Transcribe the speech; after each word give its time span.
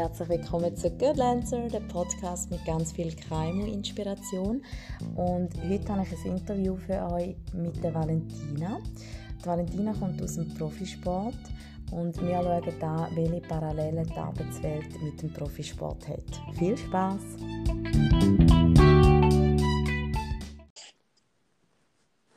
herzlich 0.00 0.30
willkommen 0.30 0.74
zu 0.74 0.90
Good 0.92 1.18
Lancer, 1.18 1.68
dem 1.68 1.86
Podcast 1.88 2.50
mit 2.50 2.64
ganz 2.64 2.90
viel 2.90 3.14
KMU-Inspiration. 3.14 4.62
Und 5.14 5.50
heute 5.68 5.88
habe 5.90 6.04
ich 6.04 6.24
ein 6.24 6.38
Interview 6.38 6.74
für 6.74 7.06
euch 7.12 7.36
mit 7.52 7.84
der 7.84 7.92
Valentina. 7.92 8.78
Die 9.38 9.46
Valentina 9.46 9.92
kommt 9.92 10.22
aus 10.22 10.36
dem 10.36 10.48
Profisport 10.54 11.34
und 11.92 12.18
wir 12.22 12.36
schauen 12.36 12.82
an, 12.82 13.14
welche 13.14 13.46
Parallelen 13.46 14.06
die 14.06 14.18
Arbeitswelt 14.18 15.02
mit 15.02 15.20
dem 15.20 15.34
Profisport 15.34 16.08
hat. 16.08 16.24
Viel 16.58 16.78
Spaß! 16.78 17.20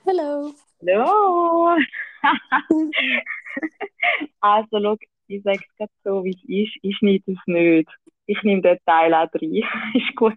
Hallo! 0.06 0.52
Hallo! 0.82 1.78
also, 4.42 4.80
schau, 4.82 4.98
ich 5.36 5.44
sage 5.44 5.60
es 5.60 5.78
gerade 5.78 5.92
so, 6.04 6.24
wie 6.24 6.32
es 6.32 6.44
ist. 6.44 6.78
Ich 6.82 6.98
schneide 6.98 7.24
es 7.28 7.40
nicht. 7.46 7.90
Ich 8.26 8.42
nehme 8.44 8.62
den 8.62 8.78
Teil 8.86 9.14
auch 9.14 9.28
rein. 9.34 9.64
ist 9.94 10.16
gut. 10.16 10.36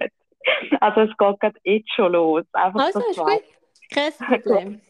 Also, 0.81 1.01
es 1.01 1.17
geht 1.17 1.41
gerade 1.41 1.59
jetzt 1.65 1.93
schon 1.95 2.13
los. 2.13 2.45
Einfach 2.53 2.87
also, 2.87 3.01
ist 3.01 3.19
gut. 3.19 3.43
Kein 3.91 4.13
Problem. 4.43 4.81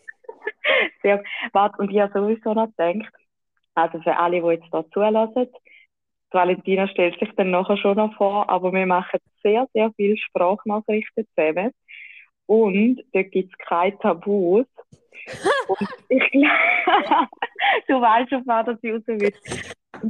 Sehr, 1.03 1.23
warte, 1.53 1.79
und 1.79 1.91
ich 1.91 1.99
habe 1.99 2.13
sowieso 2.13 2.55
noch 2.55 2.69
gedacht, 2.77 3.13
also 3.75 4.01
für 4.01 4.17
alle, 4.17 4.41
die 4.41 4.47
jetzt 4.47 4.67
hier 4.71 4.85
zulassen, 4.93 5.49
Valentina 6.31 6.89
stellt 6.89 7.19
sich 7.19 7.31
dann 7.37 7.51
nachher 7.51 7.77
schon 7.77 7.97
noch 7.97 8.15
vor, 8.17 8.49
aber 8.51 8.73
wir 8.73 8.87
machen 8.87 9.21
sehr, 9.43 9.67
sehr 9.73 9.91
viele 9.97 10.17
Sprachnachrichten 10.17 11.27
zusammen. 11.35 11.73
Und 12.47 13.03
dort 13.13 13.31
gibt 13.31 13.53
es 13.53 13.59
keine 13.67 13.99
Tabus. 13.99 14.67
und 15.69 15.89
ich 16.09 16.31
glaube, 16.31 17.29
du 17.89 18.01
weißt, 18.01 18.33
auf 18.35 18.43
was 18.45 18.67
das 18.67 18.77
raus 18.85 19.03
will. 19.07 19.33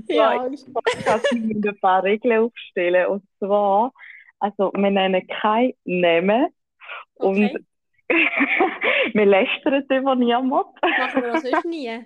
Ja. 0.08 0.48
ich 0.50 0.64
kann 1.04 1.20
ein 1.34 1.78
paar 1.80 2.02
Regeln 2.04 2.44
aufstellen. 2.44 3.06
Und 3.06 3.24
zwar, 3.38 3.92
also, 4.38 4.72
wir 4.74 4.90
nennen 4.90 5.26
keinen 5.26 5.74
Namen. 5.84 6.48
Okay. 7.16 7.54
Und 7.54 7.66
wir 9.14 9.26
lästern 9.26 9.84
über 9.90 10.14
niemanden. 10.14 10.50
Machen 10.50 11.22
wir 11.22 11.32
das 11.32 11.42
sonst 11.42 11.64
nie? 11.64 12.04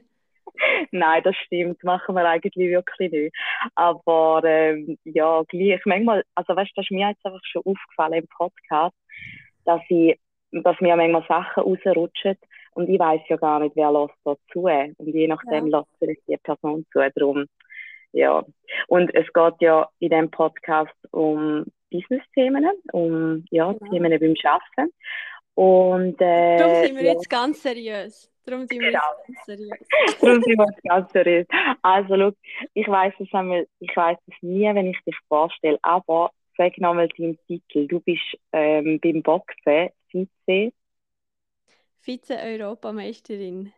Nein, 0.90 1.22
das 1.22 1.36
stimmt, 1.36 1.82
machen 1.84 2.14
wir 2.14 2.28
eigentlich 2.28 2.56
wirklich 2.56 3.12
nicht. 3.12 3.36
Aber 3.74 4.42
ähm, 4.44 4.98
ja, 5.04 5.42
gleich 5.48 5.80
manchmal, 5.84 6.24
also 6.34 6.56
weißt 6.56 6.70
du, 6.70 6.80
das 6.80 6.86
ist 6.86 6.90
mir 6.90 7.08
jetzt 7.08 7.24
einfach 7.24 7.40
schon 7.44 7.62
aufgefallen 7.64 8.14
im 8.14 8.28
Podcast, 8.28 8.96
dass 9.64 9.80
ich, 9.88 10.18
dass 10.50 10.80
mir 10.80 10.96
manchmal 10.96 11.24
Sachen 11.28 11.62
rausrutschen 11.62 12.36
und 12.72 12.88
ich 12.88 12.98
weiß 12.98 13.22
ja 13.28 13.36
gar 13.36 13.60
nicht, 13.60 13.76
wer 13.76 13.90
lässt 13.92 14.14
da 14.24 14.34
zu. 14.52 14.64
Und 14.64 15.06
je 15.06 15.28
nachdem 15.28 15.68
ja. 15.68 15.78
lässt 15.78 16.00
sich 16.00 16.18
die 16.26 16.36
Person 16.36 16.86
zu. 16.92 17.00
Darum, 17.14 17.46
ja. 18.12 18.44
Und 18.88 19.14
es 19.14 19.26
geht 19.32 19.54
ja 19.60 19.88
in 19.98 20.10
dem 20.10 20.30
Podcast 20.30 20.94
um 21.10 21.66
Business-Themen, 21.90 22.66
um 22.92 23.44
ja, 23.50 23.72
genau. 23.72 23.90
Themen 23.90 24.18
beim 24.18 24.34
Arbeiten. 24.44 24.92
Und, 25.54 26.20
äh, 26.20 26.56
Darum 26.58 26.86
sind 26.86 26.96
wir 26.96 27.04
ja. 27.04 27.12
jetzt 27.12 27.28
ganz 27.28 27.62
seriös. 27.62 28.30
Darum 28.44 28.66
sind 28.66 28.80
wir 28.80 28.90
genau. 28.90 29.00
jetzt 29.18 29.26
ganz 29.26 29.46
seriös. 29.46 29.88
Darum 30.20 30.42
sind 30.42 30.58
wir 30.58 30.66
jetzt 30.66 30.82
ganz 30.82 31.12
seriös. 31.12 31.46
Also, 31.82 32.14
look, 32.14 32.36
ich 32.74 32.88
weiß 32.88 33.14
es 33.18 33.28
einmal, 33.32 33.66
ich 33.80 33.94
weiß 33.94 34.18
es 34.26 34.34
nie, 34.42 34.74
wenn 34.74 34.86
ich 34.86 34.98
dich 35.04 35.16
vorstelle, 35.28 35.78
aber 35.82 36.30
sag 36.56 36.76
nochmal 36.78 37.08
deinen 37.08 37.38
Titel. 37.46 37.86
Du 37.86 38.00
bist 38.00 38.22
ähm, 38.52 38.98
beim 39.00 39.22
Boxen 39.22 39.90
Vize. 40.10 40.72
Vize-Europameisterin. 42.00 43.72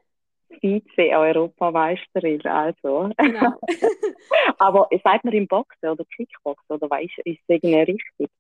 Vize-Europameisterin, 0.61 2.41
also. 2.47 3.11
Genau. 3.17 3.53
aber 4.59 4.89
sagt 5.03 5.25
man 5.25 5.35
im 5.35 5.47
Boxen 5.47 5.89
oder 5.89 6.05
Kickboxen 6.17 6.77
oder 6.77 6.91
weißt 6.91 7.19
ist 7.25 7.41
es 7.41 7.49
irgendwie 7.49 7.81
richtig? 7.81 8.31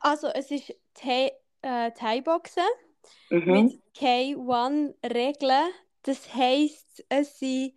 Also, 0.00 0.28
es 0.28 0.50
ist 0.50 0.74
äh, 1.62 1.90
Thai-Boxen 1.92 2.62
mhm. 3.30 3.52
mit 3.52 3.82
K1-Regeln. 3.96 5.72
Das 6.02 6.34
heisst, 6.34 7.04
es 7.08 7.38
sind, 7.38 7.74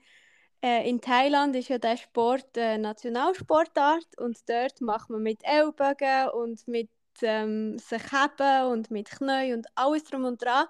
äh, 0.63 0.87
in 0.87 1.01
Thailand 1.01 1.55
ist 1.55 1.69
ja 1.69 1.77
der 1.77 1.97
Sport 1.97 2.57
eine 2.57 2.79
Nationalsportart 2.79 4.07
und 4.17 4.37
dort 4.47 4.79
macht 4.81 5.09
man 5.09 5.23
mit 5.23 5.39
Ellbogen 5.43 6.29
und 6.33 6.67
mit 6.67 6.89
ähm, 7.21 7.77
sich 7.77 8.03
heben 8.11 8.71
und 8.71 8.91
mit 8.91 9.09
Knien 9.09 9.57
und 9.57 9.67
alles 9.75 10.03
drum 10.05 10.25
und 10.25 10.41
dran. 10.41 10.65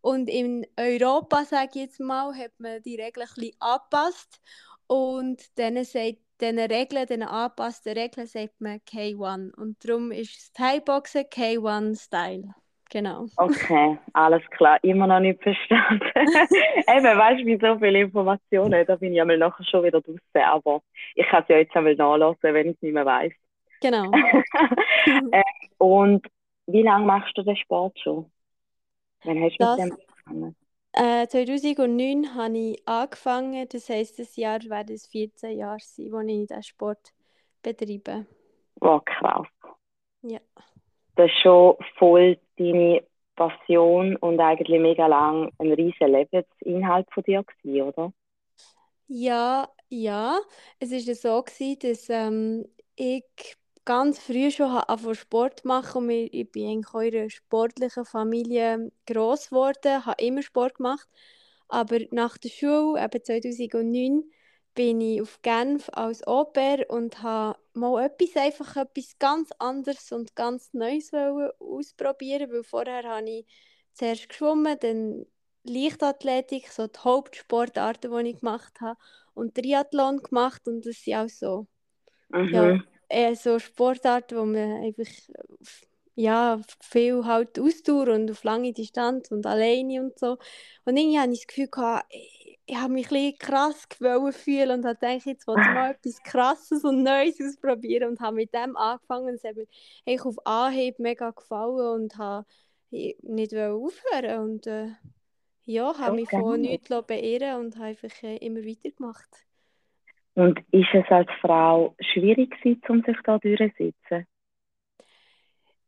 Und 0.00 0.28
in 0.28 0.66
Europa, 0.78 1.44
sage 1.44 1.70
ich 1.74 1.80
jetzt 1.82 2.00
mal, 2.00 2.34
hat 2.34 2.52
man 2.58 2.82
die 2.82 2.96
Regeln 2.96 3.26
ein 3.26 3.34
bisschen 3.34 3.56
angepasst 3.60 4.40
und 4.86 5.40
dann 5.58 5.82
sagt 5.84 6.18
diesen 6.40 6.58
Regeln, 6.58 7.06
diesen 7.06 7.22
angepassten 7.22 7.92
Regeln 7.92 8.26
sagt 8.26 8.60
man 8.60 8.78
K1. 8.78 9.54
Und 9.54 9.76
darum 9.84 10.10
ist 10.10 10.36
das 10.36 10.52
Thai-Boxen 10.52 11.24
K1-Style. 11.24 12.54
Genau. 12.90 13.26
Okay, 13.36 13.98
alles 14.14 14.42
klar. 14.50 14.78
Immer 14.82 15.06
noch 15.06 15.20
nicht 15.20 15.40
verstanden. 15.42 16.10
Eben, 16.16 17.18
weißt 17.18 17.40
du, 17.40 17.46
wie 17.46 17.58
so 17.58 17.78
viele 17.78 18.00
Informationen, 18.00 18.84
da 18.84 18.96
bin 18.96 19.14
ich 19.14 19.20
einmal 19.20 19.38
nachher 19.38 19.64
schon 19.64 19.84
wieder 19.84 20.00
draußen. 20.00 20.20
Aber 20.34 20.82
ich 21.14 21.26
kann 21.28 21.42
es 21.42 21.48
ja 21.48 21.58
jetzt 21.58 21.76
einmal 21.76 21.94
nachlassen, 21.94 22.52
wenn 22.54 22.70
ich 22.70 22.76
es 22.76 22.82
nicht 22.82 22.94
mehr 22.94 23.06
weiß. 23.06 23.32
Genau. 23.80 24.10
äh, 25.30 25.42
und 25.78 26.26
wie 26.66 26.82
lange 26.82 27.06
machst 27.06 27.36
du 27.38 27.42
den 27.42 27.56
Sport 27.56 27.98
schon? 28.00 28.30
Wann 29.24 29.42
hast 29.42 29.56
du 29.58 29.64
das, 29.64 29.78
mit 29.78 29.90
dem 29.90 29.92
angefangen? 29.92 30.56
Äh, 30.92 31.28
2009 31.28 32.34
habe 32.34 32.58
ich 32.58 32.88
angefangen, 32.88 33.68
das 33.68 33.88
heisst, 33.88 34.18
das 34.18 34.36
Jahr 34.36 34.60
werden 34.64 34.94
es 34.94 35.06
14 35.06 35.56
Jahre 35.56 35.78
sein, 35.80 36.12
wo 36.12 36.20
ich 36.20 36.48
diesen 36.48 36.62
Sport 36.62 37.12
betreibe. 37.62 38.26
Oh, 38.80 39.00
krass. 39.04 39.46
Ja. 40.22 40.40
Das 41.16 41.30
ist 41.30 41.40
schon 41.42 41.76
voll 41.98 42.38
deine 42.56 43.04
Passion 43.36 44.16
und 44.16 44.40
eigentlich 44.40 44.80
mega 44.80 45.06
lang 45.06 45.50
ein 45.58 45.72
riesiger 45.72 46.08
Lebensinhalt 46.08 47.06
von 47.12 47.22
dir 47.22 47.42
gewesen, 47.44 47.82
oder? 47.82 48.12
Ja, 49.08 49.68
ja. 49.88 50.40
Es 50.78 50.92
war 50.92 51.14
so, 51.14 51.42
gewesen, 51.42 51.78
dass 51.80 52.08
ähm, 52.10 52.64
ich 52.96 53.24
ganz 53.84 54.18
früh 54.18 54.50
schon 54.50 54.66
angefangen 54.66 55.14
Sport 55.14 55.64
machen 55.64 56.04
und 56.04 56.10
ich 56.10 56.50
bin 56.50 56.68
eigentlich 56.68 57.12
in 57.12 57.20
einer 57.20 57.30
sportlichen 57.30 58.04
Familie 58.04 58.92
gross 59.06 59.48
geworden, 59.48 60.04
habe 60.06 60.22
immer 60.22 60.42
Sport 60.42 60.76
gemacht. 60.76 61.08
Aber 61.68 61.98
nach 62.10 62.36
der 62.38 62.48
Schule, 62.48 63.02
eben 63.02 63.24
2009, 63.24 64.24
bin 64.74 65.00
ich 65.00 65.20
auf 65.20 65.40
Genf 65.42 65.88
als 65.92 66.26
Oper 66.26 66.88
und 66.88 67.22
habe 67.22 67.58
mal 67.74 68.04
etwas, 68.04 68.36
einfach 68.36 68.76
etwas 68.76 69.18
ganz 69.18 69.50
anderes 69.58 70.12
und 70.12 70.34
ganz 70.36 70.72
Neues 70.72 71.10
ausprobieren, 71.58 72.50
weil 72.52 72.64
vorher 72.64 73.02
habe 73.04 73.28
ich 73.28 73.46
zuerst 73.92 74.28
geschwommen, 74.28 74.76
dann 74.80 75.26
Leichtathletik, 75.64 76.68
so 76.68 76.86
die 76.86 76.98
Hauptsportarten, 76.98 78.10
die 78.10 78.30
ich 78.30 78.40
gemacht 78.40 78.80
habe, 78.80 78.98
und 79.34 79.54
Triathlon 79.54 80.18
gemacht 80.22 80.66
und 80.66 80.86
das 80.86 81.02
sind 81.02 81.14
auch 81.14 81.28
so, 81.28 81.66
mhm. 82.30 82.48
ja, 82.48 82.82
eher 83.10 83.36
so 83.36 83.58
Sportarten, 83.58 84.38
wo 84.38 84.44
man 84.44 84.82
einfach 84.82 85.06
ja, 86.14 86.60
viel 86.80 87.24
halt 87.24 87.58
Ausdauer 87.58 88.08
und 88.08 88.30
auf 88.30 88.44
lange 88.44 88.72
Distanz 88.72 89.30
und 89.30 89.46
alleine 89.46 90.02
und 90.02 90.18
so. 90.18 90.38
Und 90.84 90.96
irgendwie 90.96 91.18
habe 91.18 91.32
ich 91.32 91.40
das 91.40 91.46
Gefühl 91.46 91.68
gehabt, 91.68 92.06
ich 92.10 92.76
habe 92.76 92.92
mich 92.92 93.10
ein 93.10 93.36
krass 93.38 93.88
fühlen 93.90 94.70
und 94.78 94.84
habe 94.84 94.94
gedacht, 94.96 95.26
jetzt 95.26 95.46
wollte 95.46 95.62
ich 95.62 95.66
mal 95.68 95.90
etwas 96.02 96.22
Krasses 96.22 96.84
und 96.84 97.02
Neues 97.02 97.40
ausprobieren 97.40 98.10
und 98.10 98.20
habe 98.20 98.36
mit 98.36 98.54
dem 98.54 98.76
angefangen. 98.76 99.34
Es 99.34 99.44
hat 99.44 99.56
mir 99.56 99.66
eigentlich 100.06 100.24
auf 100.24 100.46
Anhieb 100.46 100.98
mega 100.98 101.30
gefallen 101.30 102.02
und 102.02 102.18
habe 102.18 102.46
nicht 102.90 103.54
aufhören 103.54 104.40
und 104.40 104.66
äh, 104.66 104.88
ja, 105.64 105.96
habe 105.98 106.16
mich 106.16 106.28
von 106.28 106.60
nichts 106.60 106.88
beirren 106.88 107.64
und 107.64 107.76
habe 107.76 107.86
einfach 107.86 108.22
äh, 108.22 108.36
immer 108.36 108.60
weitergemacht. 108.60 109.28
Und 110.34 110.60
ist 110.70 110.88
es 110.92 111.04
als 111.10 111.28
Frau 111.40 111.94
schwierig 112.00 112.50
gewesen, 112.62 112.82
um 112.88 113.02
sich 113.02 113.16
da 113.24 113.38
durchzusetzen? 113.38 114.26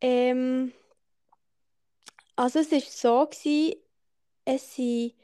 Ähm, 0.00 0.72
also 2.36 2.58
es 2.58 2.72
war 2.72 2.80
so, 2.80 3.26
gewesen, 3.26 3.76
es 4.44 4.74
sind 4.74 5.14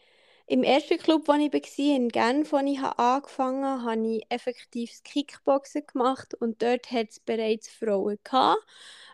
im 0.47 0.63
ersten 0.63 0.99
Club, 0.99 1.29
wo 1.29 1.35
ich 1.35 1.53
war, 1.53 1.97
in 1.97 2.09
Genf, 2.09 2.53
wo 2.53 2.59
ich 2.59 2.81
angefangen 2.81 3.65
habe, 3.65 3.91
habe 3.91 4.07
ich 4.07 4.23
effektiv 4.31 4.91
Kickboxen 5.05 5.83
gemacht 5.87 6.35
und 6.35 6.63
dort 6.63 6.91
hat 6.91 7.11
es 7.11 7.21
bereits 7.21 7.69
Frauen 7.69 8.19
gehabt, 8.25 8.59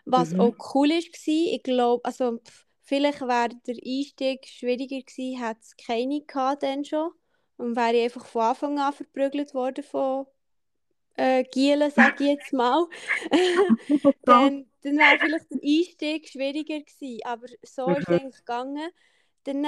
was 0.05 0.31
mhm. 0.31 0.39
auch 0.39 0.75
cool 0.75 0.89
war. 0.89 1.53
Ich 1.53 1.63
glaube, 1.63 2.05
also 2.05 2.39
vielleicht 2.83 3.21
wäre 3.21 3.49
der 3.67 3.75
Einstieg 3.75 4.47
schwieriger 4.47 5.01
gewesen, 5.01 5.43
hätte 5.43 5.59
es 5.61 5.75
keine 5.75 6.21
gehabt 6.21 6.63
dann 6.63 6.85
schon 6.85 7.11
und 7.57 7.75
wäre 7.75 7.95
ich 7.95 8.03
einfach 8.05 8.25
von 8.25 8.41
Anfang 8.41 8.79
an 8.79 8.93
verprügelt 8.93 9.53
worden 9.53 9.83
von 9.83 10.25
äh, 11.15 11.43
Gielen, 11.45 11.91
sage 11.91 12.23
ich 12.25 12.29
jetzt 12.31 12.53
mal, 12.53 12.85
dann, 14.25 14.65
dann 14.81 14.97
wäre 14.97 15.19
vielleicht 15.19 15.51
der 15.51 15.59
Einstieg 15.63 16.27
schwieriger 16.27 16.79
gewesen, 16.79 17.19
aber 17.23 17.47
so 17.63 17.87
mhm. 17.87 17.95
ist 17.95 18.09
es 18.09 18.09
eigentlich 18.09 18.37
gegangen. 18.37 18.89
Dann 19.43 19.65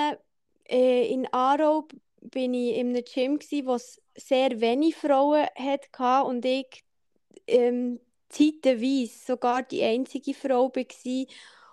äh, 0.69 1.07
in 1.07 1.27
Aarau 1.31 1.87
bin 2.21 2.53
ich 2.53 2.75
in 2.77 2.89
einem 2.89 3.03
Gym, 3.03 3.39
gsi, 3.39 3.65
wo 3.65 3.75
es 3.75 4.01
sehr 4.15 4.59
wenige 4.59 4.97
Frauen 4.97 5.47
hatte 5.55 6.27
und 6.27 6.43
ich 6.45 6.83
ähm, 7.47 7.99
zeitweise 8.29 9.07
sogar 9.25 9.63
die 9.63 9.83
einzige 9.83 10.33
Frau 10.33 10.69
war. 10.75 11.25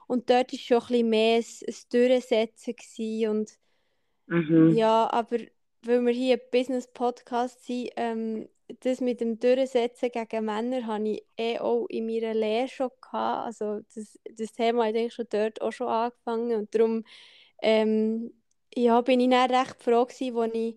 Und 0.07 0.29
dort 0.31 0.53
war 0.53 0.59
schon 0.59 0.77
ein 0.77 0.87
bisschen 0.87 1.09
mehr 1.09 1.39
ein, 1.39 1.45
ein 1.67 1.75
Durchsetzen. 1.91 3.29
Und 3.29 3.59
Mhm. 4.27 4.75
ja, 4.77 5.11
aber 5.13 5.39
weil 5.87 6.05
wir 6.05 6.13
hier 6.13 6.35
ein 6.37 6.41
Business-Podcast 6.51 7.65
sind, 7.65 7.91
ähm, 7.97 8.49
das 8.81 9.01
mit 9.01 9.21
dem 9.21 9.39
Durchsetzen 9.39 10.11
gegen 10.11 10.45
Männer 10.45 10.87
habe 10.87 11.09
ich 11.09 11.25
eh 11.37 11.59
auch 11.59 11.87
in 11.89 12.07
meiner 12.07 12.35
Lehre 12.35 12.69
schon 12.69 12.91
gehabt. 13.01 13.47
Also 13.47 13.81
das, 13.95 14.19
das 14.37 14.53
Thema 14.53 14.87
hat 14.87 14.95
eigentlich 14.95 15.15
schon 15.15 15.27
dort 15.31 15.61
auch 15.61 15.73
schon 15.73 15.89
angefangen. 15.89 16.57
Und 16.57 16.75
darum 16.75 17.05
ähm, 17.63 18.33
ja, 18.75 19.01
bin 19.03 19.21
ich 19.21 19.31
dann 19.31 19.51
recht 19.51 19.83
froh 19.83 20.05
gewesen, 20.07 20.37
als 20.39 20.51
ich 20.55 20.77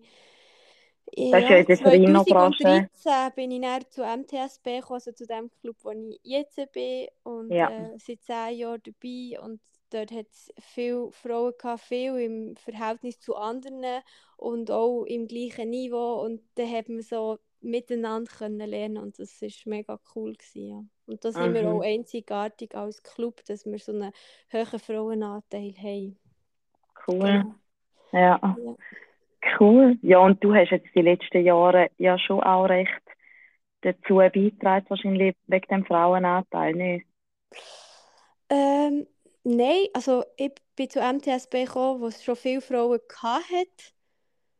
ja 1.16 1.56
in. 1.56 1.74
2013 1.74 3.32
bin 3.34 3.50
ich 3.50 3.62
dann 3.62 3.82
zu 3.90 4.02
MTSB 4.02 4.80
gekommen, 4.80 4.94
also 4.94 5.12
zu 5.12 5.26
dem 5.26 5.50
Club, 5.60 5.76
wo 5.82 5.90
ich 5.90 6.20
jetzt 6.22 6.56
bin 6.72 7.08
und 7.24 7.50
Ja. 7.52 7.68
äh, 7.68 7.98
seit 7.98 8.22
zehn 8.22 8.58
Jahren 8.58 8.82
dabei 8.84 9.40
und 9.40 9.60
dort 9.90 10.10
hat 10.10 10.26
es 10.30 10.52
viele 10.58 11.10
Frauen 11.10 11.54
gehabt, 11.58 11.80
viel 11.80 12.16
im 12.18 12.56
Verhältnis 12.56 13.20
zu 13.20 13.36
anderen 13.36 14.02
und 14.36 14.70
auch 14.70 15.04
im 15.04 15.26
gleichen 15.26 15.70
Niveau 15.70 16.22
und 16.24 16.40
dann 16.54 16.70
hat 16.70 16.88
man 16.88 17.02
so 17.02 17.38
miteinander 17.60 18.30
können 18.30 18.68
lernen 18.68 18.98
und 18.98 19.18
das 19.18 19.42
ist 19.42 19.66
mega 19.66 19.98
cool 20.14 20.34
gewesen, 20.34 20.68
ja. 20.68 20.84
Und 21.06 21.24
da 21.24 21.32
sind 21.32 21.54
wir 21.54 21.68
auch 21.68 21.80
einzigartig 21.80 22.74
als 22.74 23.02
Club, 23.02 23.42
dass 23.46 23.64
wir 23.64 23.78
so 23.78 23.92
einen 23.92 24.12
hohen 24.52 24.78
Frauenanteil 24.78 25.74
haben. 25.78 26.18
Cool. 27.06 27.44
Ja. 28.12 28.38
Ja. 28.40 28.56
Cool. 29.58 29.98
Ja, 30.02 30.18
und 30.18 30.42
du 30.42 30.54
hast 30.54 30.70
jetzt 30.70 30.94
die 30.94 31.02
letzten 31.02 31.44
Jahre 31.44 31.90
ja 31.96 32.18
schon 32.18 32.42
auch 32.42 32.66
recht 32.66 33.02
dazu 33.80 34.16
beigetragen, 34.16 34.86
wahrscheinlich 34.88 35.36
wegen 35.46 35.66
dem 35.68 35.84
Frauenanteil, 35.84 36.74
nicht? 36.74 37.06
Ähm, 38.50 39.06
nein, 39.56 39.86
also 39.94 40.24
ich 40.36 40.52
bin 40.76 40.88
zu 40.90 41.00
MTSB 41.00 41.64
gekommen, 41.64 42.00
wo 42.00 42.06
es 42.06 42.22
schon 42.24 42.36
viele 42.36 42.60
Frauen 42.60 43.00
hatte. 43.22 43.66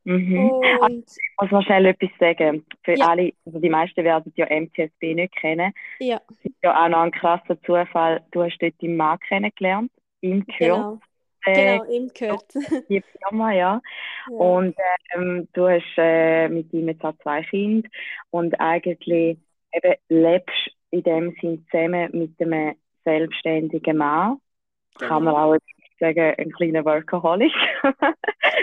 Mhm. 0.04 0.38
Und 0.80 1.04
Ich 1.06 1.30
muss 1.40 1.50
noch 1.50 1.62
schnell 1.62 1.86
etwas 1.86 2.10
sagen. 2.18 2.64
Für 2.82 2.94
Ja. 2.94 3.08
alle, 3.08 3.32
also 3.44 3.58
die 3.58 3.68
meisten 3.68 4.04
werden 4.04 4.32
ja 4.36 4.46
MTSB 4.46 5.14
nicht 5.14 5.36
kennen. 5.36 5.72
ja, 6.00 6.20
Es 6.30 6.44
ist 6.44 6.56
ja 6.62 6.84
auch 6.84 6.88
noch 6.88 7.00
ein 7.02 7.10
krasser 7.10 7.60
Zufall. 7.62 8.24
Du 8.30 8.42
hast 8.42 8.58
dort 8.58 8.74
deinen 8.82 8.96
Mann 8.96 9.18
kennengelernt, 9.28 9.92
ihm 10.22 10.46
gehört, 10.46 10.60
genau, 10.60 10.98
äh, 11.44 11.78
genau, 11.78 11.84
ihm 11.92 12.08
gehört. 12.14 12.54
die 12.88 13.02
Firma, 13.02 13.52
ja. 13.52 13.80
Ja. 14.30 14.36
Und 14.36 14.76
ähm, 15.14 15.48
du 15.52 15.68
hast 15.68 15.84
äh, 15.96 16.48
mit 16.48 16.72
ihm 16.72 16.88
jetzt 16.88 17.04
auch 17.04 17.16
zwei 17.22 17.42
Kinder 17.42 17.88
und 18.30 18.58
eigentlich 18.60 19.38
eben 19.72 19.94
lebst 20.08 20.70
in 20.90 21.02
dem 21.02 21.34
Sinn 21.40 21.66
zusammen 21.70 22.10
mit 22.12 22.40
einem 22.40 22.74
selbstständigen 23.04 23.96
Mann. 23.96 24.38
Kann 25.00 25.24
man 25.24 25.34
auch 25.34 25.56
sagen, 26.00 26.34
ein 26.38 26.52
kleiner 26.52 26.84
Workaholic. 26.84 27.52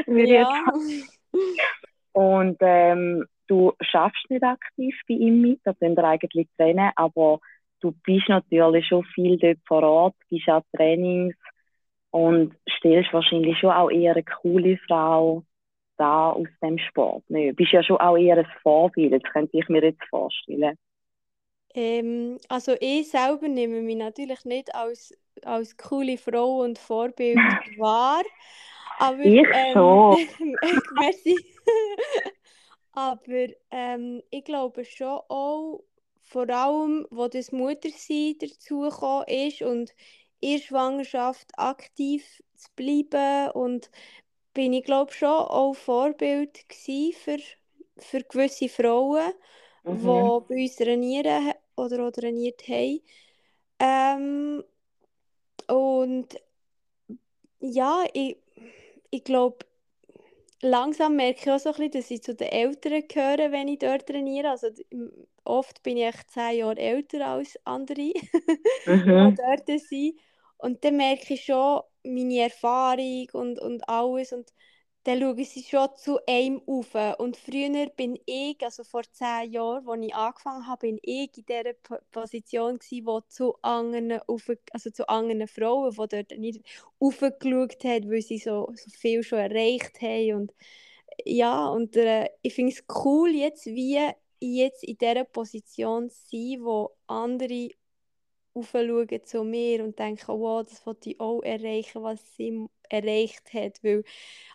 Ja, 0.07 0.63
Und 2.13 2.57
ähm, 2.61 3.25
du 3.47 3.73
schaffst 3.81 4.29
nicht 4.29 4.43
aktiv 4.43 4.95
bei 5.07 5.15
ihm 5.15 5.41
mit, 5.41 5.59
das 5.65 5.77
sind 5.79 5.97
wir 5.97 6.03
eigentlich 6.05 6.47
trennen, 6.57 6.91
aber 6.95 7.39
du 7.81 7.91
bist 8.05 8.29
natürlich 8.29 8.87
schon 8.87 9.03
viel 9.13 9.37
dort 9.37 9.59
vor 9.67 9.83
Ort, 9.83 10.15
bist 10.29 10.47
an 10.49 10.63
Trainings 10.75 11.35
und 12.11 12.55
stellst 12.79 13.13
wahrscheinlich 13.13 13.59
schon 13.59 13.71
auch 13.71 13.91
eher 13.91 14.13
eine 14.13 14.23
coole 14.23 14.77
Frau 14.87 15.43
da 15.97 16.31
aus 16.31 16.47
dem 16.63 16.77
Sport. 16.79 17.29
Ne? 17.29 17.49
Du 17.49 17.55
bist 17.55 17.73
ja 17.73 17.83
schon 17.83 17.97
auch 17.97 18.17
eher 18.17 18.37
ein 18.37 18.47
Vorbild, 18.63 19.13
das 19.13 19.23
könnte 19.33 19.57
ich 19.59 19.69
mir 19.69 19.83
jetzt 19.83 20.03
vorstellen. 20.09 20.77
ähm, 21.73 22.37
also 22.49 22.75
ich 22.79 23.09
selber 23.11 23.47
nehme 23.47 23.81
mich 23.81 23.97
natürlich 23.97 24.45
nicht 24.45 24.73
als, 24.75 25.13
als 25.43 25.77
coole 25.77 26.17
Frau 26.17 26.61
und 26.63 26.79
Vorbild 26.79 27.55
wahr, 27.77 28.23
aber 28.97 29.19
Ich 29.23 29.47
ähm, 29.51 30.01
schon. 30.07 30.17
merci. 30.91 31.45
aber 32.93 33.47
ähm, 33.71 34.21
ich 34.31 34.45
glaube 34.45 34.85
schon 34.85 35.19
auch, 35.29 35.83
vor 36.21 36.49
allem, 36.49 37.05
wo 37.11 37.27
das 37.27 37.51
Muttersein 37.51 38.35
dazugekommen 38.39 39.25
ist 39.27 39.61
und 39.61 39.93
in 40.39 40.57
der 40.57 40.63
Schwangerschaft 40.65 41.51
aktiv 41.57 42.23
zu 42.55 42.69
bleiben 42.75 43.51
und 43.51 43.89
bin 44.53 44.73
ich 44.73 44.83
glaube 44.85 45.13
schon 45.13 45.29
auch 45.29 45.73
Vorbild 45.75 46.65
für, 47.13 47.37
für 47.97 48.21
gewisse 48.23 48.69
Frauen, 48.69 49.33
die 49.89 49.97
Mhm. 50.03 50.31
bei 50.47 50.55
uns 50.63 50.75
trainieren 50.77 51.53
oder 51.75 52.11
trainiert 52.11 52.67
haben. 52.67 53.01
Ähm, 53.79 54.63
und 55.67 56.35
ja, 57.59 58.03
ich, 58.13 58.37
ich 59.11 59.23
glaube, 59.23 59.59
langsam 60.61 61.15
merke 61.15 61.39
ich 61.41 61.51
auch 61.51 61.59
so 61.59 61.69
ein 61.69 61.75
bisschen, 61.75 61.91
dass 61.91 62.11
ich 62.11 62.23
zu 62.23 62.35
den 62.35 62.49
Älteren 62.49 63.07
gehöre, 63.07 63.51
wenn 63.51 63.67
ich 63.67 63.79
dort 63.79 64.07
trainiere. 64.07 64.49
Also 64.51 64.67
oft 65.43 65.83
bin 65.83 65.97
ich 65.97 66.05
echt 66.05 66.31
zehn 66.31 66.57
Jahre 66.59 66.77
älter 66.79 67.25
als 67.27 67.59
andere, 67.65 68.13
die 68.15 68.23
Mhm. 68.87 69.37
dort 69.37 69.67
sind. 69.81 70.15
Und 70.57 70.83
dann 70.83 70.97
merke 70.97 71.33
ich 71.33 71.45
schon 71.45 71.81
meine 72.03 72.39
Erfahrung 72.41 73.27
und, 73.33 73.59
und 73.59 73.87
alles. 73.89 74.31
Und 74.33 74.51
dann 75.05 75.19
schauen 75.21 75.43
sie 75.43 75.63
schon 75.63 75.89
zu 75.97 76.19
einem 76.27 76.61
auf. 76.65 76.95
Und 77.19 77.37
früher 77.37 77.87
bin 77.95 78.19
ich, 78.25 78.57
also 78.63 78.83
vor 78.83 79.03
zehn 79.11 79.51
Jahren, 79.51 79.87
als 79.87 80.01
ich 80.05 80.15
angefangen 80.15 80.67
habe, 80.67 80.87
bin 80.87 80.99
ich 81.03 81.37
in 81.37 81.45
dieser 81.45 81.73
P- 81.73 81.99
Position 82.11 82.79
gewesen, 82.79 83.05
wo 83.05 83.21
zu 83.21 83.55
anderen, 83.61 84.19
auf, 84.27 84.51
also 84.71 84.89
zu 84.89 85.07
anderen 85.07 85.47
Frauen, 85.47 85.91
die 85.91 85.97
dort 85.97 86.31
nicht 86.39 86.61
aufgeschaut 86.99 87.83
haben, 87.83 88.11
weil 88.11 88.21
sie 88.21 88.39
so, 88.39 88.71
so 88.75 88.89
viel 88.89 89.23
schon 89.23 89.39
erreicht 89.39 90.01
haben. 90.01 90.33
Und 90.35 90.53
ja, 91.25 91.67
und 91.67 91.95
äh, 91.95 92.29
ich 92.41 92.55
finde 92.55 92.73
es 92.73 92.83
cool, 93.05 93.29
jetzt 93.29 93.65
wie 93.67 93.99
jetzt 94.39 94.83
in 94.83 94.97
dieser 94.97 95.23
Position 95.23 96.09
zu 96.09 96.17
sein, 96.31 96.63
wo 96.63 96.91
andere 97.07 97.69
aufschauen 98.55 99.09
zu 99.25 99.43
mir 99.43 99.83
und 99.83 99.99
denken, 99.99 100.27
wow, 100.29 100.63
das 100.67 100.85
wollte 100.85 101.11
ich 101.11 101.19
auch 101.21 101.41
erreichen, 101.43 102.03
was 102.03 102.35
sie 102.35 102.67
erreicht 102.89 103.53
hat. 103.53 103.83
Weil 103.83 104.03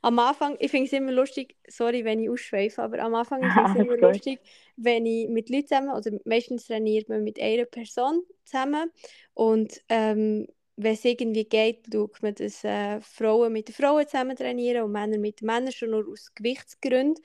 am 0.02 0.19
Anfang, 0.19 0.56
ich 0.61 0.70
finde 0.70 0.87
es 0.87 0.93
immer 0.93 1.12
lustig, 1.12 1.56
sorry, 1.69 2.05
wenn 2.05 2.20
ich 2.20 2.31
ausschweife, 2.31 2.82
aber 2.82 3.00
am 3.00 3.14
Anfang 3.14 3.43
ich 3.44 3.52
finde 3.55 3.69
es 3.69 3.75
Alles 3.75 3.87
immer 3.87 3.97
gut. 3.99 4.20
lustig, 4.20 4.41
wenn 4.76 5.07
ich 5.07 5.28
mit 5.28 5.50
Leuten 5.50 5.69
zusammen, 5.69 5.90
oder 5.90 6.12
meistens 6.25 6.66
trainiert 6.66 7.09
man 7.09 7.25
mit 7.25 7.40
einer 7.40 7.64
Person 7.66 8.23
zusammen 8.45 8.90
und 9.35 9.80
ähm, 9.88 10.47
wenn 10.76 10.95
es 10.95 11.04
irgendwie 11.04 11.45
geht, 11.45 11.87
schaut 11.92 12.23
man, 12.23 12.35
dass 12.35 12.64
äh, 12.64 13.00
Frauen 13.02 13.52
mit 13.52 13.71
Frauen 13.71 14.07
zusammen 14.09 14.35
trainieren 14.37 14.85
und 14.85 14.92
Männer 14.92 15.19
mit 15.19 15.42
Männern, 15.42 15.73
schon 15.73 15.90
nur 15.90 16.09
aus 16.09 16.33
Gewichtsgründen. 16.35 17.23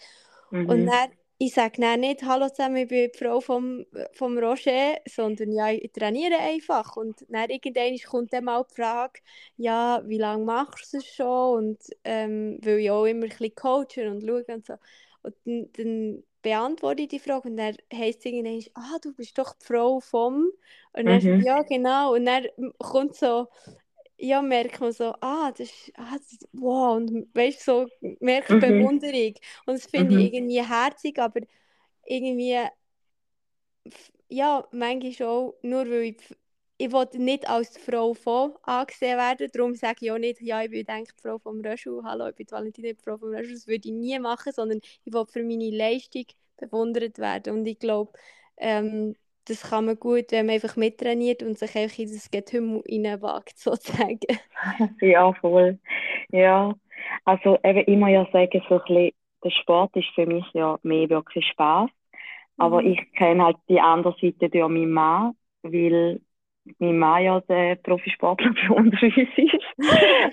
Und 0.63 0.85
Mhm. 0.85 0.87
dann, 0.87 1.11
ich 1.37 1.53
sage 1.53 1.81
dann 1.81 1.99
nicht, 2.01 2.23
hallo 2.23 2.49
zusammen, 2.49 2.77
ich 2.77 2.87
bin 2.87 3.09
die 3.13 3.17
Frau 3.17 3.41
vom, 3.41 3.85
vom 4.13 4.37
Roger, 4.37 4.97
sondern 5.07 5.51
ja, 5.51 5.69
ich 5.71 5.91
trainiere 5.91 6.37
einfach. 6.39 6.95
Und 6.95 7.25
dann 7.29 7.49
irgendwann 7.49 7.97
kommt 8.09 8.33
dann 8.33 8.45
mal 8.45 8.63
die 8.69 8.75
Frage, 8.75 9.19
ja, 9.57 10.01
wie 10.05 10.17
lange 10.17 10.45
machst 10.45 10.93
du 10.93 10.97
es 10.97 11.05
schon? 11.07 11.57
Und 11.67 11.79
ähm, 12.05 12.59
weil 12.63 12.79
ich 12.79 12.91
auch 12.91 13.05
immer 13.05 13.25
ein 13.25 13.29
bisschen 13.29 13.53
coachen 13.55 14.07
und 14.09 14.21
schaue 14.25 14.45
und 14.47 14.65
so. 14.65 14.73
Und 15.23 15.35
dann, 15.45 15.71
dann 15.73 16.23
beantworte 16.41 17.01
ich 17.03 17.07
die 17.09 17.19
Frage 17.19 17.49
und 17.49 17.57
dann 17.57 17.75
heisst 17.93 18.19
es 18.19 18.25
irgendwann, 18.25 18.63
ah, 18.75 18.97
du 19.01 19.13
bist 19.13 19.37
doch 19.37 19.53
die 19.55 19.65
Frau 19.65 19.99
vom... 19.99 20.49
Und 20.93 21.07
dann, 21.07 21.21
Mhm. 21.21 21.45
ja, 21.45 21.61
genau. 21.63 22.13
Und 22.13 22.25
dann 22.25 22.45
kommt 22.79 23.15
so 23.15 23.47
ja, 24.17 24.41
merkt 24.41 24.79
man 24.79 24.91
so, 24.93 25.13
ah, 25.21 25.51
das 25.51 25.69
ist, 25.69 25.91
ah, 25.95 26.17
das, 26.17 26.39
wow, 26.53 26.97
und 26.97 27.27
weißt 27.35 27.63
so, 27.63 27.87
merkst 28.19 28.59
Mhm. 28.59 28.59
Bewunderung. 28.59 29.33
Und 29.65 29.75
das 29.75 29.85
finde 29.87 30.15
ich 30.15 30.33
Mhm. 30.33 30.33
irgendwie 30.33 30.63
herzig, 30.63 31.19
aber 31.19 31.41
irgendwie, 32.05 32.57
ja, 34.29 34.67
manchmal 34.71 35.27
auch, 35.29 35.55
nur 35.61 35.85
weil 35.89 36.03
ich, 36.15 36.35
ich 36.77 36.91
will 36.91 37.07
nicht 37.13 37.47
als 37.49 37.77
Frau 37.77 38.13
von 38.13 38.53
angesehen 38.63 39.17
werden, 39.17 39.49
darum 39.53 39.75
sage 39.75 39.97
ich 40.01 40.11
auch 40.11 40.17
nicht, 40.17 40.41
ja, 40.41 40.61
ich 40.63 40.69
bin 40.71 40.85
denke 40.85 41.13
die 41.15 41.21
Frau 41.21 41.37
vom 41.39 41.61
Röschel, 41.61 42.01
hallo, 42.03 42.27
ich 42.29 42.35
bin 42.35 42.45
die 42.47 42.51
Valentina, 42.51 42.89
die 42.93 42.95
Frau 43.03 43.17
vom 43.17 43.29
Röschel, 43.33 43.53
das 43.53 43.67
würde 43.67 43.87
ich 43.87 43.93
nie 43.93 44.19
machen, 44.19 44.51
sondern 44.53 44.79
ich 45.03 45.13
will 45.13 45.25
für 45.27 45.43
meine 45.43 45.69
Leistung 45.71 46.25
bewundert 46.57 47.17
werden. 47.19 47.57
Und 47.57 47.65
ich 47.65 47.79
glaube, 47.79 48.13
ähm, 48.57 49.15
das 49.45 49.61
kann 49.63 49.85
man 49.85 49.99
gut, 49.99 50.31
wenn 50.31 50.45
man 50.47 50.55
einfach 50.55 50.75
mittrainiert 50.75 51.43
und 51.43 51.57
sich 51.59 51.75
einfach 51.75 51.99
in 51.99 52.11
das 52.13 52.31
Getümmel 52.31 52.83
reinwagt, 52.89 53.57
sozusagen. 53.59 54.19
Ja, 55.01 55.33
voll. 55.33 55.79
Ja, 56.31 56.73
also 57.25 57.57
eben 57.63 57.85
immer 57.85 58.09
ja 58.09 58.27
sagen, 58.31 58.61
so 58.69 58.75
ein 58.75 58.81
bisschen, 58.87 59.11
der 59.43 59.49
Sport 59.51 59.95
ist 59.95 60.09
für 60.15 60.25
mich 60.25 60.45
ja 60.53 60.79
mehr 60.83 61.09
wirklich 61.09 61.45
Spaß. 61.49 61.89
Aber 62.57 62.83
Mhm. 62.83 62.85
ich 62.85 62.99
kenne 63.13 63.45
halt 63.45 63.57
die 63.69 63.81
andere 63.81 64.15
Seite 64.21 64.49
durch 64.49 64.69
meinen 64.69 64.91
Mann, 64.91 65.33
weil 65.63 66.21
mein 66.79 66.97
Mann 66.99 67.23
ja 67.23 67.41
der 67.41 67.75
Profisportler 67.77 68.53
für 68.67 68.73
uns 68.75 68.93
ist 69.01 69.15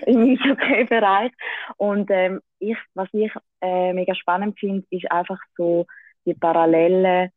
im 0.07 0.23
Eishockey-Bereich. 0.37 1.31
Und 1.77 2.09
ähm, 2.11 2.41
ich, 2.59 2.77
was 2.95 3.09
ich 3.13 3.31
äh, 3.61 3.93
mega 3.93 4.15
spannend 4.15 4.59
finde, 4.59 4.85
ist 4.91 5.11
einfach 5.11 5.39
so 5.57 5.85
die 6.25 6.33
Parallelen 6.35 7.31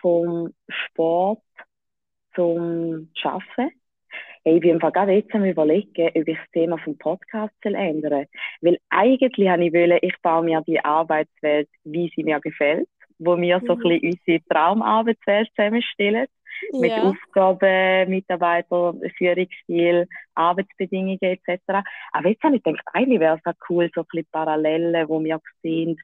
vom 0.00 0.54
Sport 0.68 1.42
zum 2.34 3.10
Arbeiten. 3.22 3.72
Hey, 4.44 4.56
ich 4.56 4.60
bin 4.62 4.78
gerade 4.78 5.12
jetzt 5.12 5.34
am 5.34 5.44
überlegen, 5.44 6.08
ob 6.08 6.28
ich 6.28 6.36
das 6.38 6.50
Thema 6.52 6.78
vom 6.78 6.96
Podcast 6.98 7.54
ändern 7.64 8.26
Weil 8.62 8.78
eigentlich 8.90 9.48
habe 9.48 9.64
ich 9.66 9.72
wollen, 9.72 9.98
ich 10.02 10.14
baue 10.22 10.44
mir 10.44 10.62
die 10.66 10.82
Arbeitswelt, 10.82 11.68
wie 11.84 12.10
sie 12.16 12.24
mir 12.24 12.40
gefällt, 12.40 12.88
wo 13.18 13.36
wir 13.38 13.62
so 13.66 13.74
ein 13.74 13.78
Mhm. 13.78 13.82
bisschen 13.82 14.12
unsere 14.26 14.44
Traumarbeitswelt 14.48 15.50
zusammenstellen. 15.56 16.26
Mit 16.78 16.96
Ja. 16.96 17.02
Aufgaben, 17.02 18.10
Mitarbeiter, 18.10 18.94
Führungsstil, 19.18 20.06
Arbeitsbedingungen 20.34 21.18
etc. 21.20 21.82
Aber 22.12 22.28
jetzt 22.28 22.42
habe 22.42 22.56
ich 22.56 22.62
gedacht, 22.62 22.82
eigentlich 22.92 23.20
wäre 23.20 23.36
es 23.38 23.46
auch 23.46 23.58
cool, 23.70 23.90
so 23.94 24.02
ein 24.02 24.06
bisschen 24.10 24.28
Parallelen, 24.32 25.06
die 25.06 25.24
wir 25.24 25.40
sehen 25.62 25.96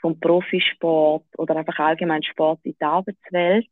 vom 0.00 0.18
Profisport 0.20 1.24
oder 1.38 1.56
einfach 1.56 1.78
allgemein 1.78 2.22
Sport 2.22 2.60
in 2.64 2.74
die 2.80 2.84
Arbeitswelt 2.84 3.68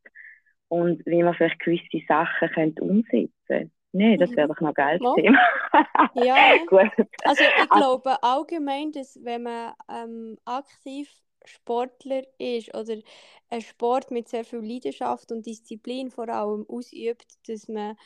und 0.68 1.04
wie 1.06 1.22
man 1.22 1.34
vielleicht 1.34 1.60
gewisse 1.60 2.04
Sachen 2.08 2.48
könnte 2.50 2.82
umsetzen 2.82 3.32
könnte. 3.46 3.70
Nee, 3.92 4.16
das 4.16 4.30
wäre 4.36 4.46
Mhm. 4.48 4.52
doch 4.52 4.60
noch 4.60 4.68
ein 4.68 4.74
geiles 4.74 5.00
Mal. 5.00 5.14
Thema. 5.14 5.38
Ja. 6.14 6.36
Gut. 6.66 6.90
Also 7.24 7.44
ich 7.44 7.70
Also- 7.70 7.98
glaube 7.98 8.22
allgemein, 8.22 8.92
dass 8.92 9.18
wenn 9.22 9.42
man 9.44 9.72
ähm, 9.90 10.36
aktiv 10.44 11.08
Sportler 11.44 12.22
ist 12.38 12.74
oder 12.74 12.96
einen 13.50 13.60
Sport 13.62 14.10
mit 14.10 14.28
sehr 14.28 14.44
viel 14.44 14.58
Leidenschaft 14.58 15.30
und 15.30 15.46
Disziplin 15.46 16.10
vor 16.10 16.28
allem 16.28 16.66
ausübt, 16.68 17.26
dass 17.48 17.68
man 17.68 17.96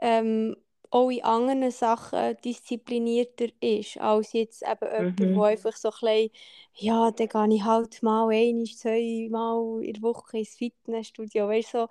ähm, 0.00 0.56
auch 0.90 1.10
in 1.10 1.24
anderen 1.24 1.70
Sachen 1.70 2.36
disziplinierter 2.44 3.46
ist, 3.60 3.98
als 3.98 4.32
jetzt 4.32 4.62
eben 4.62 4.86
jemand, 4.90 5.20
Mhm. 5.20 5.34
der 5.36 5.42
einfach 5.44 5.76
so 5.76 5.90
ein 5.90 5.94
bisschen, 6.00 6.30
ja, 6.74 7.10
dann 7.12 7.28
gehe 7.50 7.56
ich 7.56 7.64
halt 7.64 8.02
mal 8.02 8.28
ein, 8.30 8.64
zweimal 8.66 9.84
in 9.84 9.92
der 9.94 10.02
Woche 10.02 10.38
ins 10.38 10.56
Fitnessstudio, 10.56 11.48
weißt 11.48 11.74
du, 11.74 11.78
so, 11.80 11.88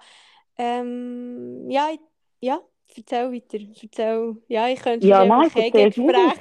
ähm, 0.58 1.70
ja, 1.70 1.90
ja, 2.42 2.62
erzähl 2.96 3.32
weiter, 3.34 3.60
erzähl, 3.84 4.38
ja, 4.48 4.68
ich 4.70 4.82
könnte 4.82 5.12
Ja, 5.12 5.26
nein, 5.26 5.50
Gespräche 5.52 5.92
führen. 5.92 6.32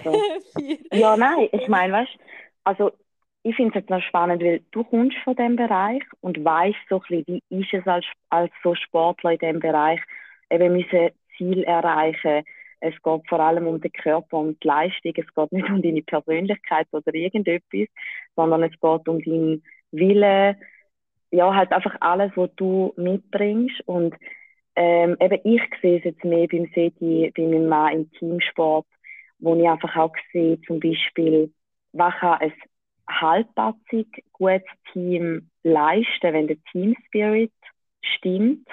Ja, 0.93 1.17
nein, 1.17 1.49
ich 1.53 1.69
meine, 1.69 1.93
weißt 1.93 2.11
also 2.65 2.93
ich 3.43 3.55
finde 3.57 3.71
es 3.71 3.75
jetzt 3.83 3.91
noch 3.91 4.03
spannend, 4.03 4.43
weil 4.43 4.61
du 4.73 4.85
kommst 4.85 5.17
von 5.25 5.37
dem 5.37 5.57
Bereich 5.57 6.03
und 6.21 6.45
weißt 6.45 6.77
so 6.89 6.97
ein 6.97 7.03
bisschen, 7.27 7.41
wie 7.51 7.61
ist 7.63 7.73
es 7.75 7.87
als, 7.87 8.05
als 8.31 8.53
so 8.63 8.75
Sportler 8.75 9.33
in 9.33 9.39
dem 9.39 9.61
Bereich, 9.61 10.01
eben 10.51 10.73
müssen 10.75 11.11
Ziel 11.39 11.63
erreichen. 11.63 12.45
Es 12.81 12.95
geht 13.03 13.29
vor 13.29 13.41
allem 13.41 13.67
um 13.67 13.81
den 13.81 13.93
Körper 13.93 14.39
und 14.39 14.63
die 14.63 14.69
Leistung. 14.69 15.13
Es 15.17 15.35
geht 15.35 15.53
nicht 15.53 15.71
um 15.71 15.83
deine 15.83 16.03
Persönlichkeit 16.03 16.87
oder 16.93 17.15
irgendetwas, 17.15 17.89
sondern 18.37 18.63
es 18.65 18.73
geht 18.73 19.09
um 19.09 19.23
deinen 19.23 19.65
Willen. 19.91 20.57
Ja, 21.31 21.55
halt 21.55 21.73
einfach 21.73 21.97
alles, 22.01 22.33
was 22.37 22.51
du 22.57 22.93
mitbringst. 22.97 23.81
Und 23.87 24.15
ähm, 24.77 25.17
eben 25.21 25.41
ich 25.45 25.63
sehe 25.83 25.99
es 25.99 26.05
jetzt 26.05 26.25
mehr 26.25 26.47
beim 26.47 26.67
Seti, 26.75 27.33
bei 27.37 27.43
meinem 27.43 27.69
Mann 27.69 27.93
im 27.95 28.13
Teamsport, 28.13 28.87
wo 29.41 29.57
ich 29.57 29.69
einfach 29.69 29.97
auch 29.97 30.15
sehe, 30.33 30.61
zum 30.63 30.81
Beispiel, 30.81 31.53
was 31.93 32.15
kann 32.21 32.39
ein 32.41 32.53
halbpatzig 33.09 34.25
gutes 34.33 34.63
Team 34.93 35.51
leisten, 35.63 36.33
wenn 36.33 36.47
der 36.47 36.63
Team 36.71 36.95
Spirit 37.07 37.53
stimmt 38.03 38.69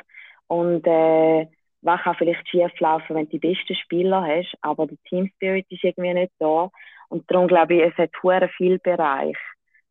und 0.47 0.85
äh, 0.85 1.47
was 1.85 2.01
kann 2.01 2.15
vielleicht 2.15 2.47
schief 2.49 2.79
laufen, 2.79 3.15
wenn 3.15 3.29
du 3.29 3.37
die 3.37 3.47
besten 3.47 3.75
Spieler 3.75 4.23
hast, 4.25 4.55
aber 4.61 4.87
der 4.87 4.97
Team 5.07 5.29
Spirit 5.35 5.67
ist 5.69 5.83
irgendwie 5.83 6.13
nicht 6.13 6.33
da 6.39 6.69
und 7.09 7.29
darum 7.29 7.47
glaube 7.47 7.75
ich, 7.75 7.81
es 7.81 7.97
hat 7.97 8.11
hure 8.23 8.49
viel 8.57 8.79
Bereich 8.79 9.37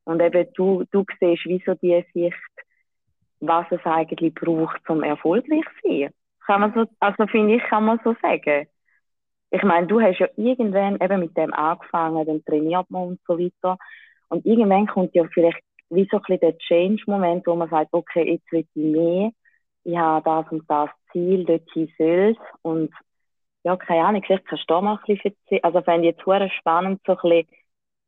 und 0.04 0.20
eben 0.20 0.46
du, 0.54 0.84
du 0.90 1.04
siehst, 1.20 1.44
wieso 1.46 1.74
die 1.74 2.04
Sicht, 2.12 2.36
was 3.40 3.66
es 3.70 3.84
eigentlich 3.84 4.34
braucht, 4.34 4.88
um 4.88 5.02
erfolgreich 5.02 5.64
zu 5.80 5.88
sein. 5.88 6.10
Kann 6.46 6.60
man 6.60 6.74
so, 6.74 6.84
also 7.00 7.26
finde 7.26 7.56
ich, 7.56 7.62
kann 7.62 7.84
man 7.84 8.00
so 8.04 8.14
sagen. 8.20 8.66
Ich 9.50 9.62
meine, 9.62 9.86
du 9.86 10.00
hast 10.00 10.18
ja 10.18 10.28
irgendwann 10.36 11.00
eben 11.00 11.20
mit 11.20 11.36
dem 11.36 11.52
angefangen, 11.52 12.26
dann 12.26 12.44
trainiert 12.44 12.90
man 12.90 13.08
und 13.08 13.20
so 13.26 13.38
weiter. 13.38 13.78
Und 14.28 14.44
irgendwann 14.44 14.86
kommt 14.86 15.14
ja 15.14 15.24
vielleicht 15.32 15.60
wie 15.90 16.08
so 16.10 16.16
ein 16.16 16.22
bisschen 16.22 16.40
der 16.40 16.58
Change-Moment, 16.58 17.46
wo 17.46 17.54
man 17.54 17.70
sagt, 17.70 17.92
okay, 17.92 18.32
jetzt 18.32 18.50
will 18.50 18.66
ich 18.74 18.74
mehr, 18.74 19.30
ich 19.84 19.96
habe 19.96 20.24
das 20.24 20.50
und 20.50 20.68
das 20.68 20.90
Ziel, 21.14 21.46
dorthin 21.46 21.92
soll. 21.98 22.36
Und 22.64 22.92
ja, 23.64 23.76
keine 23.76 24.06
Ahnung, 24.06 24.24
vielleicht 24.26 24.46
kannst 24.46 24.64
du 24.70 24.74
da 24.74 24.82
mal 24.82 24.96
ein 24.98 25.06
bisschen 25.06 25.34
erzählen. 25.44 25.64
Also 25.64 25.82
fände 25.82 26.08
ich 26.08 26.16
jetzt 26.16 26.26
sehr 26.26 26.50
spannend, 26.50 27.02
so 27.06 27.14
ein 27.14 27.18
bisschen, 27.22 27.48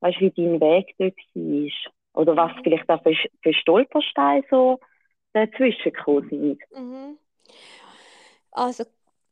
weißt 0.03 0.19
du, 0.19 0.23
wie 0.27 0.33
dein 0.33 0.61
Weg 0.63 0.95
dort 0.99 1.17
war. 1.35 2.23
Oder 2.23 2.37
was 2.37 2.53
Mhm. 2.53 2.63
vielleicht 2.65 2.91
auch 2.91 3.03
für, 3.05 3.15
für 3.43 3.55
Stolpersteine 3.55 4.45
so 4.51 4.81
dazwischen 5.35 5.93
gekommen 5.93 6.29
sind. 6.31 6.63
Mhm. 6.71 7.19
Also, 8.53 8.85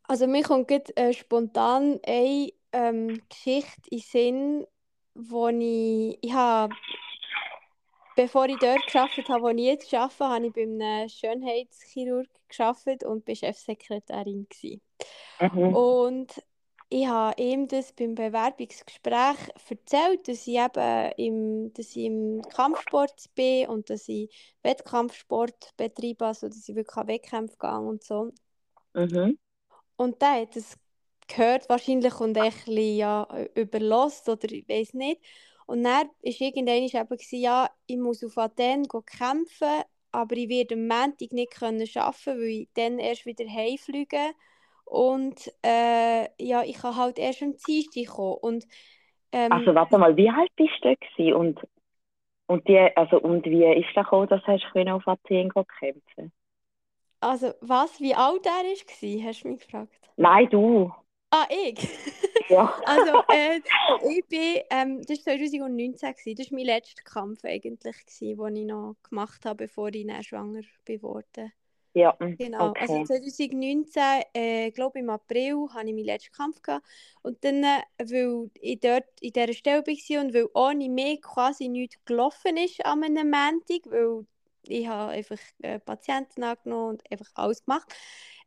also 0.04 0.26
mir 0.26 0.42
kommt 0.42 0.68
gerade, 0.68 0.94
äh, 0.96 1.12
spontan 1.12 2.00
eine 2.06 2.52
ähm, 2.72 3.22
Geschichte 3.28 3.90
in 3.90 3.98
den 3.98 4.00
Sinn, 4.00 4.66
wo 5.14 5.48
ich, 5.48 6.18
ich 6.22 6.32
habe, 6.34 6.76
bevor 8.16 8.46
ich 8.46 8.58
dort 8.58 8.86
gearbeitet 8.86 9.28
habe, 9.28 9.42
wo 9.42 9.48
ich 9.48 9.58
jetzt 9.60 9.94
arbeite, 9.94 10.24
habe 10.24 10.46
ich 10.46 10.52
bei 10.52 10.62
einem 10.62 11.08
Schönheitschirurg 11.08 12.28
gearbeitet 12.48 13.04
und 13.04 13.26
war 13.26 13.34
Chefsekretärin. 13.34 14.46
Mhm. 15.40 15.74
Und 15.74 16.42
ich 16.90 17.06
habe 17.06 17.42
ihm 17.42 17.66
das 17.66 17.92
beim 17.92 18.14
Bewerbungsgespräch 18.14 19.36
erzählt, 19.68 20.28
dass 20.28 20.46
ich 20.46 20.58
eben 20.58 21.12
im, 21.16 21.72
dass 21.72 21.96
ich 21.96 22.04
im 22.04 22.42
Kampfsport 22.42 23.34
bin 23.34 23.68
und 23.68 23.90
dass 23.90 24.08
ich 24.08 24.30
Wettkampfsport 24.62 25.70
betreibe, 25.76 26.26
also 26.26 26.48
dass 26.48 26.68
ich 26.68 26.76
wirklich 26.76 26.96
an 26.96 27.08
Wettkämpfe 27.08 27.56
gehe 27.58 27.78
und 27.80 28.04
so. 28.04 28.32
Mhm. 28.92 29.38
Und 29.96 30.22
der 30.22 30.42
hat 30.42 30.56
das 30.56 30.78
gehört 31.26 31.68
wahrscheinlich 31.68 32.20
und 32.20 32.36
ein 32.36 32.50
bisschen, 32.52 32.96
ja, 32.96 33.26
überlost 33.54 34.28
oder 34.28 34.50
ich 34.52 34.68
weiß 34.68 34.94
nicht. 34.94 35.20
Und 35.66 35.84
dann 35.84 36.08
war 36.08 36.10
irgendwann 36.22 36.68
eben, 36.82 37.18
ja, 37.40 37.70
ich 37.86 37.96
muss 37.98 38.24
auf 38.24 38.38
Athen 38.38 38.86
kämpfen, 39.06 39.82
aber 40.12 40.36
ich 40.36 40.48
werde 40.48 40.74
am 40.74 40.86
Montag 40.86 41.32
nicht 41.32 41.52
können 41.54 41.86
arbeiten, 41.96 42.40
weil 42.40 42.44
ich 42.48 42.68
dann 42.74 42.98
erst 42.98 43.26
wieder 43.26 43.46
heimfliege. 43.48 44.18
Und 44.84 45.50
äh, 45.64 46.28
ja, 46.44 46.62
ich 46.64 46.76
kann 46.78 46.96
halt 46.96 47.18
erst 47.18 47.42
am 47.42 47.56
Dienstag 47.66 48.06
kommen. 48.14 48.38
Und, 48.42 48.66
ähm, 49.32 49.50
Also 49.50 49.74
warte 49.74 49.96
mal, 49.98 50.16
wie 50.18 50.28
alt 50.30 50.50
bist 50.56 50.74
du 50.82 50.94
gewesen? 50.96 51.34
und 51.34 51.60
und 52.48 52.68
die, 52.68 52.78
also 52.96 53.20
und 53.20 53.44
wie 53.46 53.64
ist 53.64 53.88
das 53.96 54.04
gekommen, 54.04 54.28
dass 54.28 54.42
du 54.44 54.58
können 54.72 54.90
auf 54.90 55.08
Athen 55.08 55.50
kämpfen? 55.50 56.32
also 57.20 57.52
was, 57.60 58.00
wie 58.00 58.14
alt 58.14 58.46
er 58.46 58.52
war, 58.52 59.24
hast 59.28 59.42
du 59.42 59.48
mich 59.48 59.60
gefragt? 59.60 60.00
Nein, 60.16 60.48
du. 60.50 60.92
Ah, 61.36 61.48
ich? 61.50 61.88
Ja. 62.48 62.72
Also, 62.86 63.22
äh, 63.28 63.60
ich 64.08 64.24
bin, 64.28 64.62
ähm, 64.70 65.02
das 65.02 65.18
war 65.26 65.34
2019, 65.34 66.12
gewesen. 66.14 66.36
das 66.36 66.50
war 66.52 66.58
mein 66.58 66.66
letzter 66.66 67.02
Kampf 67.02 67.44
eigentlich, 67.44 67.96
gewesen, 68.06 68.36
den 68.38 68.56
ich 68.56 68.66
noch 68.66 68.94
gemacht 69.02 69.44
habe, 69.44 69.64
bevor 69.64 69.88
ich 69.88 70.06
dann 70.06 70.22
schwanger 70.22 70.60
geworden 70.84 71.52
Ja, 71.94 72.14
mm, 72.20 72.36
Genau, 72.38 72.72
also 72.72 72.94
okay. 72.94 73.04
2019, 73.04 74.02
äh, 74.34 74.70
glaube 74.70 75.00
im 75.00 75.10
April, 75.10 75.68
hatte 75.72 75.88
ich 75.88 75.94
meinen 75.94 76.04
letzten 76.04 76.32
Kampf. 76.32 76.62
Gehabt. 76.62 76.86
Und 77.22 77.42
dann, 77.44 77.64
äh, 77.64 77.82
weil 77.98 78.50
ich 78.60 78.78
dort 78.80 79.04
in 79.20 79.32
dieser 79.32 79.52
Stelle 79.54 79.84
war 79.84 80.22
und 80.24 80.34
weil 80.34 80.48
ohne 80.54 80.88
mich 80.88 81.22
quasi 81.22 81.68
nichts 81.68 81.96
gelaufen 82.04 82.56
ist 82.56 82.84
an 82.84 83.02
einem 83.02 83.30
Montag, 83.30 83.90
weil 83.90 84.26
ich 84.68 84.86
habe 84.88 85.12
einfach 85.12 85.38
äh, 85.62 85.78
Patienten 85.80 86.42
angenommen 86.44 86.90
und 86.90 87.10
einfach 87.12 87.30
alles 87.34 87.64
gemacht, 87.64 87.92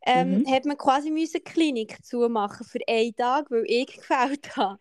ähm, 0.06 0.38
Mhm. 0.38 0.44
hat 0.46 0.64
man 0.64 0.76
quasi 0.78 1.10
müssen 1.10 1.42
Klinik 1.44 2.04
zumachen 2.04 2.66
für 2.66 2.80
einen 2.88 3.14
Tag, 3.16 3.50
weil 3.50 3.64
ich 3.66 3.86
gefällt 3.96 4.56
habe. 4.56 4.78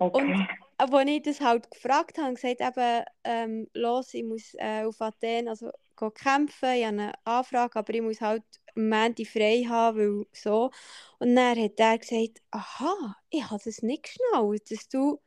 Okay. 0.00 0.46
Als 0.78 0.90
ich 1.08 1.22
das 1.22 1.40
halt 1.40 1.70
gefragt 1.70 2.16
habe, 2.18 2.34
gesagt 2.34 2.60
eben, 2.62 3.04
ähm, 3.24 3.68
los, 3.74 4.14
ich 4.14 4.24
muss 4.24 4.54
äh, 4.54 4.84
auf 4.84 5.00
Athen 5.02 5.48
also, 5.48 5.70
kämpfen, 6.14 6.72
ich 6.74 6.84
habe 6.86 6.96
eine 6.98 7.12
Anfrage, 7.24 7.78
aber 7.78 7.92
ich 7.94 8.00
muss 8.00 8.20
halt 8.22 8.42
am 8.76 8.88
Montag 8.88 9.26
frei 9.26 9.64
haben, 9.68 9.98
weil 9.98 10.26
so. 10.32 10.70
Und 11.18 11.36
dann 11.36 11.58
hat 11.62 11.78
er 11.78 11.98
gesagt, 11.98 12.40
aha, 12.50 13.14
ich 13.28 13.44
habe 13.50 13.60
das 13.62 13.82
nicht 13.82 14.04
geschnallt, 14.04 14.70
dass 14.70 14.88
du 14.88 15.20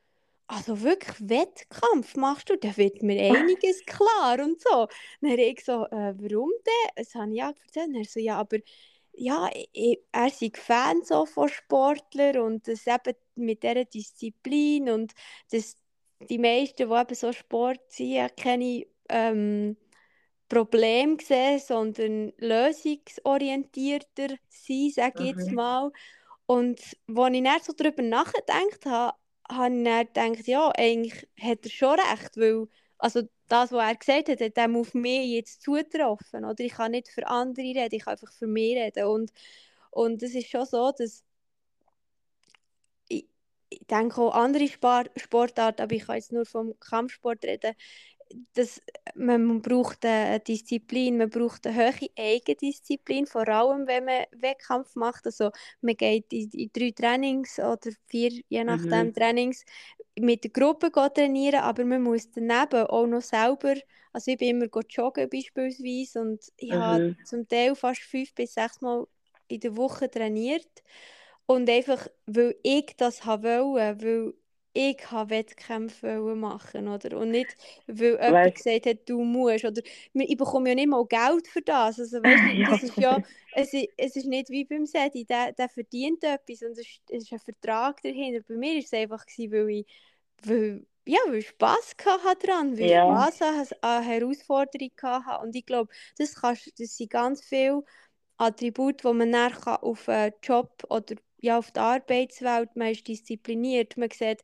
also 0.48 0.82
wirklich 0.82 1.16
Wettkampf 1.30 2.16
machst 2.16 2.50
du, 2.50 2.58
da 2.58 2.76
wird 2.78 3.02
mir 3.04 3.20
einiges 3.22 3.86
klar 3.86 4.40
und 4.40 4.62
so. 4.62 4.88
Dann 5.22 5.32
habe 5.32 5.42
ich 5.42 5.64
so, 5.66 5.86
äh, 5.86 6.14
warum 6.18 6.52
denn? 6.66 6.92
Das 6.96 7.16
habe 7.16 7.32
ich 7.32 7.38
ja 7.38 7.50
erzählt. 7.50 7.88
Und 7.90 7.96
er 7.96 8.06
so, 8.06 8.20
ja, 8.20 8.38
aber 8.38 8.58
ja, 9.14 9.50
ich, 9.74 10.00
er 10.12 10.28
ist 10.28 10.58
Fan 10.58 11.04
so 11.04 11.26
von 11.26 11.50
Sportlern 11.50 12.40
und 12.40 12.68
das 12.68 12.88
eben 12.88 13.16
mit 13.36 13.64
dieser 13.64 13.86
Disziplin 13.86 14.90
und 14.90 15.14
dass 15.52 15.76
die 16.30 16.40
meisten, 16.40 16.78
die 16.90 16.96
eben 16.96 17.16
so 17.16 17.32
Sport 17.32 17.82
sind, 17.92 18.36
keine 18.38 18.86
ähm, 19.10 19.78
Probleme 20.50 21.18
sehen, 21.22 21.60
sondern 21.60 22.34
lösungsorientierter 22.38 24.36
sind, 24.50 24.94
sage 24.94 25.24
ich 25.24 25.30
jetzt 25.30 25.52
Mhm. 25.52 25.54
mal. 25.54 25.92
Und 26.46 26.80
als 27.08 27.36
ich 27.36 27.44
dann 27.44 27.62
so 27.64 27.74
darüber 27.74 28.04
nachgedacht 28.04 28.86
habe, 28.86 29.18
habe 29.50 29.76
ich 29.76 29.84
dann 30.14 30.34
gedacht, 30.34 30.48
ja, 30.48 30.72
eigentlich 30.78 31.28
hat 31.40 31.66
er 31.66 31.70
schon 31.72 32.00
recht, 32.00 32.38
weil 32.38 32.68
also 32.98 33.22
das, 33.50 33.72
was 33.72 33.84
er 33.90 33.96
gesagt 33.96 34.30
hat, 34.30 34.42
hat 34.42 34.58
dem 34.58 34.76
auf 34.78 34.94
mich 34.94 35.30
jetzt 35.32 35.62
zugetroffen. 35.62 36.46
Oder 36.46 36.64
ich 36.64 36.74
kann 36.74 36.92
nicht 36.92 37.10
für 37.10 37.28
andere 37.28 37.66
reden, 37.66 37.96
ich 37.96 38.06
kann 38.06 38.14
einfach 38.14 38.32
für 38.34 38.48
mich 38.48 38.76
reden. 38.78 39.06
Und, 39.06 39.32
Und 39.92 40.24
es 40.24 40.36
ist 40.36 40.50
schon 40.52 40.66
so, 40.68 40.92
dass 40.98 41.24
ich, 43.08 43.28
ich 43.70 43.86
denke 43.88 44.22
auch 44.22 44.34
andere 44.36 44.68
Sport, 44.68 45.12
Sportarten, 45.18 45.82
aber 45.82 45.96
ich 45.96 46.06
kann 46.06 46.16
jetzt 46.16 46.32
nur 46.32 46.46
vom 46.46 46.78
Kampfsport 46.80 47.44
reden, 47.46 47.76
dass 48.54 48.82
man 49.16 49.62
braucht 49.62 50.06
eine 50.06 50.40
Disziplin, 50.40 51.18
man 51.18 51.30
braucht 51.30 51.68
eine 51.68 51.92
hohe 51.92 52.10
Eigendisziplin, 52.18 53.26
vor 53.26 53.48
allem 53.48 53.88
wenn 53.88 54.06
man 54.06 54.26
Wettkampf 54.32 54.96
macht. 54.96 55.26
Also 55.26 55.52
man 55.82 55.96
geht 55.96 56.32
in, 56.34 56.50
in 56.52 56.70
drei 56.74 56.92
Trainings 56.92 57.60
oder 57.60 57.92
vier, 58.08 58.32
je 58.50 58.64
nachdem 58.64 59.08
mhm. 59.08 59.14
Trainings, 59.14 59.66
mit 60.20 60.44
der 60.44 60.52
Gruppe 60.52 60.92
trainieren, 60.92 61.62
aber 61.62 61.86
man 61.86 62.04
muss 62.04 62.30
daneben 62.32 62.88
auch 62.88 63.08
noch 63.08 63.22
selber, 63.22 63.76
also 64.12 64.32
ich 64.32 64.38
bin 64.38 64.62
immer 64.62 64.68
joggen 64.90 65.30
beispielsweise 65.30 66.22
und 66.22 66.44
ich 66.58 66.70
mhm. 66.70 66.76
habe 66.76 67.18
zum 67.26 67.48
Teil 67.48 67.76
fast 67.76 68.02
fünf 68.02 68.34
bis 68.36 68.54
sechs 68.54 68.80
Mal 68.82 69.08
in 69.48 69.60
der 69.60 69.76
Woche 69.76 70.10
trainiert 70.10 70.84
und 71.46 71.70
einfach, 71.70 72.08
weil 72.26 72.56
ich 72.64 72.96
das 72.98 73.26
wollte, 73.26 74.04
weil 74.04 74.34
ich 74.74 74.98
Wettkämpfe 75.12 76.20
machen 76.36 76.88
oder? 76.88 77.18
Und 77.18 77.32
nicht, 77.32 77.56
weil 77.88 78.14
jemand 78.14 78.34
weißt, 78.34 78.56
gesagt 78.56 78.86
hat, 78.88 79.10
du 79.10 79.24
musst. 79.24 79.66
Oder 79.66 79.82
ich 80.14 80.38
bekomme 80.38 80.70
ja 80.70 80.76
nicht 80.76 80.88
mal 80.88 81.06
Geld 81.06 81.48
für 81.48 81.62
das. 81.62 82.00
Also, 82.00 82.18
weißt 82.18 82.44
du, 82.58 82.72
das 82.72 82.84
ist 82.84 82.98
ja, 82.98 83.22
es, 83.54 83.74
ist, 83.74 83.90
es 83.96 84.16
ist 84.16 84.26
nicht 84.26 84.50
wie 84.50 84.66
beim 84.66 84.86
Sedi, 84.86 85.26
der, 85.26 85.54
der 85.54 85.70
verdient 85.70 86.24
etwas 86.24 86.64
und 86.64 86.72
es 86.72 86.80
ist, 86.80 87.02
es 87.10 87.24
ist 87.24 87.34
ein 87.34 87.40
Vertrag 87.40 88.02
dahinter. 88.02 88.44
Bei 88.48 88.56
mir 88.56 88.74
war 88.74 88.84
es 88.84 88.94
einfach, 88.94 89.26
gewesen, 89.26 89.52
weil 89.52 89.70
ich, 89.70 89.86
weil, 90.44 90.86
ja, 91.06 91.20
weil 91.28 91.36
ich 91.36 91.48
Spass 91.50 91.96
hatte 92.26 92.48
daran, 92.48 92.78
weil 92.78 92.90
ja. 92.90 93.28
ich 93.28 93.36
Spass 93.36 93.74
an 93.82 94.04
Herausforderungen 94.04 94.92
hatte. 95.04 95.46
Und 95.46 95.56
ich 95.56 95.66
glaube, 95.66 95.94
das, 96.18 96.34
kannst, 96.36 96.80
das 96.80 96.98
sind 96.98 97.12
ganz 97.12 97.44
viele 97.44 97.84
Attribute, 98.38 99.04
die 99.04 99.14
man 99.14 99.32
dann 99.32 99.54
auf 99.54 100.10
einen 100.10 100.34
Job 100.42 100.84
oder 100.90 101.16
ja, 101.44 101.58
auf 101.60 101.72
die 101.72 101.80
Arbeitswelt, 101.80 102.76
man 102.76 102.90
ist 102.92 103.08
diszipliniert, 103.08 103.98
man 103.98 104.10
sieht 104.12 104.44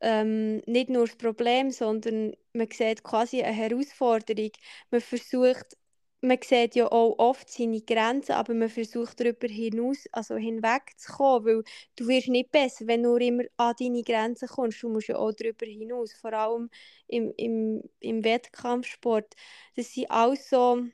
ähm, 0.00 0.62
nicht 0.66 0.90
nur 0.90 1.06
das 1.06 1.16
Problem, 1.16 1.70
sondern 1.70 2.34
man 2.52 2.68
sieht 2.70 3.02
quasi 3.02 3.42
eine 3.42 3.54
Herausforderung. 3.56 4.50
Man 4.90 5.00
versucht, 5.00 5.76
man 6.20 6.38
sieht 6.44 6.74
ja 6.76 6.90
auch 6.90 7.16
oft 7.18 7.50
seine 7.50 7.80
Grenzen, 7.82 8.32
aber 8.32 8.54
man 8.54 8.68
versucht 8.70 9.20
darüber 9.20 9.48
hinaus, 9.48 10.06
also 10.12 10.36
hinwegzukommen, 10.36 11.46
weil 11.46 11.64
du 11.96 12.08
wirst 12.08 12.28
nicht 12.28 12.50
besser, 12.52 12.86
wenn 12.86 13.02
du 13.04 13.16
immer 13.16 13.44
an 13.56 13.74
deine 13.80 14.02
Grenzen 14.02 14.48
kommst. 14.48 14.82
Du 14.82 14.88
musst 14.88 15.08
ja 15.08 15.16
auch 15.18 15.32
darüber 15.32 15.66
hinaus, 15.66 16.12
vor 16.14 16.32
allem 16.32 16.70
im, 17.08 17.32
im, 17.36 17.82
im 18.00 18.24
Wettkampfsport. 18.24 19.34
Das 19.76 19.92
sind 19.94 20.10
alles 20.10 20.48
so 20.50 20.84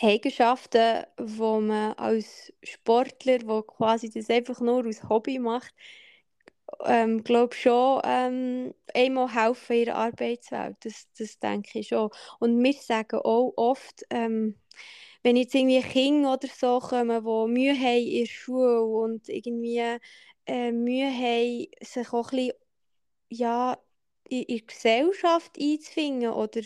Eigenschaften, 0.00 1.04
wo 1.18 1.60
man 1.60 1.92
als 1.94 2.52
Sportler, 2.62 3.38
wo 3.46 3.62
quasi 3.62 4.10
das 4.10 4.30
einfach 4.30 4.60
nur 4.60 4.84
als 4.84 5.08
Hobby 5.08 5.38
macht, 5.38 5.74
ähm, 6.84 7.22
glaube 7.24 7.54
schon 7.54 8.00
ähm, 8.04 8.74
einmal 8.94 9.34
helfen 9.34 9.76
in 9.76 9.84
der 9.86 9.96
Arbeitswelt. 9.96 10.76
Das, 10.84 11.06
das 11.18 11.38
denke 11.38 11.78
ich 11.80 11.88
schon. 11.88 12.10
Und 12.40 12.62
wir 12.62 12.72
sagen 12.74 13.20
auch 13.20 13.52
oft, 13.56 14.02
ähm, 14.10 14.56
wenn 15.22 15.36
jetzt 15.36 15.54
irgendwie 15.54 15.82
Kinder 15.82 16.34
oder 16.34 16.48
so 16.48 16.80
kommen, 16.80 17.24
die 17.24 17.52
Mühe 17.52 17.74
haben 17.78 18.06
in 18.06 18.20
der 18.24 18.26
Schule 18.26 18.82
und 18.84 19.28
irgendwie 19.28 19.98
äh, 20.46 20.72
Mühe 20.72 21.10
haben, 21.10 21.66
sich 21.82 22.12
auch 22.12 22.32
ein 22.32 22.36
bisschen 22.38 22.52
ja, 23.30 23.78
in, 24.28 24.42
in 24.42 24.56
die 24.58 24.66
Gesellschaft 24.66 25.52
einzufinden 25.60 26.30
oder 26.30 26.62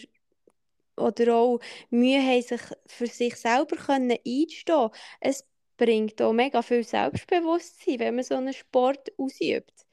oder 0.96 1.34
auch 1.34 1.60
Mühe 1.90 2.22
haben, 2.22 2.42
sich 2.42 2.60
für 2.86 3.06
sich 3.06 3.36
selber 3.36 3.76
können 3.76 4.18
einzustehen 4.26 4.90
Es 5.20 5.44
bringt 5.76 6.20
auch 6.22 6.32
mega 6.32 6.62
viel 6.62 6.84
Selbstbewusstsein, 6.84 7.98
wenn 7.98 8.14
man 8.16 8.24
so 8.24 8.34
einen 8.34 8.52
Sport 8.52 9.12
ausübt. 9.18 9.86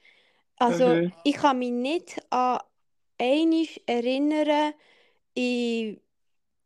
Also 0.57 0.87
mhm. 0.87 1.13
ich 1.23 1.35
kann 1.35 1.59
mich 1.59 1.71
nicht 1.71 2.21
an 2.29 2.59
einmal 3.19 3.67
erinnern 3.85 4.73
in, 5.33 5.99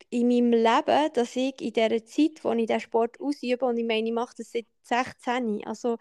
in 0.09 0.27
meinem 0.27 0.51
Leben, 0.51 1.13
dass 1.13 1.35
ich 1.35 1.59
in 1.61 1.73
der 1.73 2.05
Zeit, 2.05 2.43
wo 2.43 2.51
ich 2.53 2.67
diesen 2.67 2.79
Sport 2.79 3.19
ausübe, 3.19 3.65
und 3.65 3.77
ich 3.77 3.85
meine, 3.85 4.07
ich 4.07 4.13
mache 4.13 4.35
das 4.37 4.51
seit 4.51 4.67
16, 4.83 5.65
also 5.65 5.97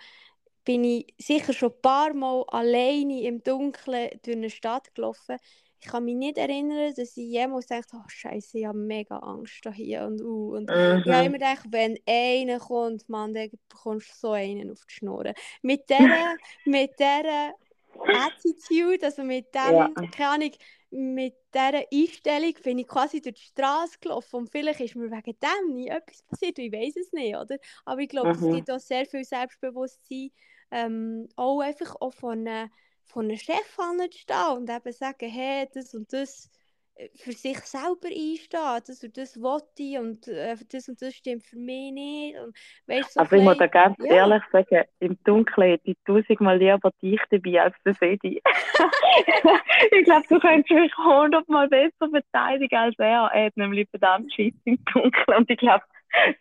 bin 0.65 0.85
ich 0.85 1.15
sicher 1.19 1.53
schon 1.53 1.73
ein 1.73 1.81
paar 1.81 2.13
Mal 2.13 2.45
alleine 2.49 3.23
im 3.23 3.43
Dunkeln 3.43 4.11
durch 4.23 4.37
eine 4.37 4.51
Stadt 4.51 4.95
gelaufen 4.95 5.37
ich 5.81 5.89
kann 5.89 6.05
mich 6.05 6.17
nicht 6.17 6.39
erinnern, 6.39 6.93
dass 6.97 7.17
ich 7.17 7.29
jemals 7.29 7.67
dachte, 7.67 7.97
oh 7.97 8.09
Scheiße, 8.09 8.59
ich 8.59 8.67
habe 8.67 8.79
mega 8.79 9.19
Angst 9.19 9.69
hier 9.75 10.05
und 10.05 10.21
uh. 10.23 10.57
Und 10.57 10.71
mhm. 10.71 11.03
ich 11.05 11.13
habe 11.13 11.27
immer 11.27 11.39
gedacht, 11.39 11.67
wenn 11.71 11.99
einer 12.07 12.59
kommt, 12.59 13.09
Mann, 13.09 13.35
dann 13.35 13.51
bekommst 13.69 14.11
du 14.11 14.15
so 14.29 14.31
einen 14.33 14.71
auf 14.71 14.85
die 14.87 14.95
Schnur. 14.95 15.33
Mit 15.63 15.89
dieser, 15.89 16.37
mit 16.65 16.93
dieser 16.99 17.53
Attitude, 17.99 19.05
also 19.07 19.23
mit 19.23 19.55
dem, 19.55 19.75
ja. 19.75 19.89
keine 20.13 20.29
Ahnung, 20.31 20.53
mit 20.91 21.35
dieser 21.55 21.85
Einstellung 21.93 22.55
bin 22.63 22.79
ich 22.79 22.89
quasi 22.89 23.21
durch 23.21 23.35
die 23.35 23.43
Straße 23.43 23.99
gelaufen 24.01 24.37
und 24.37 24.51
vielleicht 24.51 24.81
ist 24.81 24.97
mir 24.97 25.11
wegen 25.11 25.37
dem 25.39 25.75
nie 25.75 25.89
etwas 25.89 26.23
passiert, 26.23 26.59
ich 26.59 26.73
weiß 26.73 26.97
es 26.97 27.13
nicht, 27.13 27.37
oder? 27.37 27.57
Aber 27.85 28.01
ich 28.01 28.09
glaube, 28.09 28.35
mhm. 28.35 28.49
es 28.49 28.55
gibt 28.57 28.71
auch 28.71 28.79
sehr 28.79 29.05
viel 29.07 29.25
Selbstbewusstsein, 29.25 30.31
ähm, 30.71 31.29
auch 31.37 31.61
einfach 31.61 31.97
auch 32.01 32.15
von 32.15 32.47
äh, 32.47 32.69
von 33.07 33.27
einem 33.27 33.37
Chef 33.37 33.79
anzustehen 33.79 34.57
und 34.57 34.71
eben 34.71 34.93
sagen, 34.93 35.29
hey, 35.29 35.69
das 35.73 35.95
und 35.95 36.13
das 36.13 36.51
äh, 36.97 37.09
für 37.17 37.33
sich 37.33 37.59
selber 37.61 38.09
einstehen, 38.09 38.83
das 38.87 39.03
und 39.03 39.17
das 39.17 39.41
wollte 39.41 39.83
ich 39.83 39.99
und 39.99 40.27
äh, 40.29 40.57
das 40.71 40.89
und 40.89 41.01
das 41.01 41.15
stimmt 41.15 41.45
für 41.45 41.59
mich 41.59 41.93
nicht. 41.93 42.39
Und, 42.39 42.57
weißt, 42.87 43.13
so 43.13 43.21
also 43.21 43.37
ich 43.37 43.43
muss 43.43 43.59
da 43.59 43.67
ganz 43.67 43.97
ja. 44.01 44.17
ehrlich 44.17 44.43
sagen, 44.51 44.85
im 45.01 45.19
Dunkeln 45.25 45.71
hätte 45.71 45.91
ich 45.91 45.97
tausendmal 46.07 46.59
lieber 46.59 46.91
dich 47.03 47.21
dabei 47.31 47.63
als 47.63 47.77
das 47.85 48.01
Edi. 48.01 48.43
ich 49.93 50.05
glaube, 50.05 50.27
du 50.29 50.41
könntest 50.41 50.71
mich 50.71 50.97
hundertmal 50.97 51.69
besser 51.69 52.09
verteidigen 52.11 52.77
als 52.77 52.95
er. 52.99 53.31
Er 53.33 53.47
hat 53.47 53.57
nämlich 53.57 53.89
verdammt 53.91 54.33
Schiss 54.33 54.55
im 54.65 54.79
Dunkeln 54.93 55.39
und 55.39 55.51
ich 55.51 55.59
glaube, 55.59 55.85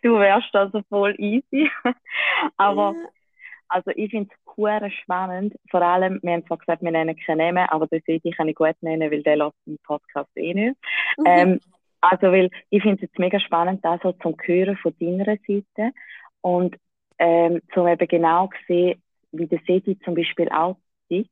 du 0.02 0.18
wärst 0.18 0.54
also 0.54 0.82
voll 0.88 1.14
easy. 1.18 1.70
Aber 2.56 2.94
ja. 2.96 3.08
Also 3.68 3.90
ich 3.94 4.10
finde 4.10 4.32
es 4.32 4.45
sehr 4.56 4.90
spannend. 4.90 5.54
Vor 5.70 5.82
allem, 5.82 6.18
wir 6.22 6.32
haben 6.32 6.46
zwar 6.46 6.58
gesagt, 6.58 6.82
wir 6.82 6.90
nennen 6.90 7.16
keine 7.16 7.44
Namen, 7.44 7.68
aber 7.68 7.86
das 7.86 8.02
ich 8.06 8.36
kann 8.36 8.48
ich 8.48 8.54
gut 8.54 8.74
nennen, 8.80 9.10
weil 9.10 9.22
der 9.22 9.36
lässt 9.36 9.56
den 9.66 9.78
Podcast 9.84 10.30
eh 10.36 10.54
nicht. 10.54 10.76
Mhm. 11.18 11.24
Ähm, 11.26 11.60
also 12.00 12.30
weil 12.32 12.50
ich 12.70 12.82
finde 12.82 12.96
es 12.96 13.02
jetzt 13.02 13.18
mega 13.18 13.40
spannend, 13.40 13.84
das 13.84 14.00
so 14.02 14.12
zum 14.12 14.36
Hören 14.42 14.76
von 14.76 14.94
deiner 15.00 15.24
Seite 15.24 15.92
und 16.40 16.76
ähm, 17.18 17.60
zum 17.72 17.88
eben 17.88 18.08
genau 18.08 18.50
sehen, 18.66 19.02
wie 19.32 19.46
der 19.46 19.60
Sedi 19.66 19.98
zum 20.00 20.14
Beispiel 20.14 20.48
auch 20.50 20.76
tickt 21.08 21.30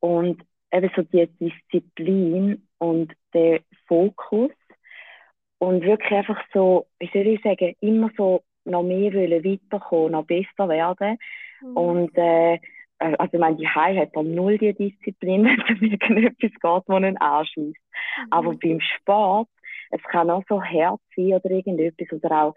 und 0.00 0.42
eben 0.72 0.90
so 0.94 1.02
die 1.02 1.26
Disziplin 1.40 2.66
und 2.78 3.12
der 3.32 3.60
Fokus 3.86 4.50
und 5.58 5.84
wirklich 5.84 6.12
einfach 6.12 6.42
so, 6.52 6.86
wie 6.98 7.10
soll 7.12 7.26
ich 7.26 7.42
sagen, 7.42 7.74
immer 7.80 8.10
so 8.16 8.42
noch 8.64 8.82
mehr 8.82 9.12
wollen 9.12 9.44
weiterkommen, 9.44 10.12
noch 10.12 10.26
besser 10.26 10.68
werden 10.68 11.18
Mhm. 11.64 11.76
Und 11.76 12.18
äh, 12.18 12.54
äh, 12.98 13.16
also 13.18 13.34
ich 13.34 13.40
meine, 13.40 13.56
die 13.56 13.68
Hai 13.68 13.96
hat 13.96 14.14
dann 14.14 14.34
null 14.34 14.58
die 14.58 14.74
Disziplin, 14.74 15.44
wenn 15.44 15.60
es 15.60 15.80
um 15.80 15.82
irgendetwas 15.82 16.50
geht, 16.50 16.88
wo 16.88 16.94
einen 16.94 17.16
anschießt. 17.16 17.76
Mhm. 17.76 18.26
Aber 18.30 18.54
beim 18.54 18.80
Sport, 18.80 19.48
es 19.90 20.02
kann 20.04 20.30
auch 20.30 20.44
so 20.48 20.62
Herz 20.62 21.00
sein 21.16 21.34
oder 21.34 21.50
irgendetwas 21.50 22.12
oder 22.12 22.44
auch, 22.44 22.54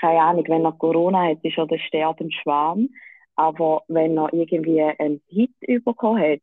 keine 0.00 0.20
Ahnung, 0.20 0.44
wenn 0.48 0.64
er 0.64 0.72
Corona 0.72 1.28
hat, 1.28 1.44
ist 1.44 1.56
er 1.56 1.66
der 1.66 1.78
sterbende 1.78 2.34
Schwarm. 2.34 2.88
Aber 3.36 3.82
wenn 3.88 4.18
er 4.18 4.32
irgendwie 4.32 4.82
einen 4.82 5.22
Hit 5.28 5.84
bekommen 5.84 6.20
hat 6.20 6.40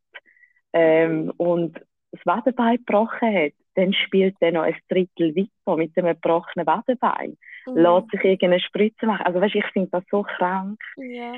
ähm, 0.72 1.32
und 1.36 1.78
das 2.10 2.24
Wadenbein 2.24 2.78
gebrochen 2.78 3.32
hat, 3.32 3.52
dann 3.74 3.92
spielt 3.92 4.34
er 4.40 4.52
noch 4.52 4.62
ein 4.62 4.76
Drittel 4.88 5.36
weiter 5.36 5.76
mit 5.76 5.96
dem 5.96 6.06
gebrochenen 6.06 6.66
Wadenbein. 6.66 7.36
Mhm. 7.66 7.76
Lässt 7.76 8.10
sich 8.10 8.24
irgendeine 8.24 8.60
Spritze 8.60 9.06
machen. 9.06 9.26
Also 9.26 9.40
weißt, 9.40 9.54
ich 9.54 9.66
finde 9.66 9.90
das 9.92 10.04
so 10.10 10.22
krank. 10.22 10.80
Ja 10.96 11.34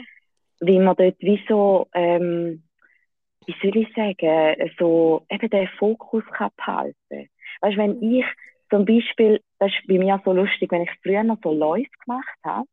wie 0.63 0.79
man 0.79 0.97
dort 0.97 1.17
wie 1.21 1.43
so, 1.49 1.89
ähm, 1.93 2.63
wie 3.47 3.55
soll 3.61 3.77
ich 3.77 3.93
sagen, 3.95 4.71
so 4.79 5.27
eben 5.29 5.51
den 5.51 5.69
Fokus 5.79 6.25
kann 6.33 6.51
behalten. 6.57 7.29
Weißt, 7.61 7.77
wenn 7.77 7.99
mhm. 7.99 8.21
ich 8.21 8.27
zum 8.71 8.85
Beispiel, 8.85 9.41
das 9.59 9.71
ist 9.73 9.87
bei 9.89 9.99
mir 9.99 10.21
so 10.25 10.33
lustig, 10.33 10.71
wenn 10.71 10.83
ich 10.83 10.91
früher 11.03 11.25
noch 11.25 11.39
so 11.43 11.53
Läufe 11.53 11.91
gemacht 12.05 12.39
habe, 12.45 12.67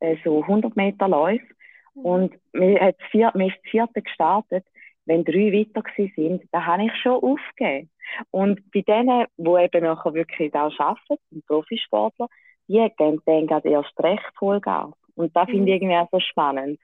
äh, 0.00 0.16
so 0.22 0.42
100 0.42 0.76
Meter 0.76 1.08
Läufe, 1.08 1.46
mhm. 1.94 2.04
und 2.04 2.34
mir 2.52 2.78
hat 2.80 2.96
vier, 3.10 3.32
mir 3.34 3.48
ist 3.48 3.56
das 3.62 3.70
vierte 3.70 4.02
gestartet, 4.02 4.66
wenn 5.06 5.24
drei 5.24 5.50
weiter 5.50 5.82
sind, 6.14 6.44
da 6.52 6.66
habe 6.66 6.84
ich 6.84 6.94
schon 6.96 7.14
aufgegeben. 7.14 7.90
Und 8.30 8.70
bei 8.70 8.82
denen, 8.82 9.26
die 9.38 9.64
eben 9.64 9.84
nachher 9.84 10.12
wirklich 10.14 10.54
auch 10.54 10.78
arbeiten, 10.78 11.16
die 11.30 11.40
Profisportler, 11.46 12.28
die 12.68 12.86
gehen 12.96 13.20
dann 13.24 13.46
gerade 13.46 13.70
erst 13.70 13.98
recht 13.98 14.30
Vollgas. 14.38 14.92
Und 15.14 15.34
das 15.34 15.48
mhm. 15.48 15.52
finde 15.52 15.68
ich 15.70 15.76
irgendwie 15.76 15.96
auch 15.96 16.08
so 16.12 16.20
spannend. 16.20 16.78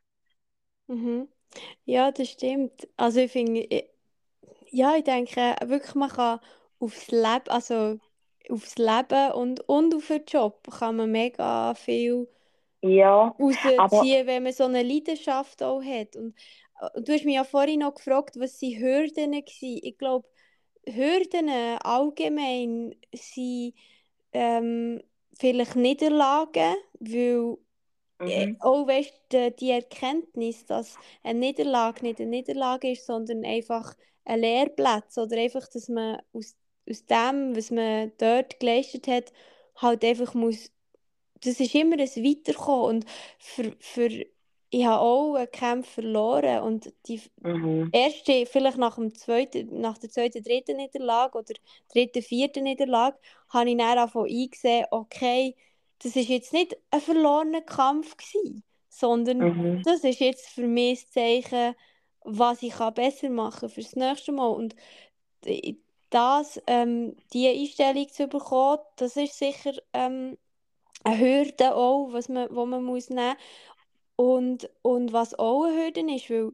Mhm. 0.89 1.29
Ja, 1.85 2.13
das 2.13 2.31
stimmt. 2.31 2.89
Also 2.97 3.21
ich 3.21 3.33
finde, 3.33 3.67
ja, 4.71 4.97
ich 4.97 5.05
denke 5.05 5.57
wirklich, 5.67 5.95
man 5.95 6.11
kann 6.11 6.41
aufs 6.79 7.09
Leben, 7.11 7.49
also 7.49 7.99
aufs 8.51 8.77
Leben 8.79 9.33
und, 9.33 9.61
und 9.69 9.95
auf 9.95 10.09
den 10.09 10.25
Job 10.27 10.69
kann 10.79 10.97
man 10.97 11.11
mega 11.13 11.75
viel 11.75 12.29
Ja, 12.83 13.37
rausziehen, 13.39 13.77
aber 13.77 14.27
wenn 14.27 14.43
man 14.45 14.53
so 14.53 14.65
eine 14.65 14.83
Leidenschaft 14.83 15.63
auch 15.63 15.83
hat. 15.83 16.17
Und 16.17 16.35
äh, 16.81 17.01
du 17.03 17.13
hast 17.13 17.25
mich 17.25 17.35
ja 17.35 17.45
vorhin 17.45 17.81
noch 17.81 17.95
gefragt, 17.95 18.37
was 18.39 18.59
sind 18.59 18.79
Hürden 18.79 19.33
waren. 19.33 19.45
Ich 19.83 19.99
glaube, 19.99 20.29
Hürden 20.87 21.49
allgemein 21.83 22.95
sind 23.15 23.75
ähm, 24.33 25.03
vielleicht 25.39 25.77
Niederlagen, 25.77 26.77
weil 27.01 27.59
mhm, 28.21 28.57
auch 28.59 28.87
weißt, 28.87 29.15
die, 29.33 29.55
die 29.57 29.71
Erkenntnis, 29.71 30.65
dass 30.67 30.99
eine 31.23 31.39
Niederlage 31.41 32.03
nicht 32.05 32.21
eine 32.21 32.31
Niederlage 32.31 32.93
ist, 32.93 33.07
sondern 33.07 33.45
einfach 33.45 33.95
ein 34.25 34.41
Lehrplatz 34.41 35.19
oder 35.19 35.37
einfach, 35.39 35.69
dass 35.69 35.89
man 35.89 36.21
aus, 36.33 36.57
aus 36.89 37.05
dem, 37.07 37.57
was 37.57 37.71
man 37.71 38.13
dort 38.19 38.59
geleistet 38.61 39.07
hat, 39.09 39.33
halt 39.77 40.05
einfach 40.05 40.35
muss, 40.35 40.71
das 41.43 41.61
ist 41.61 41.75
immer 41.75 41.97
ein 41.99 42.09
Weiterkommen 42.09 42.85
und 42.99 43.07
für, 43.39 43.77
für 43.81 44.09
ich 44.71 44.85
habe 44.87 45.01
auch 45.01 45.35
einen 45.37 45.51
Kampf 45.51 45.89
verloren. 45.91 46.63
Und 46.63 46.93
die 47.09 47.21
mhm, 47.43 47.93
erste, 47.93 48.47
vielleicht 48.47 48.79
nach, 48.79 48.97
dem 48.97 49.15
zweiten, 49.15 49.81
nach 49.81 49.99
der 49.99 50.11
zweiten, 50.11 50.43
dritten 50.43 50.77
Niederlage 50.77 51.39
oder 51.39 51.55
dritten, 51.93 52.23
vierten 52.23 52.65
Niederlage, 52.65 53.19
habe 53.51 53.71
ich 53.71 53.77
dann 53.79 53.97
davon 53.97 54.27
eingesehen, 54.29 54.87
okay, 54.91 55.55
das 56.03 56.17
ist 56.17 56.29
jetzt 56.29 56.53
nicht 56.53 56.77
ein 56.91 57.01
verlorener 57.01 57.63
Kampf 57.63 58.17
gewesen, 58.17 58.65
sondern 58.89 59.47
mhm, 59.47 59.83
das 59.83 60.05
ist 60.05 60.21
jetzt 60.21 60.49
für 60.49 60.67
mich 60.67 61.03
das 61.05 61.13
Zeichen, 61.13 61.75
was 62.25 62.63
ich 62.63 62.75
kann 62.75 62.95
besser 62.95 63.31
machen 63.31 63.61
kann 63.61 63.69
für 63.71 63.83
das 63.83 63.97
nächste 63.97 64.33
Mal. 64.33 64.49
Und 64.49 64.75
das, 66.11 66.61
ähm, 66.67 67.17
diese 67.33 67.51
Einstellung 67.51 68.09
zu 68.09 68.29
bekommen, 68.29 68.83
das 68.97 69.17
ist 69.17 69.39
sicher 69.39 69.73
ähm, 69.93 70.39
eine 71.05 71.19
Hürde 71.19 71.75
auch, 71.75 72.13
was 72.13 72.29
man, 72.29 72.49
wo 72.55 72.67
man 72.67 72.85
muss 72.85 73.11
nehmen 73.11 73.37
und, 74.17 74.71
und 74.83 75.13
was 75.13 75.39
auch 75.39 75.65
eine 75.65 75.77
Hürde 75.85 76.01
ist, 76.15 76.31
weil 76.31 76.53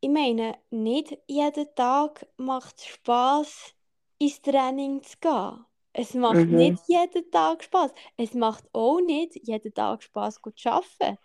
ich 0.00 0.10
meine, 0.10 0.58
nicht 0.70 1.18
jeden 1.28 1.74
Tag 1.76 2.26
macht 2.38 2.78
es 2.78 2.86
Spass, 2.86 3.74
ins 4.18 4.42
Training 4.42 5.02
zu 5.02 5.18
gehen. 5.20 5.66
Es 6.00 6.14
macht 6.14 6.50
mhm, 6.50 6.52
nicht 6.52 6.80
jeden 6.88 7.30
Tag 7.32 7.64
Spass. 7.64 7.92
Es 8.16 8.34
macht 8.34 8.64
auch 8.74 9.00
nicht 9.00 9.36
jeden 9.46 9.74
Tag 9.74 10.02
Spass, 10.04 10.40
gut 10.42 10.58
zu 10.58 10.70
arbeiten. 10.72 11.18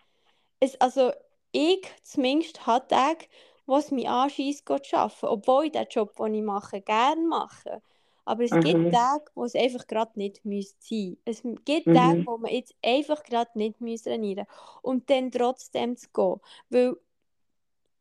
Es, 0.60 0.80
also 0.82 1.12
ich 1.52 1.86
zumindest 2.04 2.66
habe 2.68 2.88
Tage, 2.88 3.26
wo 3.68 3.78
es 3.78 3.92
mich 3.92 4.10
anschießt, 4.10 4.66
gut 4.66 4.86
zu 4.86 4.98
arbeiten. 4.98 5.28
Obwohl 5.28 5.66
ich 5.66 5.72
den 5.74 5.88
Job, 5.90 6.16
den 6.18 6.34
ich 6.36 6.44
mache, 6.44 6.82
gerne 6.82 7.22
mache. 7.28 7.82
Aber 8.26 8.44
es 8.44 8.60
gibt 8.60 8.90
mhm, 8.90 8.92
Tage, 8.92 9.26
wo 9.36 9.46
es 9.46 9.56
einfach 9.56 9.88
gerade 9.88 10.12
nicht 10.16 10.46
müsste 10.46 10.78
sein 10.96 11.18
Es 11.26 11.44
gibt 11.66 11.94
Tage, 11.94 12.20
mhm, 12.20 12.26
wo 12.26 12.38
man 12.38 12.52
jetzt 12.54 12.76
einfach 12.84 13.24
gerade 13.24 13.52
nicht 13.56 13.82
müsste 13.82 14.12
trainieren 14.12 14.48
Und 14.82 15.10
dann 15.10 15.32
trotzdem 15.32 15.98
zu 15.98 16.10
gehen. 16.14 16.40
Weil 16.70 16.98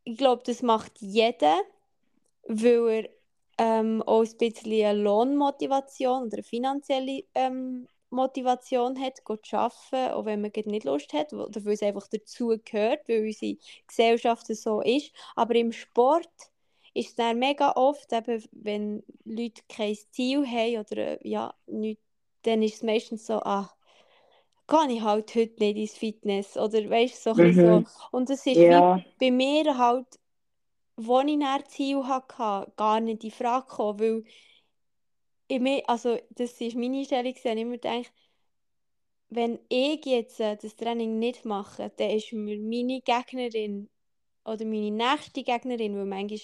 ich 0.04 0.16
glaube, 0.18 0.42
das 0.44 0.62
macht 0.62 1.00
jeder, 1.00 1.60
weil 2.48 3.06
er 3.06 3.10
ähm, 3.58 4.02
auch 4.02 4.22
ein 4.24 4.36
bisschen 4.38 4.72
eine 4.86 5.02
Lohnmotivation 5.02 6.24
oder 6.24 6.34
eine 6.38 6.42
finanzielle 6.42 7.24
ähm, 7.34 7.86
Motivation 8.10 9.00
hat, 9.00 9.18
zu 9.18 9.56
arbeiten, 9.56 10.12
auch 10.14 10.24
wenn 10.26 10.40
man 10.42 10.50
nicht 10.66 10.84
Lust 10.84 11.12
hat, 11.12 11.32
oder 11.32 11.64
weil 11.64 11.72
es 11.74 11.82
einfach 11.82 12.08
dazu 12.08 12.58
gehört, 12.64 13.08
weil 13.08 13.24
unsere 13.26 13.56
Gesellschaft 13.86 14.46
so 14.48 14.80
ist. 14.82 15.12
Aber 15.36 15.54
im 15.54 15.72
Sport 15.72 16.28
ist 16.94 17.10
es 17.10 17.14
dann 17.14 17.38
mega 17.38 17.72
oft, 17.72 18.12
eben, 18.12 18.44
wenn 18.52 19.02
Leute 19.24 19.62
kein 19.68 19.96
Ziel 20.10 20.46
haben 20.46 20.78
oder 20.78 20.96
äh, 20.98 21.28
ja, 21.28 21.54
nicht, 21.66 22.00
dann 22.42 22.62
ist 22.62 22.76
es 22.76 22.82
meistens 22.82 23.26
so, 23.26 23.34
ah, 23.42 23.70
gehe 24.68 24.92
ich 24.96 25.02
halt 25.02 25.34
heute 25.34 25.54
nicht 25.60 25.76
ins 25.76 25.98
Fitness 25.98 26.56
oder 26.56 26.88
weißt 26.88 27.22
so 27.22 27.34
bisschen 27.34 27.54
so. 27.54 27.82
mhm, 27.82 27.86
Und 28.10 28.30
das 28.30 28.46
ist 28.46 28.68
wie 28.68 28.84
ja, 28.84 29.04
bei 29.20 29.30
mir 29.30 29.78
halt 29.78 30.06
wo 30.96 31.20
ich 31.20 31.38
dann 31.38 31.64
Ziel 31.68 32.04
hatte, 32.06 32.70
gar 32.76 33.00
nicht 33.00 33.24
in 33.24 33.30
Frage 33.30 33.66
gekommen, 33.66 34.00
weil 34.00 34.24
ich 35.48 35.60
mir, 35.60 35.82
also 35.88 36.18
das 36.30 36.60
ist 36.60 36.76
meine 36.76 37.02
gewesen, 37.02 37.26
ich 37.26 37.44
immer 37.44 37.72
gedacht, 37.72 38.12
wenn 39.28 39.58
ich 39.68 40.04
jetzt 40.04 40.40
äh, 40.40 40.56
das 40.56 40.76
Training 40.76 41.18
nicht 41.18 41.44
mache, 41.44 41.90
dann 41.96 42.10
ist 42.10 42.32
mir 42.32 42.58
meine 42.58 43.00
Gegnerin 43.00 43.88
oder 44.44 44.64
meine 44.64 44.90
nächste 44.90 45.42
Gegnerin, 45.42 45.96
weil 45.96 46.04
manchmal 46.06 46.40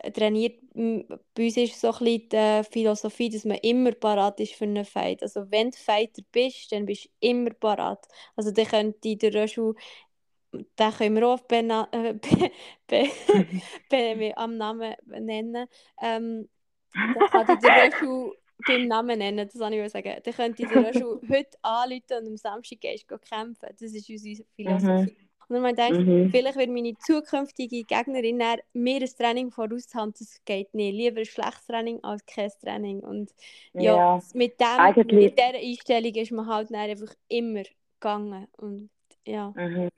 äh, 0.00 0.10
trainiert, 0.12 0.60
bei 0.74 1.44
uns 1.44 1.56
ist 1.56 1.80
so 1.80 1.92
ein 1.92 2.28
die 2.28 2.62
Philosophie, 2.70 3.28
dass 3.28 3.44
man 3.44 3.58
immer 3.58 3.92
parat 3.92 4.40
ist 4.40 4.54
für 4.54 4.64
einen 4.64 4.84
Fight. 4.84 5.22
Also 5.22 5.50
wenn 5.50 5.70
du 5.70 5.76
Fighter 5.76 6.22
bist, 6.32 6.72
dann 6.72 6.86
bist 6.86 7.04
du 7.06 7.08
immer 7.20 7.50
parat. 7.50 8.06
Also 8.36 8.50
dann 8.50 8.66
könnte 8.66 9.16
der 9.16 9.34
Röschel 9.34 9.74
den 10.52 10.92
können 10.92 11.16
wir 11.16 11.28
auch 11.28 11.40
bena- 11.40 11.88
äh, 11.92 12.14
be 12.86 13.10
be 13.88 14.16
be 14.16 14.36
am 14.36 14.56
Namen 14.56 14.94
nennen. 15.06 15.66
Ähm, 16.00 16.48
dann 16.94 17.28
kann 17.30 17.56
ich 17.56 17.60
den 17.60 17.70
Röschel 17.70 18.32
beim 18.66 18.86
Namen 18.86 19.18
nennen, 19.18 19.48
das 19.48 19.58
kann 19.58 19.72
ich 19.72 19.90
sagen. 19.90 20.20
Dann 20.22 20.34
könnte 20.34 20.62
ich 20.62 20.68
den 20.68 20.84
Röschel 20.84 21.20
heute 21.28 21.58
anrufen 21.62 22.18
und 22.20 22.26
am 22.28 22.36
Samstag 22.36 22.80
gehst 22.80 23.10
du 23.10 23.18
kämpfen. 23.18 23.68
Das 23.78 23.92
ist 23.92 24.08
unsere 24.08 24.42
mhm, 24.42 24.46
Philosophie. 24.54 25.16
Und 25.48 25.56
dann 25.56 25.64
ich 25.64 25.76
gedacht, 25.76 26.06
mhm, 26.06 26.30
vielleicht 26.30 26.56
wird 26.56 26.70
meine 26.70 26.94
zukünftige 26.98 27.84
Gegnerin 27.84 28.42
mir 28.72 29.00
ein 29.00 29.10
Training 29.18 29.50
voraus 29.50 29.88
haben, 29.94 30.14
das 30.18 30.40
geht 30.44 30.72
nicht. 30.72 30.94
Lieber 30.94 31.20
ein 31.20 31.26
schlechtes 31.26 31.66
Training 31.66 32.02
als 32.02 32.24
kein 32.24 32.50
Training. 32.62 33.00
Und 33.00 33.32
ja, 33.74 33.96
ja, 33.96 34.22
mit 34.34 34.60
dem, 34.60 35.16
mit 35.16 35.38
dieser 35.38 35.58
Einstellung 35.58 36.14
ist 36.14 36.32
man 36.32 36.46
halt 36.46 36.72
einfach 36.72 37.14
immer 37.28 37.64
gegangen. 38.00 38.46
Und 38.56 38.90
ja. 39.26 39.52
mhm. 39.56 39.90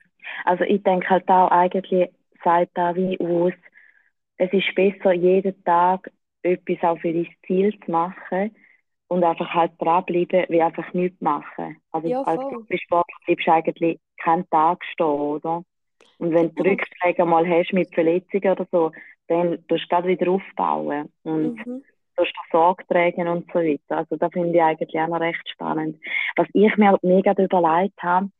Also 0.45 0.65
ich 0.65 0.83
denke 0.83 1.09
halt 1.11 1.29
auch 1.29 1.51
eigentlich, 1.51 2.11
sagt 2.43 2.71
da 2.75 2.95
wie 2.95 3.19
aus, 3.21 3.53
es 4.37 4.53
ist 4.53 4.75
besser, 4.75 5.13
jeden 5.13 5.63
Tag 5.65 6.11
etwas 6.43 6.83
auch 6.83 6.99
für 7.01 7.13
dein 7.13 7.29
Ziel 7.47 7.79
zu 7.85 7.91
machen 7.91 8.55
und 9.09 9.25
einfach 9.25 9.51
halt 9.55 9.73
dranbleiben, 9.79 10.47
wie 10.49 10.63
einfach 10.63 10.93
nichts 10.93 11.21
machen. 11.21 11.77
Also 11.93 12.09
Ja, 12.09 12.23
als. 12.23 12.41
Profisportler 12.41 13.17
bleibst 13.27 13.47
du 13.47 13.53
eigentlich 13.53 14.01
keinen 14.19 14.49
Tag 14.51 14.85
stehen, 14.85 15.07
oder? 15.07 15.63
Und 16.19 16.33
wenn 16.33 16.49
du 16.55 16.63
Genau. 16.63 16.71
Rückschläge 16.71 17.25
mal 17.25 17.47
hast 17.49 17.73
mit 17.73 17.95
Verletzungen 17.95 18.53
oder 18.53 18.67
so, 18.71 18.93
dann 19.29 19.67
tust 19.69 19.85
du 19.85 19.89
gerade 19.89 20.09
wieder 20.09 20.31
aufbauen 20.31 21.13
und 21.23 21.57
Mhm. 21.67 21.83
tust 22.17 22.33
Sorge 22.53 22.85
tragen 22.87 23.29
und 23.29 23.47
so 23.53 23.59
weiter. 23.61 23.99
Also 23.99 24.17
das 24.17 24.33
finde 24.33 24.55
ich 24.57 24.63
eigentlich 24.63 25.01
auch 25.01 25.09
noch 25.09 25.21
recht 25.21 25.49
spannend. 25.49 25.99
Was 26.37 26.47
ich 26.53 26.77
mir 26.77 26.99
mega 27.03 27.33
überlegt 27.33 28.03
habe, 28.03 28.31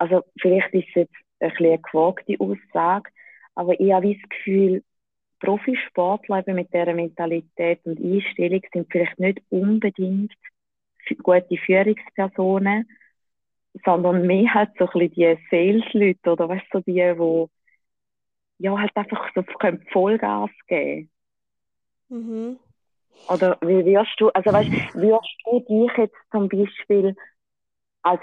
also 0.00 0.24
vielleicht 0.40 0.72
ist 0.72 0.88
es 0.88 0.94
jetzt 0.94 1.14
ein 1.40 1.50
bisschen 1.50 1.66
eine 1.66 1.78
gewagte 1.78 2.36
Aussage, 2.40 3.10
aber 3.54 3.78
ich 3.78 3.92
habe 3.92 4.14
das 4.14 4.28
Gefühl, 4.30 4.82
Profisportler 5.40 6.38
eben 6.40 6.56
mit 6.56 6.72
dieser 6.72 6.94
Mentalität 6.94 7.80
und 7.84 8.02
Einstellung 8.02 8.62
sind 8.72 8.90
vielleicht 8.90 9.18
nicht 9.18 9.42
unbedingt 9.50 10.32
gute 11.22 11.56
Führungspersonen, 11.66 12.88
sondern 13.84 14.26
mehr 14.26 14.54
halt 14.54 14.70
so 14.78 14.86
ein 14.86 15.08
bisschen 15.08 15.36
die 15.36 15.38
Sales-Leute 15.50 16.32
oder 16.32 16.48
weißt 16.48 16.66
so 16.72 16.80
die, 16.80 16.92
die 16.92 17.46
ja 18.64 18.78
halt 18.78 18.94
einfach 18.94 19.28
so 19.34 19.42
können 19.42 19.84
Vollgas 19.90 20.50
geben. 20.66 21.10
Mhm. 22.08 22.58
Oder 23.28 23.58
wie 23.62 23.84
wirst 23.84 24.14
du, 24.18 24.28
also 24.30 24.52
weißt, 24.52 24.94
wirst 24.94 25.36
du 25.44 25.60
dich 25.60 25.96
jetzt 25.96 26.16
zum 26.30 26.48
Beispiel 26.48 27.16
als 28.02 28.20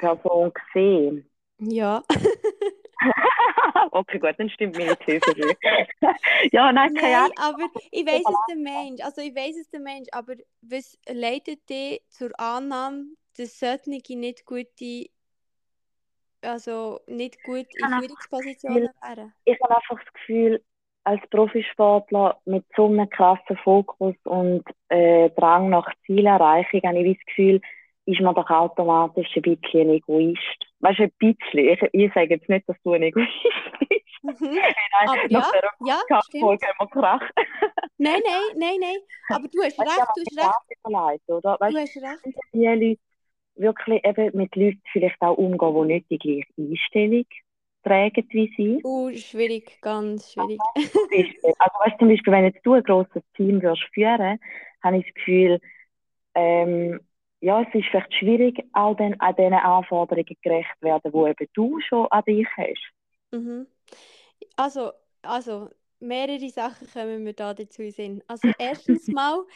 Führungsperson 0.00 0.52
sehen? 0.72 1.30
Ja. 1.58 2.02
okay, 3.92 4.18
gut, 4.18 4.34
dann 4.38 4.50
stimmt 4.50 4.76
meine 4.78 4.96
These 4.98 5.20
ja, 6.52 6.72
nein, 6.72 6.94
keine 6.94 7.16
Ahnung. 7.16 7.32
aber 7.36 7.68
ich 7.90 8.06
weiß 8.06 8.22
es 8.26 8.46
der 8.48 8.56
Mensch. 8.56 9.02
Also 9.02 9.20
ich 9.20 9.34
weiß 9.34 9.56
es 9.56 9.70
der 9.70 9.80
Mensch, 9.80 10.08
aber 10.12 10.34
was 10.62 10.98
leitet 11.08 11.68
dich 11.68 12.02
zur 12.08 12.30
Annahme, 12.38 13.04
dass 13.36 13.58
solche 13.58 14.18
nicht 14.18 14.44
gute, 14.46 15.10
also 16.42 17.00
nicht 17.06 17.42
gut 17.42 17.66
in 17.74 17.88
Führungspositionen 18.00 18.88
wären? 19.02 19.32
ich 19.44 19.58
habe 19.62 19.76
einfach 19.76 19.98
das 20.02 20.12
Gefühl, 20.14 20.62
als 21.04 21.20
Profisportler 21.30 22.40
mit 22.44 22.64
so 22.76 22.86
einem 22.86 23.08
krassen 23.08 23.56
Fokus 23.64 24.14
und 24.24 24.64
äh, 24.88 25.30
Drang 25.30 25.70
nach 25.70 25.90
Zielerreichung, 26.04 26.82
habe 26.84 26.98
ich 26.98 27.16
das 27.18 27.26
Gefühl, 27.26 27.60
ist 28.10 28.20
man 28.20 28.34
doch 28.34 28.48
automatisch 28.50 29.28
ein 29.36 29.42
bisschen 29.42 29.88
ein 29.88 29.90
Egoist. 29.90 30.38
Weißt 30.80 30.98
du, 30.98 31.02
ein 31.04 31.12
bisschen. 31.18 31.68
Ich, 31.68 31.80
ich 31.92 32.12
sage 32.14 32.34
jetzt 32.34 32.48
nicht, 32.48 32.68
dass 32.68 32.76
du 32.82 32.92
ein 32.92 33.02
Egoist 33.02 33.28
bist. 33.88 34.00
Mhm. 34.22 34.54
Nein, 34.54 35.08
Aber 35.08 35.30
ja, 35.30 35.50
ja, 35.84 36.20
stimmt. 36.26 36.44
haben 36.44 36.60
wir 36.78 36.86
Krach. 36.88 37.22
Nein, 37.98 38.20
nein, 38.24 38.56
nein, 38.56 38.76
nein. 38.80 38.96
Aber 39.28 39.46
du 39.48 39.62
hast 39.62 39.78
Weißt 39.78 39.90
recht, 39.90 40.08
du 40.16 40.22
hast 40.22 40.38
recht, 40.38 40.78
leid, 40.88 41.20
oder? 41.26 41.56
Weißt 41.60 41.74
du 41.74 41.80
hast 41.80 41.96
recht. 42.26 42.36
die 42.54 42.66
Leute 42.66 43.00
wirklich 43.56 44.04
eben 44.04 44.36
mit 44.36 44.56
Leuten 44.56 44.82
vielleicht 44.92 45.20
auch 45.20 45.36
umgehen, 45.36 45.74
die 45.74 45.94
nicht 45.94 46.10
die 46.10 46.18
gleiche 46.18 46.70
Einstellung 46.70 47.26
tragen 47.82 48.26
wie 48.30 48.52
sie. 48.56 48.80
Uh, 48.84 49.10
schwierig, 49.14 49.78
ganz 49.80 50.32
schwierig. 50.32 50.58
Also 50.74 51.78
weißt, 51.84 51.98
zum 51.98 52.08
Beispiel, 52.08 52.32
wenn 52.32 52.44
jetzt 52.44 52.64
du 52.64 52.74
ein 52.74 52.82
grosses 52.82 53.22
Team 53.36 53.60
würdest 53.62 53.86
führen, 53.92 54.38
habe 54.82 54.96
ich 54.96 55.04
das 55.04 55.14
Gefühl, 55.14 55.60
ähm, 56.34 57.00
ja, 57.40 57.62
es 57.62 57.74
ist 57.74 57.86
vielleicht 57.90 58.14
schwierig, 58.14 58.64
auch 58.72 58.96
dann 58.96 59.14
an 59.20 59.34
diesen 59.36 59.54
Anforderungen 59.54 60.36
gerecht 60.42 60.68
zu 60.80 60.86
werden, 60.86 61.12
die 61.12 61.30
eben 61.30 61.48
du 61.54 61.80
schon 61.80 62.06
an 62.10 62.24
dich 62.24 62.46
hast. 62.56 62.92
Mhm. 63.32 63.66
Also, 64.56 64.92
also, 65.22 65.70
mehrere 66.00 66.50
Sachen 66.50 66.88
kommen 66.92 67.24
mir 67.24 67.34
da 67.34 67.54
dazu 67.54 67.82
in 67.82 67.92
Sinn. 67.92 68.24
Also, 68.28 68.48
erstens 68.58 69.10
mal, 69.10 69.46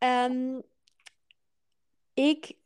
ähm, 0.00 0.64
ich, 2.16 2.56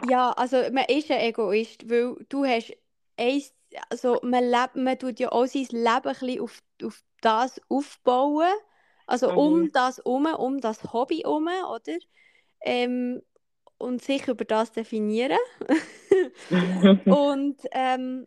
ja, 0.00 0.32
also, 0.32 0.56
man 0.72 0.84
ist 0.88 1.10
ein 1.10 1.20
Egoist, 1.20 1.88
weil 1.90 2.16
du 2.28 2.44
hast 2.44 2.72
eins, 3.16 3.54
also, 3.90 4.20
man, 4.22 4.44
lebt, 4.50 4.76
man 4.76 4.98
tut 4.98 5.18
ja 5.20 5.30
auch 5.32 5.46
sein 5.46 5.66
Leben 5.70 5.86
ein 5.88 6.02
bisschen 6.02 6.40
auf, 6.40 6.62
auf 6.84 7.02
das 7.20 7.60
aufbauen, 7.68 8.48
also 9.06 9.34
Mhm. 9.34 9.34
um 9.34 9.72
das 9.72 9.98
um, 10.00 10.26
um 10.26 10.60
das 10.60 10.92
Hobby 10.92 11.24
um, 11.26 11.46
oder? 11.48 11.98
Ähm, 12.62 13.22
und 13.78 14.02
sich 14.02 14.26
über 14.28 14.44
das 14.44 14.72
definieren. 14.72 15.38
und, 17.04 17.56
ähm, 17.72 18.26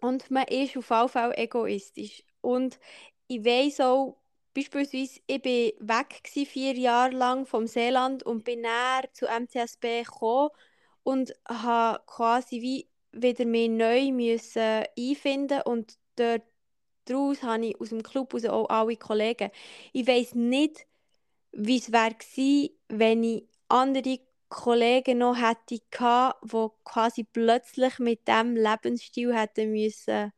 und 0.00 0.30
man 0.30 0.44
ist 0.44 0.76
auf 0.76 0.90
jeden 0.90 1.08
Fall 1.08 1.34
egoistisch. 1.36 2.24
Und 2.40 2.78
ich 3.26 3.44
weiss 3.44 3.80
auch, 3.80 4.16
beispielsweise, 4.54 5.20
ich 5.26 5.42
war 5.44 5.98
weg 5.98 6.24
gewesen, 6.24 6.46
vier 6.46 6.74
Jahre 6.74 7.14
lang 7.14 7.46
vom 7.46 7.66
Seeland 7.66 8.22
und 8.22 8.44
bin 8.44 8.62
näher 8.62 9.04
zu 9.12 9.26
MCSB 9.26 10.04
gekommen 10.04 10.50
und 11.02 11.34
habe 11.48 12.02
quasi 12.06 12.62
wie 12.62 12.88
wieder 13.12 13.44
mehr 13.44 13.68
neu 13.68 14.12
müssen 14.12 14.84
einfinden 14.96 15.62
und 15.62 15.98
dort 16.16 16.42
daraus 17.06 17.42
habe 17.42 17.66
ich 17.66 17.80
aus 17.80 17.88
dem 17.88 18.02
Club 18.02 18.32
raus 18.32 18.44
auch 18.44 18.68
alle 18.68 18.96
Kollegen. 18.96 19.50
Ich 19.92 20.06
weiss 20.06 20.34
nicht, 20.34 20.86
wie 21.52 21.78
es 21.78 21.90
wäre 21.92 22.14
gewesen, 22.14 22.70
wenn 22.88 23.24
ich 23.24 23.44
andere 23.70 24.18
Kollegen 24.48 25.18
noch 25.18 25.36
hätte 25.36 25.78
gehabt, 25.90 26.44
die 26.52 26.68
quasi 26.84 27.24
plötzlich 27.24 27.98
mit 27.98 28.26
diesem 28.28 28.56
Lebensstil 28.56 29.34
hätten 29.34 29.70
müssen. 29.72 30.32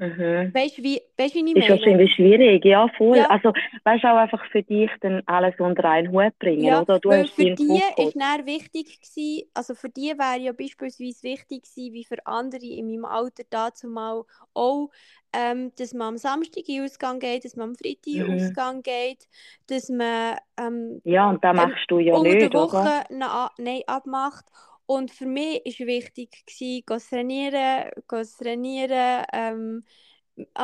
Mhm. 0.00 0.54
Weißt 0.54 0.78
du, 0.78 0.82
wie, 0.84 1.00
weißt, 1.18 1.34
wie 1.34 1.50
ich 1.50 1.54
Ist 1.54 1.68
meine? 1.70 1.70
wahrscheinlich 1.70 2.14
schwierig, 2.14 2.64
ja, 2.64 2.88
voll. 2.96 3.24
Ja. 3.24 3.28
Also, 3.28 3.52
weißt 3.84 4.04
du, 4.04 4.08
auch 4.08 4.16
einfach 4.18 4.44
für 4.52 4.62
dich 4.62 4.90
dann 5.00 5.22
alles 5.26 5.54
unter 5.60 5.84
einen 5.90 6.12
Hut 6.12 6.38
bringen, 6.38 6.66
Ja, 6.66 6.82
oder? 6.82 7.00
Du 7.00 7.10
weil 7.10 7.26
hast 7.26 7.30
für 7.30 7.46
die 7.46 7.80
ist 7.96 8.16
dann 8.20 8.44
wichtig 8.44 9.00
gewesen, 9.00 9.48
also 9.54 9.74
für 9.76 9.88
die 9.88 10.10
wäre 10.18 10.38
ja 10.40 10.52
beispielsweise 10.52 11.22
wichtig 11.22 11.62
gewesen, 11.62 11.94
wie 11.94 12.04
für 12.04 12.26
andere 12.26 12.64
in 12.66 12.86
meinem 12.88 13.04
Alter 13.04 13.44
dazu 13.48 13.86
mal 13.88 14.24
auch, 14.52 14.90
ähm, 15.32 15.72
dass 15.76 15.94
man 15.94 16.08
am 16.08 16.16
Samstag 16.18 16.68
in 16.68 16.76
den 16.76 16.84
Ausgang 16.84 17.20
geht, 17.20 17.44
dass 17.44 17.54
man 17.56 17.70
am 17.70 17.76
Freitag 17.76 18.06
in 18.08 18.14
den 18.24 18.24
Mhm. 18.26 18.34
Ausgang 18.34 18.82
geht, 18.82 19.28
dass 19.68 19.88
man 19.90 20.38
ähm, 20.56 21.02
Ja, 21.04 21.28
und 21.28 21.44
das 21.44 21.54
ähm, 21.56 21.72
machst 21.72 21.90
du 21.90 21.98
ja 21.98 22.18
nicht, 22.18 22.42
der 22.42 22.52
oder? 22.52 22.52
Woche 22.52 23.04
na, 23.10 23.50
nein, 23.58 23.82
abmacht. 23.86 24.46
Und 24.92 25.12
für 25.12 25.26
mich 25.26 25.62
war 25.78 25.86
wichtig, 25.86 26.44
gewesen, 26.46 26.82
go 26.84 26.98
trainieren, 26.98 27.90
trainieren. 28.38 29.24
Ähm, 29.32 29.84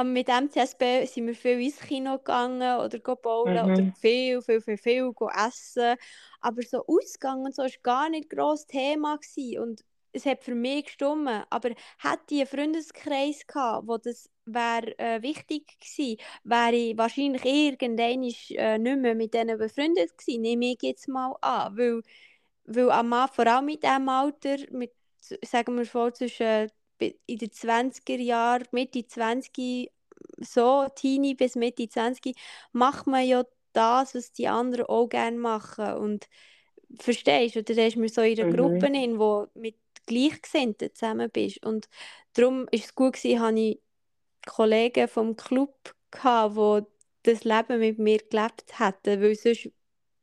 mit 0.05 0.29
MCSB 0.29 1.05
sind 1.07 1.29
wir 1.29 1.35
viel 1.37 1.61
ins 1.61 1.79
Kino 1.79 2.19
gegangen 2.19 2.81
oder 2.81 2.99
bowlen 3.17 3.65
oder 3.67 3.85
Mhm. 3.85 3.95
viel, 4.01 4.43
viel, 4.43 4.61
viel, 4.61 4.79
viel 4.79 5.13
go 5.13 5.29
essen. 5.29 5.95
Aber 6.41 6.63
so 6.63 6.85
Ausgang 6.89 7.43
und 7.45 7.55
so 7.55 7.63
war 7.63 7.71
gar 7.85 8.09
nicht 8.09 8.29
gross 8.29 8.67
Thema. 8.67 9.17
Gewesen. 9.19 9.61
Und 9.61 9.85
es 10.13 10.27
hat 10.27 10.43
für 10.43 10.57
mich 10.57 10.87
gestimmt. 10.87 11.47
Aber 11.51 11.71
hätte 11.99 12.35
ich 12.35 12.41
einen 12.41 12.47
Freundeskreis 12.49 13.47
gehabt, 13.47 13.87
wo 13.87 13.97
das 13.99 14.29
wäre 14.45 14.99
äh, 14.99 15.23
wichtig 15.23 15.69
gewesen, 15.79 16.19
wäre 16.43 16.75
ich 16.75 16.99
wahrscheinlich 16.99 17.45
irgendwann 17.45 18.25
äh, 18.25 18.79
nicht 18.79 18.99
mehr 19.01 19.15
mit 19.15 19.35
denen 19.35 19.57
befreundet 19.59 20.19
gewesen. 20.19 20.43
Nehme 20.43 20.73
ich 20.73 20.79
jetzt 20.83 21.07
mal 21.09 21.37
an. 21.43 21.77
Weil, 21.77 22.03
weil 22.67 22.91
am 22.91 23.09
Mann, 23.11 23.29
vor 23.33 23.47
allem 23.47 23.67
mit 23.67 23.83
diesem 23.83 24.09
Alter, 24.09 24.57
mit, 24.71 24.93
sagen 25.45 25.77
wir 25.79 25.87
vor, 25.87 26.13
zwischen 26.15 26.71
in 27.27 27.39
den 27.39 27.53
20er 27.53 28.19
Jahren, 28.21 28.67
Mitte 28.73 29.07
20, 29.07 29.91
so 30.41 30.89
Teenie 30.95 31.35
bis 31.35 31.55
Mitte 31.57 31.89
20, 31.89 32.35
macht 32.73 33.07
man 33.07 33.27
ja 33.27 33.45
das, 33.73 34.15
was 34.15 34.33
die 34.33 34.49
anderen 34.49 34.87
auch 34.87 35.09
gerne 35.09 35.37
machen. 35.37 35.95
Und 35.95 36.29
verstehst 37.01 37.57
du, 37.57 37.61
oder 37.61 37.87
ist 37.87 37.97
man 37.97 38.09
so 38.09 38.23
in 38.23 38.39
einer 38.39 38.47
Mhm. 38.47 38.47
Gruppe, 38.47 38.87
in, 38.89 39.19
wo 39.19 39.47
mit 39.55 39.77
Gleichgesinnten 40.07 40.95
zusammen 40.95 41.31
bist. 41.31 41.65
Und 41.65 41.89
darum 42.35 42.63
war 42.67 42.69
es 42.73 42.95
gut, 42.95 43.15
gewesen, 43.15 43.41
habe 43.41 43.61
ich 43.61 43.81
Kollegen 44.47 45.09
vom 45.09 45.37
Club 45.37 45.95
gehabt, 46.11 46.57
die 46.57 46.87
das 47.33 47.45
Leben 47.45 47.81
mit 47.81 47.99
mir 47.99 48.19
gelebt 48.19 48.79
hätten, 48.79 49.21
weil 49.23 49.35
sonst, 49.35 49.71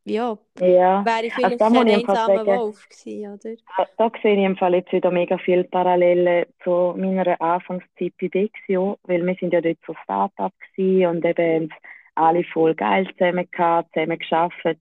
ja, 0.05 0.37
Ja, 0.59 1.05
wäre 1.05 1.25
ich 1.27 1.33
also 1.41 1.57
vielleicht 1.57 1.59
muss 1.69 1.69
ein 1.71 1.89
einsamer 1.89 2.45
Wolf 2.45 2.87
gewesen, 2.89 3.33
oder? 3.33 3.55
da, 3.77 3.87
da 3.97 4.11
sehe 4.21 4.33
ich 4.35 4.45
im 4.45 4.57
Fall 4.57 4.75
jetzt 4.75 4.91
wieder 4.91 5.11
mega 5.11 5.37
viele 5.37 5.63
Parallelen 5.63 6.45
zu 6.63 6.93
meiner 6.97 7.39
Anfangszeit 7.41 8.13
bei 8.21 8.27
Dexio, 8.27 8.97
weil 9.03 9.25
wir 9.25 9.35
sind 9.39 9.53
ja 9.53 9.61
dort 9.61 9.79
so 9.85 9.95
Start-up 10.03 10.53
und 10.77 11.25
eben 11.25 11.69
alle 12.15 12.43
voll 12.45 12.75
geil 12.75 13.07
zusammen 13.17 13.49
gehabt, 13.51 13.93
zusammen 13.93 14.19
geschafft, 14.19 14.77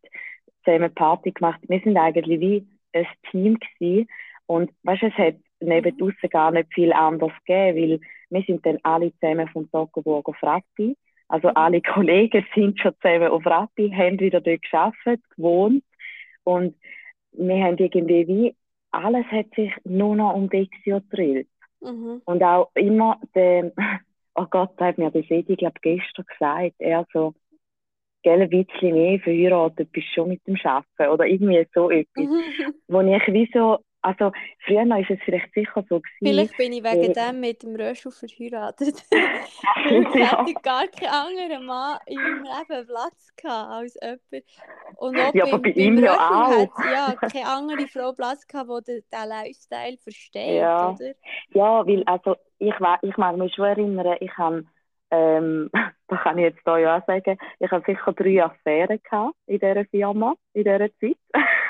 zusammen 0.65 0.95
Party 0.95 1.33
gemacht. 1.33 1.61
Wir 1.69 1.81
sind 1.81 1.97
eigentlich 1.97 2.41
wie 2.41 2.67
ein 2.93 3.07
Team 3.31 3.59
gewesen 3.59 4.09
und 4.47 4.71
weißt 4.83 5.03
du, 5.03 5.07
es 5.07 5.15
hat 5.19 5.37
neben 5.61 5.97
Mhm. 5.97 5.99
draussen 5.99 6.29
gar 6.31 6.51
nicht 6.51 6.73
viel 6.75 6.93
anders 6.93 7.33
gegeben, 7.47 7.79
weil 7.93 8.01
wir 8.31 8.43
sind 8.47 8.67
dann 8.67 8.79
alle 8.83 9.13
zusammen 9.19 9.49
vom 9.49 9.71
Toggenburg 9.71 10.29
auf 10.29 10.43
Rappi. 10.43 10.97
Also 11.33 11.49
Mhm. 11.49 11.57
alle 11.57 11.81
Kollegen 12.11 12.47
sind 12.55 12.79
schon 12.79 12.95
zusammen 13.01 13.29
auf 13.29 13.47
Rappi, 13.47 13.91
haben 13.91 14.21
wieder 14.21 14.43
dort 14.43 14.61
geschafft, 14.61 14.99
gewohnt 15.37 15.83
und 16.45 16.77
wir 17.33 17.65
haben 17.65 17.79
irgendwie 17.79 18.29
wie, 18.29 18.57
alles 18.91 19.25
hat 19.29 19.47
sich 19.57 19.73
nur 19.85 20.15
noch 20.15 20.35
um 20.35 20.51
Dexio 20.51 21.01
gedreht. 21.01 21.49
Mhm. 21.81 22.21
Und 22.27 22.43
auch 22.43 22.71
immer 22.75 23.19
der, 23.35 23.73
oh 24.35 24.45
Gott, 24.51 24.73
da 24.77 24.87
hat 24.87 24.99
mir 24.99 25.11
das 25.11 25.25
Edi, 25.31 25.57
glaube 25.57 25.81
gestern 25.81 26.27
gesagt, 26.27 26.75
er 26.79 27.07
so, 27.15 27.33
gell, 28.23 28.43
ein 28.43 28.51
bisschen 28.51 28.93
mehr 28.93 29.19
verheiratet 29.19 29.91
bist 29.91 30.09
schon 30.15 30.29
mit 30.29 30.47
dem 30.47 30.59
Schaffen 30.59 31.09
oder 31.09 31.27
irgendwie 31.27 31.67
so 31.73 31.91
etwas. 31.91 32.27
Mhm. 32.27 32.75
Wo 32.89 33.01
ich 33.01 33.27
wie 33.29 33.51
so, 33.55 33.79
also 34.03 34.33
früher 34.67 34.83
ist 34.99 35.11
es 35.11 35.19
vielleicht 35.25 35.53
sicher 35.55 35.85
so 35.89 36.01
gewesen, 36.01 36.19
Vielleicht 36.19 36.57
bin 36.57 36.73
ich 36.73 36.83
wegen 36.85 37.15
weil- 37.17 37.33
dem 37.33 37.41
mit 37.41 37.63
dem 37.63 37.77
Röschel 37.77 38.13
verheiratet. 38.13 39.03
Ich 39.85 40.15
Ja. 40.15 40.45
gar 40.63 40.87
keinen 40.89 41.09
anderen 41.11 41.67
Mann 41.67 41.99
in 42.07 42.17
meinem 42.21 42.45
Leben 42.45 42.87
Platz 42.87 43.33
gehabt 43.37 43.71
als 43.71 43.99
jemand. 44.01 44.45
Und 44.97 45.19
auch 45.19 45.35
Ja, 45.35 45.45
aber 45.45 45.53
beim, 45.59 45.63
bei 45.63 45.73
beim 45.73 45.79
ihm 45.83 45.99
ja 45.99 46.13
auch. 46.15 46.69
ja 46.85 47.15
keine 47.33 47.47
andere 47.49 47.89
Frau 47.89 48.13
Platz 48.13 48.47
gehabt, 48.47 48.71
die 48.89 48.93
den, 48.93 49.03
den 49.13 49.29
Lifestyle 49.29 49.97
versteht, 49.99 50.61
Ja. 50.61 50.91
oder? 50.91 51.13
Ja, 51.51 51.87
weil, 51.87 52.03
also, 52.05 52.37
ich, 52.59 52.75
ich 53.03 53.17
mag 53.17 53.37
mich 53.37 53.55
schon 53.55 53.65
erinnern, 53.65 54.17
ich 54.21 54.37
habe, 54.39 54.65
ähm, 55.11 55.71
da 56.09 56.17
kann 56.17 56.39
ich 56.39 56.45
jetzt 56.45 56.61
da 56.65 56.79
ja 56.79 56.99
auch 56.99 57.07
sagen, 57.07 57.37
ich 57.59 57.71
habe 57.71 57.85
sicher 57.87 58.13
drei 58.13 58.45
Affären 58.45 59.01
gehabt 59.03 59.35
in 59.47 59.59
dieser 59.59 59.85
Firma, 59.87 60.35
in 60.55 60.65
dieser 60.65 60.89
Zeit. 60.99 61.17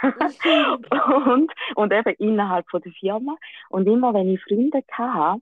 und, 1.27 1.53
und 1.75 1.93
eben 1.93 2.15
innerhalb 2.19 2.69
von 2.71 2.83
der 2.83 2.93
Firma. 2.93 3.37
Und 3.71 3.87
immer, 3.87 4.13
wenn 4.15 4.29
ich 4.29 4.43
Freunde 4.43 4.83
hatte, 4.91 5.41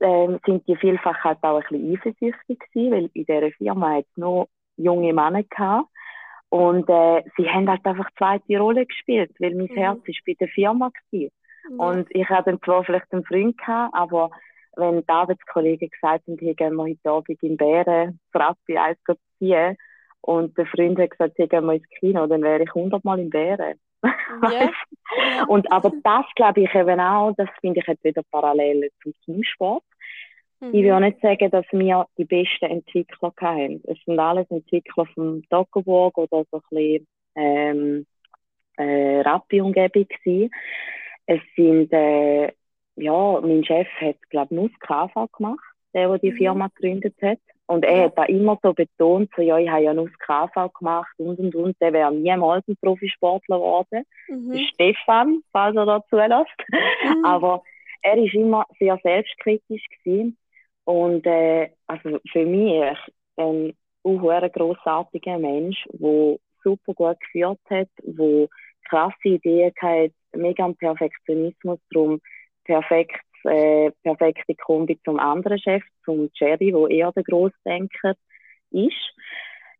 ähm, 0.00 0.38
sind 0.46 0.66
die 0.68 0.76
vielfach 0.76 1.24
halt 1.24 1.38
auch 1.42 1.56
ein 1.56 1.62
bisschen 1.68 1.92
eifersüchtig 1.92 2.60
gewesen, 2.72 2.92
weil 2.92 3.10
in 3.12 3.24
dieser 3.24 3.50
Firma 3.52 3.96
hat 3.96 4.04
es 4.10 4.16
nur 4.16 4.48
junge 4.76 5.12
Männer 5.12 5.42
gehabt. 5.42 5.88
Und 6.50 6.88
äh, 6.88 7.22
sie 7.36 7.48
haben 7.48 7.68
halt 7.68 7.84
einfach 7.84 8.08
zweite 8.16 8.58
Rolle 8.58 8.86
gespielt, 8.86 9.32
weil 9.38 9.54
mein 9.54 9.66
Mhm. 9.66 9.76
Herz 9.76 10.00
ist 10.06 10.24
bei 10.26 10.34
der 10.34 10.48
Firma 10.48 10.90
gewesen. 11.10 11.32
Ja. 11.70 11.84
Und 11.84 12.06
ich 12.10 12.28
hatte 12.28 12.50
dann 12.50 12.62
zwar 12.62 12.84
vielleicht 12.84 13.12
einen 13.12 13.24
Freund 13.24 13.58
gehabt, 13.58 13.94
aber 13.94 14.30
wenn 14.76 15.02
die 15.02 15.08
Arbeitskollegen 15.08 15.90
gesagt 15.90 16.26
haben, 16.26 16.38
hier 16.38 16.54
gehen 16.54 16.74
wir 16.76 16.84
heute 16.84 17.10
Abend 17.10 17.42
in 17.42 17.56
Bären, 17.56 18.20
Frappi 18.32 18.74
gehen 18.74 19.16
ziehen, 19.38 19.76
und 20.22 20.56
der 20.58 20.66
Freund 20.66 20.98
hat 20.98 21.10
gesagt, 21.10 21.36
hier 21.36 21.48
gehen 21.48 21.64
wir 21.66 21.74
ins 21.74 21.88
Kino, 22.00 22.26
dann 22.26 22.42
wäre 22.42 22.62
ich 22.64 22.74
hundertmal 22.74 23.18
in 23.20 23.30
Bären. 23.30 23.78
Ja. 24.40 24.70
Und 25.48 25.70
aber 25.72 25.92
das 26.04 26.26
glaube 26.36 26.62
ich 26.62 26.74
eben 26.74 27.00
auch, 27.00 27.32
das 27.36 27.48
finde 27.60 27.80
ich 27.80 27.86
jetzt 27.86 28.04
wieder 28.04 28.22
parallel 28.30 28.90
zum 29.02 29.14
Teamsport. 29.24 29.82
Ich 30.70 30.82
will 30.84 30.92
auch 30.92 31.00
Mhm. 31.00 31.06
nicht 31.06 31.20
sagen, 31.20 31.50
dass 31.50 31.66
wir 31.72 32.06
die 32.18 32.24
besten 32.24 32.66
Entwickler 32.66 33.32
hatten. 33.40 33.82
Es 33.86 33.98
sind 34.04 34.18
alles 34.18 34.50
Entwickler 34.50 35.06
vom 35.14 35.42
Toggenburg 35.48 36.18
oder 36.18 36.44
so 36.50 36.58
ein 36.58 36.62
bisschen 36.70 37.08
ähm, 37.36 38.06
äh, 38.76 39.20
Rappi-Umgebung 39.22 40.06
gewesen. 40.08 40.50
Es 41.26 41.40
sind, 41.56 41.92
äh, 41.92 42.52
ja, 42.96 43.40
mein 43.42 43.64
Chef 43.64 43.88
hat, 44.00 44.16
glaube 44.30 44.48
ich, 44.54 44.58
nur 44.60 44.68
das 44.70 44.80
KV 44.80 45.28
gemacht, 45.32 45.64
der, 45.94 46.08
der 46.08 46.18
die 46.18 46.32
Mhm. 46.32 46.36
Firma 46.36 46.68
gegründet 46.68 47.16
hat. 47.22 47.40
Und 47.68 47.84
er 47.84 48.04
hat 48.04 48.16
da 48.16 48.24
immer 48.24 48.58
so 48.62 48.72
betont, 48.72 49.30
so, 49.36 49.42
ja, 49.42 49.58
ich 49.58 49.68
habe 49.68 49.82
ja 49.82 49.92
nur 49.92 50.08
das 50.08 50.18
KV 50.18 50.72
gemacht 50.78 51.12
und 51.18 51.38
und 51.38 51.54
und, 51.54 51.76
der 51.82 51.92
wäre 51.92 52.12
niemals 52.12 52.66
ein 52.66 52.78
Profisportler 52.80 53.58
geworden. 53.58 54.04
Mhm. 54.26 54.58
Stefan, 54.72 55.42
falls 55.52 55.76
er 55.76 55.84
da 55.84 56.02
zulässt. 56.08 56.58
Mhm. 56.68 57.24
Aber 57.26 57.62
er 58.00 58.16
ist 58.16 58.32
immer 58.32 58.64
sehr 58.78 58.98
selbstkritisch 59.02 59.84
gewesen. 60.02 60.38
Und 60.84 61.26
äh, 61.26 61.68
also 61.86 62.18
für 62.32 62.46
mich 62.46 62.96
ein 63.36 63.74
unhuere 64.00 64.48
grossartiger 64.48 65.38
Mensch, 65.38 65.84
der 65.92 66.36
super 66.64 66.94
gut 66.94 67.20
geführt 67.20 67.60
hat, 67.68 67.88
der 68.02 68.48
krasse 68.88 69.28
Ideen 69.28 69.72
gehabt, 69.78 70.14
mega 70.34 70.64
am 70.64 70.74
Perfektionismus, 70.74 71.78
darum 71.90 72.18
perfekt, 72.64 73.20
äh, 73.48 73.90
perfekte 74.02 74.54
Kombi 74.54 74.98
zum 75.04 75.18
anderen 75.18 75.58
Chef, 75.58 75.82
zum 76.04 76.30
Jerry, 76.34 76.72
wo 76.72 76.86
eher 76.86 77.12
der 77.12 77.24
Großdenker 77.24 78.14
ist. 78.70 79.14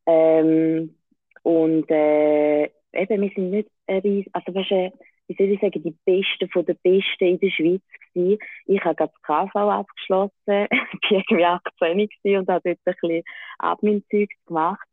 Ähm, 0.07 0.95
und 1.43 1.91
äh, 1.91 2.65
eben, 2.65 3.23
wir 3.23 3.31
sind 3.35 3.51
nicht 3.51 3.69
ein 3.87 4.01
Ries 4.01 4.27
also 4.33 4.55
weißt 4.55 4.71
du, 4.71 4.93
wie 5.29 5.35
soll 5.35 5.53
ich 5.53 5.61
sagen, 5.61 5.83
die 5.83 5.97
Besten 6.05 6.49
von 6.51 6.65
den 6.65 6.79
Besten 6.83 7.25
in 7.25 7.39
der 7.39 7.51
Schweiz 7.51 7.83
gewesen. 8.15 8.39
Ich 8.67 8.83
habe 8.85 8.95
gerade 8.95 9.13
das 9.13 9.23
KV 9.23 9.57
abgeschlossen, 9.57 10.33
war 10.47 10.69
irgendwie 11.11 11.45
18 11.45 12.39
und 12.39 12.49
habe 12.49 12.61
dort 12.65 12.65
ein 12.65 12.77
bisschen 12.85 13.23
Admin-Zeug 13.59 14.31
gemacht. 14.47 14.89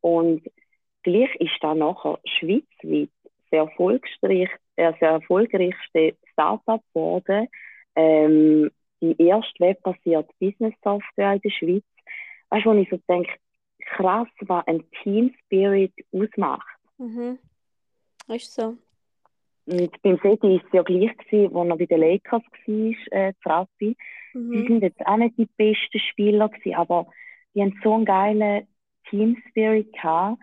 Und 0.00 0.42
gleich 1.02 1.34
ist 1.36 1.56
da 1.60 1.74
nachher 1.74 2.18
schweizweit 2.24 3.10
erfolgreich, 3.50 4.50
äh, 4.76 4.92
sehr 5.00 5.10
erfolgreichste 5.10 6.16
Startup 6.32 6.82
geworden. 6.92 7.48
Ähm, 7.94 8.70
die 9.00 9.16
erste 9.18 9.60
webbasierte 9.60 10.32
Business-Software 10.40 11.34
in 11.34 11.40
der 11.40 11.50
Schweiz. 11.50 11.84
Weißt 12.50 12.66
du, 12.66 12.70
wo 12.70 12.74
ich 12.74 12.88
so 12.90 12.98
denke, 13.08 13.32
krass, 13.78 14.28
was 14.40 14.66
ein 14.66 14.84
Team 15.02 15.34
Spirit 15.44 15.92
ausmacht. 16.12 16.66
Mhm. 16.98 17.38
Ist 18.28 18.54
so. 18.54 18.76
Und 19.66 20.02
beim 20.02 20.18
Sedi 20.22 20.42
war 20.42 20.64
es 20.64 20.72
ja 20.72 20.82
gleich, 20.82 21.16
gewesen, 21.18 21.52
wo 21.52 21.62
er 21.62 21.76
bei 21.76 21.86
den 21.86 22.00
Lakers 22.00 22.42
war, 22.42 23.12
äh, 23.18 23.32
Trappi. 23.42 23.96
Mhm. 24.32 24.52
Die 24.52 24.66
sind 24.66 24.82
jetzt 24.82 25.06
auch 25.06 25.16
nicht 25.16 25.36
die 25.38 25.48
besten 25.56 26.00
Spieler 26.10 26.48
gewesen, 26.48 26.74
aber 26.74 27.06
die 27.54 27.62
haben 27.62 27.78
so 27.82 27.94
einen 27.94 28.04
geilen 28.04 28.66
Team 29.08 29.36
Spirit 29.48 29.92
gehabt 29.92 30.38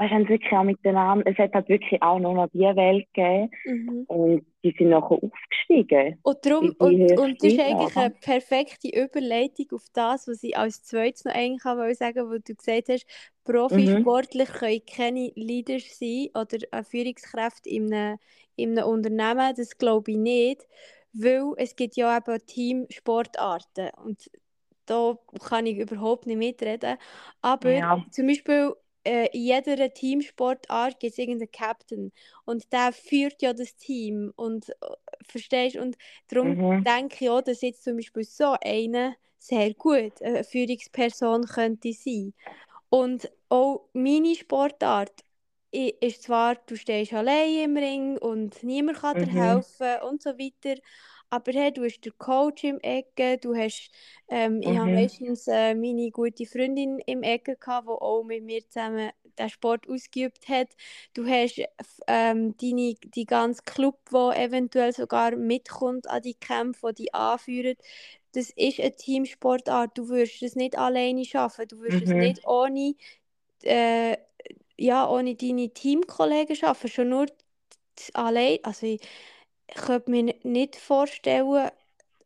weißt, 0.00 0.12
haben 0.12 0.28
wirklich 0.28 0.52
auch 0.52 0.64
miteinander, 0.64 1.30
es 1.30 1.36
hat 1.36 1.52
halt 1.52 1.68
wirklich 1.68 2.02
auch 2.02 2.18
noch 2.18 2.48
die 2.52 2.60
Welt 2.60 3.06
gegeben 3.12 3.50
mhm. 3.66 4.04
und 4.06 4.46
die 4.64 4.74
sind 4.76 4.88
nachher 4.88 5.18
aufgestiegen. 5.22 6.18
Und, 6.22 6.38
darum, 6.46 6.74
und, 6.78 7.18
und 7.18 7.42
das 7.42 7.52
ist 7.52 7.60
eigentlich 7.60 7.96
eine 7.96 8.10
perfekte 8.10 8.88
Überleitung 8.88 9.66
auf 9.72 9.84
das, 9.92 10.26
was 10.26 10.42
ich 10.42 10.56
als 10.56 10.82
zweites 10.84 11.24
noch 11.24 11.34
eigentlich 11.34 11.64
auch 11.64 11.94
sagen 11.94 12.30
wo 12.30 12.38
du 12.38 12.54
gesagt 12.54 12.88
hast, 12.88 13.06
Profisportler 13.44 14.44
mhm. 14.44 14.52
können 14.52 14.80
keine 14.86 15.32
Leaders 15.34 15.98
sein 15.98 16.28
oder 16.34 16.58
eine 16.70 16.84
Führungskraft 16.84 17.66
in 17.66 17.92
einem, 17.92 18.18
in 18.56 18.78
einem 18.78 18.88
Unternehmen, 18.88 19.54
das 19.56 19.76
glaube 19.76 20.12
ich 20.12 20.16
nicht, 20.16 20.66
weil 21.12 21.52
es 21.56 21.76
gibt 21.76 21.96
ja 21.96 22.16
eben 22.16 22.46
Teamsportarten 22.46 23.90
und 24.04 24.30
da 24.86 25.16
kann 25.48 25.66
ich 25.66 25.78
überhaupt 25.78 26.26
nicht 26.26 26.38
mitreden. 26.38 26.96
Aber 27.42 27.70
ja. 27.70 28.04
zum 28.10 28.26
Beispiel 28.26 28.72
äh, 29.04 29.28
in 29.32 29.42
jeder 29.42 29.92
Teamsportart 29.92 31.00
gibt 31.00 31.12
es 31.12 31.18
irgendeinen 31.18 31.50
Captain 31.50 32.12
und 32.44 32.72
der 32.72 32.92
führt 32.92 33.42
ja 33.42 33.52
das 33.52 33.76
Team 33.76 34.32
und 34.36 34.68
äh, 34.68 34.74
verstehst 35.26 35.76
und 35.76 35.96
darum 36.28 36.56
mhm. 36.56 36.84
denke 36.84 37.16
ich 37.20 37.30
auch, 37.30 37.42
dass 37.42 37.62
jetzt 37.62 37.84
zum 37.84 37.96
Beispiel 37.96 38.24
so 38.24 38.56
eine 38.62 39.16
sehr 39.38 39.72
gut 39.74 40.20
eine 40.22 40.44
Führungsperson 40.44 41.46
könnte 41.46 41.92
sein 41.92 42.34
und 42.90 43.30
auch 43.48 43.88
meine 43.92 44.34
Sportart 44.34 45.24
ist 45.72 46.24
zwar, 46.24 46.56
du 46.66 46.76
stehst 46.76 47.12
allein 47.12 47.64
im 47.64 47.76
Ring 47.76 48.18
und 48.18 48.62
niemand 48.62 48.98
kann 48.98 49.16
dir 49.16 49.26
mhm. 49.26 49.42
helfen 49.42 50.02
und 50.08 50.22
so 50.22 50.30
weiter, 50.30 50.80
aber 51.30 51.52
hey, 51.52 51.72
du 51.72 51.84
hast 51.84 52.00
den 52.00 52.12
Coach 52.18 52.64
im 52.64 52.80
Ecke, 52.80 53.38
du 53.38 53.54
hast, 53.54 53.90
ähm, 54.28 54.56
mhm. 54.56 54.62
ich 54.62 54.78
habe 54.78 54.90
meistens 54.90 55.46
äh, 55.46 55.74
meine 55.74 56.10
gute 56.10 56.44
Freundin 56.44 56.98
im 57.06 57.22
Ecke 57.22 57.56
gehabt, 57.56 57.86
die 57.86 57.92
auch 57.92 58.24
mit 58.24 58.44
mir 58.44 58.66
zusammen 58.68 59.10
den 59.38 59.48
Sport 59.48 59.88
ausgeübt 59.88 60.48
hat. 60.48 60.68
Du 61.14 61.26
hast 61.26 61.60
ähm, 62.06 62.56
deine, 62.56 62.94
die 62.94 63.24
ganze 63.26 63.62
Club, 63.64 63.98
wo 64.10 64.30
eventuell 64.32 64.92
sogar 64.92 65.36
mitkommt 65.36 66.08
an 66.08 66.22
die 66.22 66.34
Kämpfe, 66.34 66.92
die 66.92 67.04
die 67.04 67.14
anführen. 67.14 67.76
Das 68.32 68.50
ist 68.50 68.80
eine 68.80 68.94
Teamsportart. 68.94 69.96
Du 69.96 70.08
wirst 70.08 70.42
es 70.42 70.56
nicht 70.56 70.76
alleine 70.76 71.24
schaffen. 71.24 71.66
Du 71.68 71.80
wirst 71.80 71.96
mhm. 71.96 72.02
es 72.02 72.10
nicht 72.10 72.46
ohne, 72.46 72.94
äh, 73.62 74.16
ja, 74.76 75.08
ohne 75.08 75.34
deine 75.34 75.70
Teamkollegen 75.70 76.56
schaffen. 76.56 76.88
Schon 76.90 77.08
nur 77.10 77.26
allein. 78.14 78.58
Also 78.62 78.86
ich, 78.86 79.00
ich 79.74 79.82
könnte 79.82 80.10
mir 80.10 80.34
nicht 80.42 80.76
vorstellen, 80.76 81.70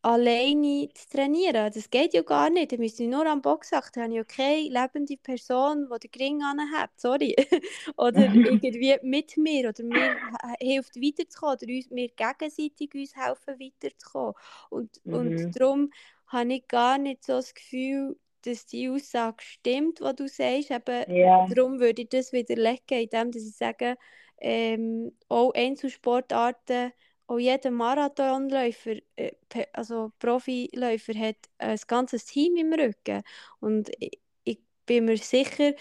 alleine 0.04 0.88
zu 0.92 1.08
trainieren. 1.08 1.72
Das 1.72 1.88
geht 1.88 2.12
ja 2.12 2.22
gar 2.22 2.50
nicht. 2.50 2.72
Da 2.72 2.76
müsste 2.76 3.04
ich 3.04 3.08
nur 3.08 3.26
am 3.26 3.40
Box 3.40 3.72
achten. 3.72 3.92
Da 3.94 4.02
habe 4.02 4.12
ich 4.12 4.18
ja 4.18 4.24
keine 4.24 4.68
lebende 4.68 5.16
Person, 5.16 5.88
die 6.02 6.08
den 6.08 6.20
Ring 6.20 6.42
hat. 6.42 6.90
Sorry. 6.96 7.34
oder 7.96 8.20
irgendwie 8.34 8.98
mit 9.02 9.36
mir. 9.38 9.70
Oder 9.70 9.82
mir 9.82 10.16
hilft 10.60 10.96
weiterzukommen. 10.96 11.56
Oder 11.62 11.72
uns, 11.72 11.90
wir 11.90 12.08
gegenseitig 12.08 12.94
uns 12.94 13.16
helfen 13.16 13.58
weiterzukommen. 13.58 14.34
Und, 14.68 15.00
mhm. 15.04 15.14
und 15.14 15.52
darum 15.58 15.90
habe 16.26 16.52
ich 16.52 16.68
gar 16.68 16.98
nicht 16.98 17.24
so 17.24 17.34
das 17.34 17.54
Gefühl, 17.54 18.16
dass 18.42 18.66
die 18.66 18.90
Aussage 18.90 19.42
stimmt, 19.42 20.02
was 20.02 20.16
du 20.16 20.28
sagst. 20.28 20.70
Eben, 20.70 21.16
ja. 21.16 21.46
Darum 21.48 21.80
würde 21.80 22.02
ich 22.02 22.10
das 22.10 22.32
widerlegen, 22.32 22.98
indem 22.98 23.30
ich 23.34 23.56
sage, 23.56 23.96
ähm, 24.38 25.12
auch 25.30 25.54
Einzelsportarten 25.54 26.92
auch 27.26 27.38
jeder 27.38 27.70
Marathonläufer, 27.70 28.96
äh, 29.16 29.32
also 29.72 30.12
Profiläufer, 30.18 31.14
hat 31.18 31.36
ein 31.58 31.78
ganzes 31.86 32.26
Team 32.26 32.56
im 32.56 32.72
Rücken. 32.72 33.22
Und 33.60 33.90
ich, 33.98 34.20
ich 34.44 34.60
bin 34.86 35.06
mir 35.06 35.18
sicher, 35.18 35.72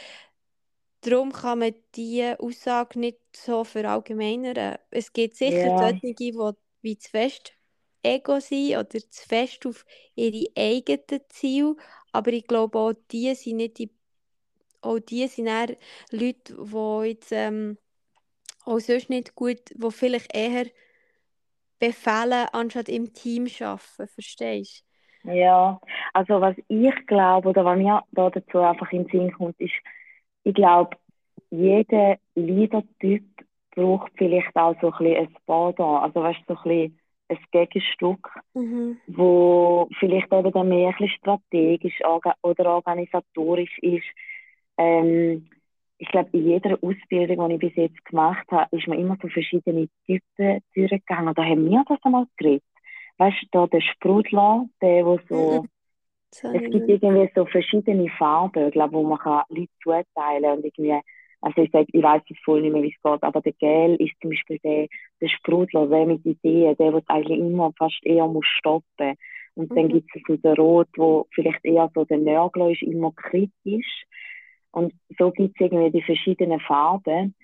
darum 1.02 1.32
kann 1.32 1.60
man 1.60 1.76
diese 1.96 2.40
Aussage 2.40 3.00
nicht 3.00 3.20
so 3.36 3.64
verallgemeinern. 3.64 4.78
Es 4.90 5.12
gibt 5.14 5.36
sicher 5.36 5.72
solche, 5.78 6.14
die 6.14 6.34
wie 6.82 6.98
zu 6.98 7.10
fest 7.10 7.54
Ego 8.04 8.40
sind 8.40 8.76
oder 8.78 8.90
zu 8.90 9.28
fest 9.28 9.66
auf 9.66 9.86
ihre 10.16 10.48
eigenen 10.58 11.22
Ziele, 11.30 11.76
aber 12.12 12.34
ich 12.34 12.46
glaube 12.48 12.78
auch 12.80 12.94
die 13.12 13.34
sind 13.36 13.58
nicht 13.58 13.78
die 13.80 13.92
auch 14.82 15.00
die 15.00 15.28
sind 15.28 15.48
eher 15.48 15.78
Leute, 16.12 16.56
die 16.56 17.08
jetzt 17.10 17.32
ähm, 17.32 17.78
auch 18.66 18.80
sonst 18.80 19.10
nicht 19.10 19.36
gut, 19.36 19.60
die 19.74 19.92
vielleicht 19.92 20.36
eher 20.36 20.68
befehlen, 21.88 22.48
anstatt 22.54 22.88
im 22.88 23.13
Team 23.13 23.48
arbeiten, 23.60 24.08
verstehst 24.08 24.86
du? 25.24 25.32
Ja, 25.34 25.80
also 26.13 26.39
was 26.39 26.56
ich 26.67 27.08
glaube, 27.08 27.50
oder 27.50 27.65
was 27.65 27.78
mir 27.78 28.02
da 28.12 28.30
dazu 28.30 28.60
einfach 28.60 28.91
in 28.91 29.08
den 29.08 29.12
Sinn 29.12 29.34
kommt, 29.34 29.60
ist, 29.60 29.74
ich 30.43 30.54
glaube, 30.54 30.96
jeder 31.50 32.17
Leader-Typ 32.36 33.24
braucht 33.76 34.12
vielleicht 34.17 34.56
auch 34.56 34.76
so 34.82 34.91
ein 34.91 34.98
bisschen 34.98 35.28
ein 35.28 35.38
Pendant, 35.46 36.04
also 36.04 36.24
weißt 36.24 36.39
du, 36.48 36.54
so 36.54 36.60
ein 36.60 36.63
bisschen 36.63 37.00
ein 37.30 37.38
Gegenstück, 37.52 38.30
mhm. 38.54 38.98
wo 39.08 39.89
vielleicht 40.00 40.32
eben 40.32 40.52
dann 40.52 40.69
mehr 40.69 40.89
ein 40.89 40.96
bisschen 40.98 41.17
strategisch 41.17 42.00
oder 42.41 42.76
organisatorisch 42.76 43.78
ist. 43.80 44.06
Ähm, 44.78 45.50
ich 46.04 46.10
glaube, 46.10 46.30
in 46.34 46.50
jeder 46.50 46.78
Ausbildung, 46.82 47.48
die 47.48 47.56
ich 47.56 47.60
bis 47.62 47.76
jetzt 47.76 48.06
gemacht 48.06 48.46
habe, 48.52 48.76
ist 48.76 48.88
man 48.89 49.00
immer 49.00 49.18
so 49.22 49.30
verschiedene 49.30 49.88
Typen 50.06 50.60
durchgegangen. 50.76 51.34
Da 51.34 51.46
haben 51.46 51.70
wir 51.70 51.84
das 51.88 51.98
einmal 52.04 52.26
geredet. 52.36 52.63
Weißt 53.18 53.38
du, 53.44 53.48
da 53.52 53.68
der 53.68 53.80
Sprudler, 53.80 54.66
der, 54.82 55.06
wo 55.06 55.18
so. 55.30 55.62
Mhm. 55.62 55.70
Es 56.56 56.72
gibt 56.72 56.89
irgendwie 56.89 57.30
so 57.36 57.46
verschiedene 57.46 58.10
Farben, 58.18 58.72
glaube 58.72 58.94
wo 58.94 59.04
man 59.04 59.20
kann 59.20 59.44
Leute 59.50 59.70
zuteilen 59.82 60.58
und 60.58 60.66
irgendwie, 60.66 61.00
also 61.42 61.62
ich 61.62 61.72
sage, 61.72 61.86
ich 61.94 62.04
weiß 62.04 62.24
es 62.28 62.38
voll 62.44 62.62
nicht 62.62 62.74
mehr, 62.74 62.82
wie 62.82 62.94
es 62.94 63.02
geht, 63.02 63.24
aber 63.24 63.39
der 63.39 63.54
Gel 63.54 63.96
ist 63.98 64.20
zum 64.20 64.32
Beispiel 64.32 64.58
der, 64.63 64.88
der 65.22 65.28
Sprudler, 65.30 65.88
der 65.88 66.08
mit 66.08 66.26
Ideen, 66.26 66.76
der, 66.76 66.92
der 66.92 67.04
eigentlich 67.08 67.38
immer 67.38 67.72
fast 67.78 68.04
eher 68.04 68.28
muss 68.28 68.48
stoppen. 68.48 69.13
Und 69.54 69.70
mhm. 69.70 69.76
dann 69.76 69.89
gibt 69.89 70.10
es 70.16 70.22
so 70.28 70.36
den 70.36 70.54
Rot, 70.56 70.89
wo 70.98 71.28
vielleicht 71.36 71.63
eher 71.63 71.89
so 71.94 72.04
der 72.04 72.18
Nörgler 72.18 72.72
ist, 72.72 72.82
immer 72.82 73.12
kritisch. 73.16 74.06
Und 74.74 74.93
so 75.17 75.32
gibt 75.32 75.55
es 75.55 75.65
irgendwie 75.65 75.91
die 75.91 76.03
verschiedenen 76.03 76.59
Farben. 76.59 77.36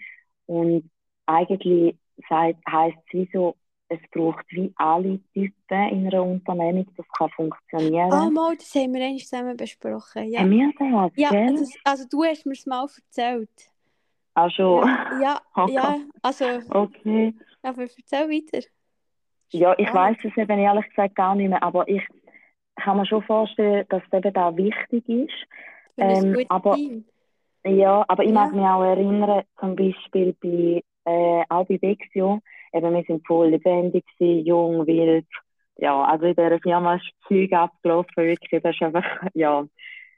Und 0.47 0.89
eigentlich 1.27 1.95
heisst 2.29 2.97
es 3.07 3.13
wie 3.13 3.29
so, 3.31 3.55
es 3.87 3.99
braucht 4.11 4.45
wie 4.49 4.71
alle 4.75 5.19
Typen 5.33 5.89
in 5.89 6.07
einer 6.07 6.23
Unternehmung, 6.23 6.87
das 6.95 7.05
kann 7.17 7.29
funktionieren. 7.29 8.11
Ah, 8.11 8.27
oh, 8.27 8.31
mal, 8.31 8.55
das 8.55 8.73
haben 8.75 8.93
wir 8.93 9.03
eigentlich 9.03 9.27
zusammen 9.27 9.55
besprochen. 9.55 10.31
Ja. 10.31 10.41
Haben 10.41 10.51
wir 10.51 10.73
das? 10.77 11.11
Ja, 11.15 11.51
das, 11.51 11.73
also 11.83 12.05
du 12.09 12.23
hast 12.23 12.45
mir 12.45 12.53
es 12.53 12.65
mal 12.65 12.83
erzählt. 12.83 13.49
Ach 14.33 14.51
schon? 14.51 14.87
Ja, 14.87 15.19
ja, 15.21 15.41
okay. 15.55 15.73
ja 15.73 15.99
also... 16.21 16.45
Okay. 16.69 17.33
Aber 17.61 17.81
erzähl 17.81 18.29
weiter. 18.29 18.65
Ja, 19.51 19.75
ich 19.77 19.91
weiß 19.91 20.17
es 20.23 20.37
eben 20.37 20.59
ehrlich 20.59 20.87
gesagt 20.89 21.15
gar 21.15 21.35
nicht 21.35 21.49
mehr, 21.49 21.61
aber 21.61 21.87
ich 21.87 22.03
kann 22.75 22.97
mir 22.97 23.05
schon 23.05 23.23
vorstellen, 23.23 23.85
dass 23.89 24.01
es 24.03 24.17
eben 24.17 24.33
da 24.33 24.55
wichtig 24.55 25.09
ist. 25.09 25.47
Ähm, 25.97 26.45
aber 26.47 26.75
Team. 26.75 27.05
Ja, 27.77 28.05
aber 28.07 28.23
ich 28.23 28.29
ja. 28.29 28.35
mag 28.35 28.53
mich 28.53 28.65
auch 28.65 28.83
erinnern, 28.83 29.43
zum 29.59 29.75
Beispiel 29.75 30.35
bei, 30.41 30.83
äh, 31.05 31.43
auch 31.49 31.65
bei 31.65 31.77
Dexio, 31.77 32.39
eben 32.73 32.93
wir 32.93 33.03
sind 33.03 33.25
voll 33.25 33.49
lebendig 33.49 34.05
gewesen, 34.17 34.45
jung, 34.45 34.87
wild. 34.87 35.27
Ja, 35.77 36.03
also 36.03 36.25
in 36.25 36.35
dieser 36.35 36.59
Firma 36.59 36.95
ist 36.95 37.09
Zeug 37.27 37.53
abgelaufen, 37.53 38.11
wirklich, 38.15 38.61
das 38.61 38.75
ist 38.75 38.81
einfach, 38.81 39.03
ja, 39.33 39.65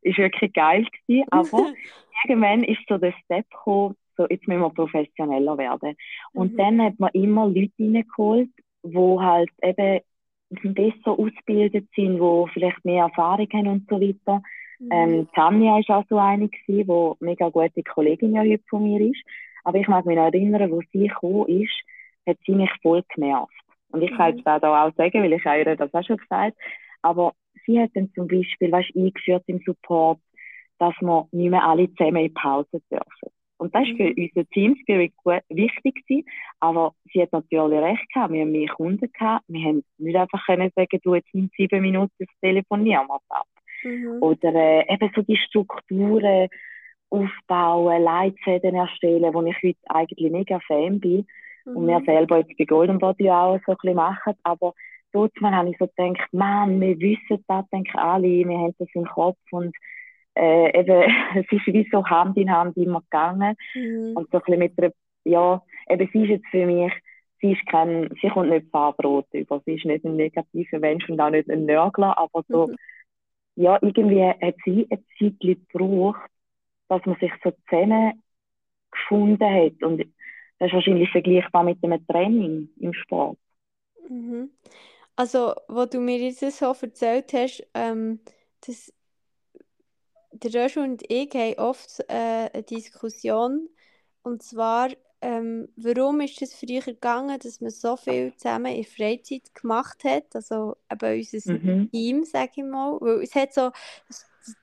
ist 0.02 0.18
wirklich 0.18 0.54
geil 0.54 0.86
gewesen, 1.08 1.28
aber 1.30 1.72
irgendwann 2.26 2.64
ist 2.64 2.82
so 2.88 2.98
der 2.98 3.14
Step 3.24 3.50
gekommen, 3.50 3.96
so, 4.18 4.28
jetzt 4.30 4.48
müssen 4.48 4.62
wir 4.62 4.70
professioneller 4.70 5.58
werden. 5.58 5.96
Und 6.34 6.54
mhm. 6.54 6.58
dann 6.58 6.82
hat 6.82 7.00
man 7.00 7.12
immer 7.14 7.48
Leute 7.48 7.72
reingeholt, 7.80 8.50
die 8.84 9.20
halt 9.20 9.50
eben 9.62 10.02
besser 10.50 11.12
ausgebildet 11.12 11.88
sind, 11.96 12.20
die 12.20 12.52
vielleicht 12.54 12.84
mehr 12.84 13.06
Erfahrung 13.06 13.48
haben 13.54 13.68
und 13.68 13.90
so 13.90 14.02
weiter. 14.02 14.42
Mhm. 14.82 14.90
Ähm, 14.92 15.28
Tanja 15.36 15.78
ist 15.80 15.90
auch 15.90 16.06
so 16.10 16.18
eine 16.18 16.50
gewesen, 16.50 16.88
die 16.88 17.26
mega 17.26 17.50
gute 17.50 17.84
Kollegin 17.84 18.34
ja 18.34 18.42
heute 18.42 18.64
von 18.68 18.84
mir 18.84 19.00
ist. 19.00 19.22
Aber 19.64 19.78
ich 19.78 19.88
mag 19.88 20.06
mich 20.06 20.16
noch 20.16 20.26
erinnern, 20.26 20.72
wo 20.72 20.82
sie 20.92 21.08
gekommen 21.08 21.48
ist, 21.48 21.84
hat 22.28 22.38
sie 22.46 22.54
mich 22.54 22.72
voll 22.82 23.04
genervt. 23.14 23.54
Und 23.92 24.02
ich 24.02 24.12
mhm. 24.12 24.18
kann 24.18 24.38
es 24.38 24.44
da 24.44 24.58
auch 24.58 24.94
sagen, 24.96 25.22
weil 25.22 25.34
ich 25.34 25.46
ihr 25.46 25.76
das 25.76 25.94
auch 25.94 26.04
schon 26.04 26.18
gesagt 26.18 26.58
Aber 27.04 27.34
sie 27.66 27.80
hat 27.80 27.92
dann 27.94 28.12
zum 28.14 28.28
Beispiel, 28.28 28.72
weißt, 28.72 28.96
eingeführt 28.96 29.44
im 29.48 29.60
Support, 29.60 30.20
dass 30.80 30.96
wir 31.00 31.28
nicht 31.32 31.52
mehr 31.52 31.64
alle 31.64 31.94
zusammen 31.94 32.26
in 32.26 32.34
Pause 32.34 32.82
dürfen. 32.90 33.30
Und 33.60 33.76
das 33.76 33.88
war 33.88 33.96
für 33.96 34.10
mhm. 34.10 34.30
unser 34.34 34.50
Team 34.50 34.76
Spirit 34.82 35.14
wichtig 35.50 36.04
gewesen. 36.08 36.26
Aber 36.60 36.96
sie 37.14 37.22
hat 37.22 37.32
natürlich 37.32 37.80
recht 37.80 38.12
gehabt. 38.12 38.34
Wir 38.34 38.42
haben 38.42 38.52
mehr 38.52 38.68
Kunden 38.70 39.12
gehabt. 39.12 39.46
Wir 39.48 39.64
haben 39.64 39.84
nicht 40.00 40.16
einfach 40.16 40.44
können 40.48 40.72
sagen, 40.76 41.00
du 41.04 41.14
jetzt 41.14 41.32
in 41.34 41.52
sieben 41.56 41.82
Minuten 41.82 42.12
das 42.18 42.28
Telefonieren 42.42 43.08
ab. 43.12 43.46
Mhm. 43.84 44.22
Oder 44.22 44.54
äh, 44.54 44.94
eben 44.94 45.12
so 45.16 45.22
die 45.22 45.38
Strukturen 45.38 46.48
aufbauen, 47.10 48.04
Leitfäden 48.04 48.76
erstellen, 48.76 49.34
wo 49.34 49.42
ich 49.44 49.56
heute 49.62 49.80
eigentlich 49.90 50.32
mega 50.32 50.60
Fan 50.68 51.00
bin. 51.00 51.28
Mhm. 51.66 51.78
Und 51.78 51.88
wir 51.88 52.02
selber 52.06 52.38
jetzt 52.40 52.58
bei 52.58 52.66
Golden 52.66 53.00
Body 53.00 53.30
auch 53.30 53.60
so 53.66 53.74
ein 53.74 53.78
bisschen 53.82 53.96
machen. 53.96 54.34
Aber 54.44 54.74
dort 55.12 55.34
habe 55.42 55.70
ich 55.70 55.78
so 55.78 55.88
gedacht, 55.88 56.34
Mann, 56.34 56.80
wir 56.80 57.00
wissen 57.00 57.44
das, 57.48 57.70
denken 57.70 57.98
alle, 57.98 58.28
wir 58.28 58.58
haben 58.58 58.76
das 58.80 58.88
im 58.94 59.06
Kopf 59.06 59.40
und 59.52 59.76
äh, 60.36 60.80
eben, 60.80 61.14
es 61.36 61.52
ist 61.52 61.68
wie 61.68 61.88
so 61.92 62.06
Hand 62.06 62.38
in 62.38 62.52
Hand 62.52 62.78
immer 62.78 63.02
gegangen. 63.02 63.56
Mhm. 63.76 64.14
Und 64.16 64.30
so 64.32 64.38
ein 64.38 64.44
bisschen 64.44 64.60
mit 64.60 64.78
der, 64.78 64.94
ja, 65.26 65.62
eben 65.90 66.10
sie 66.12 66.24
ist 66.24 66.30
jetzt 66.30 66.48
für 66.48 66.66
mich, 66.66 66.94
sie 67.42 67.54
ist 67.54 67.66
kein, 67.68 68.10
sie 68.22 68.30
kommt 68.30 68.50
nicht 68.50 68.70
Farbrot 68.72 69.28
über, 69.34 69.62
sie 69.66 69.74
ist 69.74 69.86
nicht 69.86 70.06
ein 70.06 70.16
negativer 70.16 70.80
Mensch 70.80 71.10
und 71.10 71.20
auch 71.20 71.30
nicht 71.30 71.50
ein 71.50 71.66
Nörgler, 71.66 72.18
aber 72.18 72.44
so, 72.48 72.68
mhm. 72.68 72.76
Ja, 73.56 73.78
irgendwie 73.82 74.24
hat 74.24 74.56
sie 74.66 74.88
eine 74.90 75.04
Zeit 75.20 75.40
gebraucht, 75.40 76.30
dass 76.88 77.06
man 77.06 77.18
sich 77.20 77.32
so 77.44 77.52
zusammen 77.70 78.24
gefunden 78.92 79.44
hat 79.44 79.84
und 79.84 80.00
das 80.60 80.68
ist 80.68 80.74
wahrscheinlich 80.74 81.10
vergleichbar 81.10 81.64
mit 81.64 81.84
einem 81.84 82.06
Training 82.06 82.70
im 82.80 82.94
Sport. 82.94 83.38
Mhm. 84.08 84.52
Also, 85.16 85.54
was 85.68 85.90
du 85.90 86.00
mir 86.00 86.18
jetzt 86.18 86.40
so 86.40 86.74
erzählt 86.82 87.34
hast, 87.34 87.68
ähm, 87.74 88.20
dass 88.66 88.94
der 90.32 90.52
Joshua 90.52 90.84
und 90.84 91.04
ich 91.10 91.34
haben 91.34 91.58
oft 91.58 92.00
äh, 92.08 92.50
eine 92.54 92.64
Diskussion. 92.64 93.70
Und 94.24 94.44
zwar, 94.44 94.90
ähm, 95.22 95.70
warum 95.76 96.22
ist 96.22 96.42
es 96.42 96.56
früher 96.56 96.82
gegangen, 96.82 97.38
dass 97.40 97.62
man 97.62 97.70
so 97.70 97.96
viel 97.96 98.34
zusammen 98.36 98.74
in 98.74 98.84
Freizeit 98.84 99.54
gemacht 99.54 100.04
hat? 100.04 100.36
Also 100.36 100.78
eben 100.92 101.20
unser 101.20 101.54
mhm. 101.54 101.92
Team, 101.92 102.26
sage 102.26 102.52
ich 102.56 102.64
mal. 102.64 103.00
Weil 103.00 103.22
es 103.22 103.36
hat 103.36 103.54
so 103.54 103.72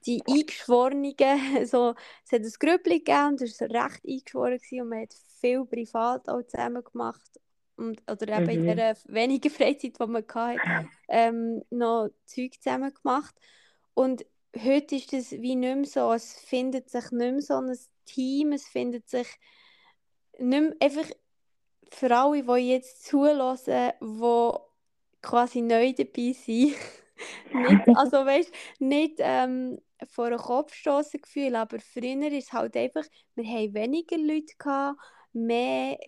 die 0.04 0.22
Eingeschworenen, 0.26 1.14
so, 1.66 1.94
es 2.24 2.32
hat 2.32 2.42
ein 2.42 2.52
Grüppli 2.58 2.98
gegeben 2.98 3.28
und 3.28 3.42
es 3.42 3.60
war 3.60 3.70
recht 3.70 4.04
eingeschworen 4.04 4.58
gewesen, 4.58 4.82
und 4.82 4.88
man 4.88 5.02
hat 5.02 5.14
viel 5.40 5.64
privat 5.64 6.28
auch 6.28 6.42
zusammen 6.42 6.82
gemacht. 6.82 7.40
Und, 7.76 8.02
oder 8.10 8.40
eben 8.40 8.62
mhm. 8.62 8.68
in 8.68 8.76
der 8.76 8.96
wenigen 9.06 9.50
Freizeit, 9.52 9.98
die 10.00 10.06
man 10.06 10.24
hatte, 10.34 10.88
ähm, 11.08 11.62
noch 11.70 12.10
Zeug 12.24 12.54
zusammen 12.60 12.92
gemacht. 12.92 13.34
Und 13.94 14.26
heute 14.56 14.96
ist 14.96 15.12
das 15.12 15.30
wie 15.30 15.54
nicht 15.54 15.76
mehr 15.76 15.84
so. 15.84 16.12
Es 16.12 16.34
findet 16.34 16.90
sich 16.90 17.12
nicht 17.12 17.32
mehr 17.32 17.42
so 17.42 17.54
ein 17.54 17.78
Team, 18.04 18.52
es 18.52 18.66
findet 18.66 19.08
sich 19.08 19.28
nicht 20.38 20.60
mehr 20.62 20.72
einfach 20.80 21.10
für 21.90 22.16
alle, 22.16 22.42
die 22.42 22.70
jetzt 22.70 23.04
zulassen, 23.06 23.92
die 24.00 24.52
quasi 25.22 25.60
neu 25.62 25.92
dabei 25.92 26.32
sind. 26.32 26.74
nicht, 27.52 27.88
also 27.96 28.24
weißt, 28.24 28.52
nicht 28.78 29.16
ähm, 29.18 29.78
vor 30.08 30.26
einen 30.26 30.38
Kopf 30.38 30.74
stoßen 30.74 31.20
Gefühl, 31.20 31.56
aber 31.56 31.78
früher 31.80 32.30
ist 32.32 32.48
es 32.48 32.52
halt 32.52 32.76
einfach, 32.76 33.04
wir 33.34 33.44
haben 33.44 33.74
weniger 33.74 34.16
Leute 34.16 34.54
gehabt, 34.58 34.98
mehr 35.32 35.98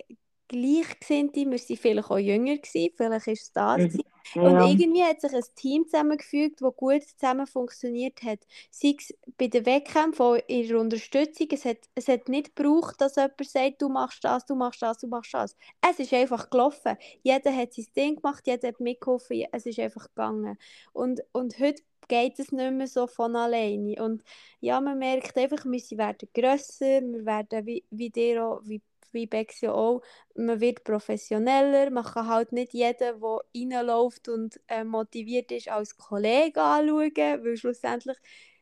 Gleichgesinnte, 0.50 1.40
wir 1.48 1.52
waren 1.52 1.76
vielleicht 1.76 2.10
auch 2.10 2.18
jünger, 2.18 2.56
gewesen, 2.56 2.92
vielleicht 2.96 3.26
ist 3.28 3.42
es 3.42 3.52
das. 3.52 3.94
Ja. 4.34 4.42
Und 4.42 4.68
irgendwie 4.68 5.04
hat 5.04 5.20
sich 5.20 5.32
ein 5.32 5.44
Team 5.54 5.84
zusammengefügt, 5.84 6.60
das 6.60 6.76
gut 6.76 7.02
zusammen 7.04 7.46
funktioniert 7.46 8.20
hat. 8.24 8.40
Sei 8.70 8.96
es 8.98 9.14
bei 9.38 9.46
den 9.46 9.64
Wettkämpfen, 9.64 10.40
in 10.48 10.66
der 10.66 10.80
Unterstützung, 10.80 11.46
es 11.52 11.64
hat, 11.64 11.78
es 11.94 12.08
hat 12.08 12.28
nicht 12.28 12.56
gebraucht, 12.56 13.00
dass 13.00 13.14
jemand 13.14 13.48
sagt, 13.48 13.80
du 13.80 13.88
machst 13.88 14.24
das, 14.24 14.44
du 14.44 14.56
machst 14.56 14.82
das, 14.82 14.98
du 14.98 15.06
machst 15.06 15.34
das. 15.34 15.56
Es 15.88 16.00
ist 16.00 16.12
einfach 16.12 16.50
gelaufen. 16.50 16.96
Jeder 17.22 17.54
hat 17.54 17.72
sein 17.72 17.86
Ding 17.96 18.16
gemacht, 18.16 18.44
jeder 18.44 18.68
hat 18.68 18.80
mitgeholfen, 18.80 19.46
es 19.52 19.66
ist 19.66 19.78
einfach 19.78 20.08
gegangen. 20.08 20.58
Und, 20.92 21.22
und 21.32 21.60
heute 21.60 21.82
geht 22.08 22.40
es 22.40 22.50
nicht 22.50 22.72
mehr 22.72 22.88
so 22.88 23.06
von 23.06 23.36
alleine. 23.36 24.02
Und 24.02 24.24
ja, 24.58 24.80
man 24.80 24.98
merkt 24.98 25.38
einfach, 25.38 25.64
wir 25.64 25.98
werden 25.98 26.28
grösser, 26.34 27.00
wir 27.02 27.24
werden, 27.24 27.66
wie, 27.66 27.84
wie 27.90 28.10
dir 28.10 28.44
auch, 28.44 28.62
wie 28.64 28.82
wie 29.12 29.26
Bex 29.26 29.60
ja 29.60 29.72
auch, 29.72 30.02
man 30.34 30.60
wird 30.60 30.84
professioneller, 30.84 31.90
man 31.90 32.04
kann 32.04 32.28
halt 32.28 32.52
nicht 32.52 32.72
jeden, 32.72 32.96
der 32.98 33.16
reinläuft 33.20 34.28
und 34.28 34.60
äh, 34.68 34.84
motiviert 34.84 35.52
ist, 35.52 35.68
als 35.68 35.96
Kollege 35.96 36.60
anschauen, 36.60 37.12
weil 37.16 37.56
schlussendlich 37.56 38.16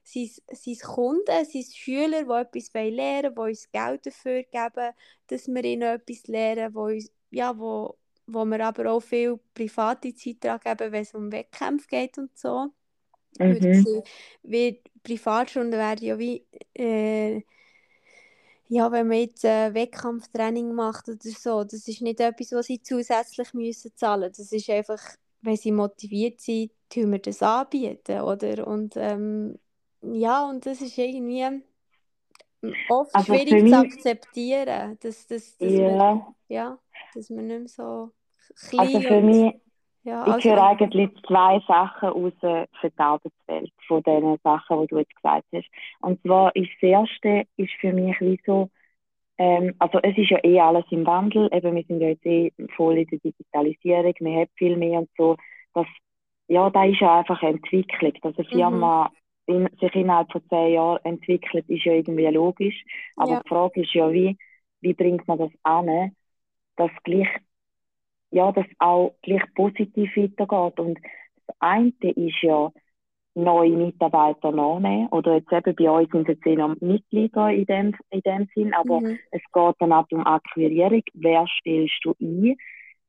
sind 0.05 0.43
es 0.47 0.81
Kunden, 0.81 1.45
sind 1.45 1.75
Schüler, 1.75 2.25
die 2.25 2.59
etwas 2.59 2.73
lernen 2.73 3.37
wollen, 3.37 3.53
die 3.53 3.59
uns 3.61 3.71
Geld 3.71 4.07
dafür 4.07 4.43
geben, 4.43 4.95
dass 5.27 5.49
wir 5.49 5.65
ihnen 5.65 5.83
etwas 5.83 6.27
lernen, 6.27 6.75
wo, 6.75 6.87
uns, 6.87 7.13
ja, 7.31 7.59
wo, 7.59 7.99
wo 8.27 8.45
wir 8.45 8.67
aber 8.67 8.91
auch 8.91 9.01
viel 9.01 9.39
private 9.53 10.15
Zeit 10.15 10.41
geben, 10.41 10.93
wenn 10.93 11.03
es 11.03 11.15
um 11.15 11.31
Wettkämpfe 11.31 11.87
geht 11.89 12.17
und 12.19 12.37
so. 12.37 12.69
Mhm. 13.39 14.03
Weil 14.43 14.81
Privatstunden 15.03 15.79
werden 15.79 16.05
ja 16.05 16.19
wie... 16.19 16.47
Äh, 16.75 17.43
ja, 18.69 18.93
wenn 18.93 19.09
man 19.09 19.19
jetzt 19.19 19.45
äh, 19.45 19.73
Wettkampftraining 19.73 20.75
macht 20.75 21.09
oder 21.09 21.19
so, 21.23 21.65
das 21.65 21.89
ist 21.89 22.03
nicht 22.03 22.21
etwas, 22.21 22.53
was 22.53 22.67
sie 22.67 22.83
zusätzlich 22.83 23.55
müssen 23.55 23.93
zahlen 23.97 24.29
müssen. 24.29 24.43
Das 24.43 24.53
ist 24.53 24.71
einfach, 24.71 25.03
wenn 25.41 25.57
sie 25.57 25.73
motiviert 25.73 26.41
sind, 26.41 26.73
tun 26.91 27.13
wir 27.13 27.19
das 27.19 27.43
anbieten, 27.43 28.21
oder? 28.21 28.67
Und 28.67 28.95
ähm, 28.97 29.59
ja, 30.03 30.49
und 30.49 30.67
das 30.67 30.81
ist 30.81 30.99
irgendwie 30.99 31.63
oft 32.89 33.15
also 33.15 33.33
schwierig 33.33 33.63
mich, 33.63 33.73
zu 33.73 33.79
akzeptieren, 33.79 34.99
dass, 35.01 35.27
dass, 35.27 35.57
dass, 35.57 35.73
ja. 35.73 35.79
wir, 35.79 36.35
ja, 36.49 36.79
dass 37.15 37.31
wir 37.31 37.43
nicht 37.43 37.59
mehr 37.59 37.69
so 37.69 38.11
klein 38.69 38.87
Also 38.87 39.01
für 39.01 39.21
mich, 39.21 39.55
ja, 40.09 40.27
ich 40.27 40.33
also, 40.33 40.51
höre 40.51 40.67
eigentlich 40.67 41.11
zwei 41.27 41.61
Sachen 41.69 42.09
raus 42.09 42.33
für 42.41 42.67
die 42.83 42.99
Arbeitswelt, 42.99 43.73
von 43.87 44.03
den 44.03 44.39
Sachen, 44.43 44.81
die 44.81 44.87
du 44.87 44.99
jetzt 44.99 45.15
gesagt 45.15 45.45
hast. 45.55 45.69
Und 46.01 46.21
zwar 46.23 46.55
ist 46.57 46.71
das 46.81 46.89
Erste 46.89 47.45
ist 47.57 47.73
für 47.81 47.93
mich 47.93 48.19
wie 48.21 48.41
so, 48.47 48.71
ähm, 49.37 49.75
also 49.79 49.99
es 50.03 50.17
ist 50.17 50.31
ja 50.31 50.43
eh 50.43 50.61
alles 50.61 50.85
im 50.91 51.07
Wandel, 51.07 51.49
eben 51.53 51.77
wir 51.77 51.85
sind 51.85 52.01
ja 52.01 52.09
jetzt 52.09 52.25
eh 52.25 52.53
voll 52.75 52.99
in 52.99 53.07
der 53.07 53.19
Digitalisierung, 53.19 54.15
wir 54.21 54.41
haben 54.41 54.51
viel 54.57 54.77
mehr 54.77 55.01
und 55.01 55.11
so, 55.17 55.37
das, 55.75 55.87
ja, 56.49 56.71
da 56.71 56.85
ist 56.85 57.01
ja 57.01 57.19
einfach 57.19 57.43
eine 57.43 57.57
Entwicklung, 57.57 58.15
dass 58.23 58.39
eine 58.39 58.49
Firma 58.49 59.11
mhm. 59.47 59.67
in, 59.67 59.79
sich 59.79 59.95
innerhalb 59.95 60.33
von 60.33 60.43
zehn 60.49 60.73
Jahren 60.73 61.05
entwickelt, 61.05 61.69
ist 61.69 61.85
ja 61.85 61.93
irgendwie 61.93 62.27
logisch, 62.27 62.83
aber 63.17 63.33
ja. 63.33 63.41
die 63.43 63.49
Frage 63.49 63.83
ist 63.83 63.93
ja, 63.93 64.11
wie, 64.11 64.39
wie 64.81 64.95
bringt 64.95 65.29
man 65.29 65.39
das 65.39 65.53
an, 65.63 66.17
dass 66.77 66.91
gleich 67.05 67.29
ja, 68.31 68.53
das 68.53 68.67
auch 68.79 69.15
gleich 69.23 69.43
positiv 69.55 70.11
weitergeht. 70.17 70.81
Und 70.81 70.99
das 71.47 71.57
eine 71.61 71.93
ist 72.01 72.43
ja, 72.43 72.71
neue 73.39 73.77
Mitarbeiter 73.77 74.51
nachnehmen. 74.51 75.09
Oder 75.09 75.37
jetzt 75.37 75.53
eben 75.53 75.75
bei 75.77 75.91
uns 75.91 76.11
sind 76.11 76.29
es 76.29 76.59
noch 76.59 76.77
Mitglieder 76.81 77.51
in 77.51 77.65
dem, 77.67 77.95
in 78.11 78.21
dem 78.23 78.49
Sinn, 78.55 78.75
aber 78.75 79.01
mhm. 79.01 79.19
es 79.31 79.43
geht 79.53 79.75
dann 79.79 79.93
auch 79.93 80.07
um 80.11 80.27
Akquirierung. 80.27 81.03
Wer 81.15 81.47
stellst 81.61 82.01
du 82.03 82.15
ein? 82.21 82.57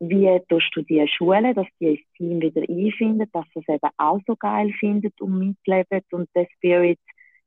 Wie 0.02 0.40
tust 0.48 0.72
du 0.76 0.82
die 0.84 1.06
Schule, 1.10 1.54
dass 1.54 1.68
die 1.80 1.98
das 1.98 2.18
Team 2.18 2.42
wieder 2.42 2.62
einfindet, 2.62 3.30
dass 3.34 3.46
sie 3.54 3.60
es 3.60 3.68
eben 3.68 3.90
auch 3.98 4.20
so 4.26 4.36
geil 4.38 4.72
findet 4.80 5.20
und 5.20 5.40
mitleben 5.40 6.02
und 6.12 6.30
den 6.36 6.48
Spirit 6.56 7.00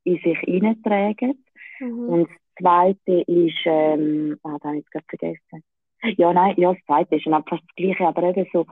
in 0.03 0.17
sich 0.17 0.37
hineintragen. 0.39 1.43
Mhm. 1.79 2.09
Und 2.09 2.29
das 2.29 2.37
Zweite 2.61 3.21
ist, 3.21 3.57
ähm, 3.65 4.37
ah, 4.43 4.57
da 4.61 4.69
habe 4.69 4.77
ich 4.77 4.85
es 4.85 4.91
gerade 4.91 5.05
vergessen. 5.09 5.63
Ja, 6.03 6.33
nein, 6.33 6.55
ja, 6.57 6.73
das 6.73 6.83
zweite 6.85 7.15
ist 7.15 7.27
einfach 7.27 7.59
das 7.59 7.75
Gleiche, 7.75 8.05
aber 8.05 8.23
eben 8.23 8.45
so, 8.51 8.65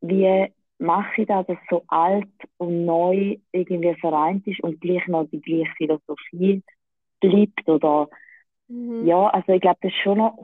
wie 0.00 0.50
mache 0.78 1.22
ich 1.22 1.28
das, 1.28 1.46
dass 1.46 1.58
so 1.70 1.84
alt 1.88 2.28
und 2.58 2.84
neu 2.84 3.36
irgendwie 3.52 3.94
vereint 3.94 4.46
ist 4.46 4.60
und 4.60 4.80
gleich 4.80 5.06
noch 5.06 5.28
die 5.30 5.40
gleiche 5.40 5.72
Philosophie 5.76 6.62
bleibt 7.20 7.68
oder 7.68 8.08
mhm. 8.68 9.06
ja, 9.06 9.28
also 9.28 9.52
ich 9.52 9.60
glaube, 9.60 9.78
das 9.82 9.92
ist 9.92 9.98
schon 9.98 10.18
noch 10.18 10.36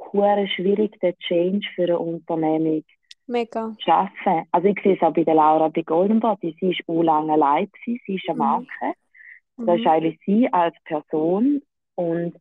schwierig, 0.55 0.99
den 1.01 1.19
Change 1.19 1.67
für 1.75 1.85
eine 1.85 1.99
Unternehmung 1.99 2.85
Mega. 3.27 3.73
zu 3.79 3.83
schaffen. 3.83 4.45
Also 4.53 4.69
ich 4.69 4.81
sehe 4.83 4.97
es 4.97 5.03
auch 5.03 5.13
bei 5.13 5.25
der 5.25 5.35
Laura 5.35 5.69
bei 5.69 5.83
Golden 5.83 6.21
Body, 6.21 6.57
sie 6.61 6.71
ist 6.71 6.83
auch 6.87 7.03
lange 7.03 7.33
allein 7.33 7.69
sie 7.85 8.01
ist 8.07 8.29
eine 8.29 8.35
mhm. 8.35 8.39
Marke. 8.39 8.99
Mhm. 9.57 9.67
Das 9.67 9.79
ist 9.81 9.87
eigentlich 9.87 10.21
sie 10.25 10.53
als 10.53 10.77
Person 10.85 11.63
und 11.97 12.35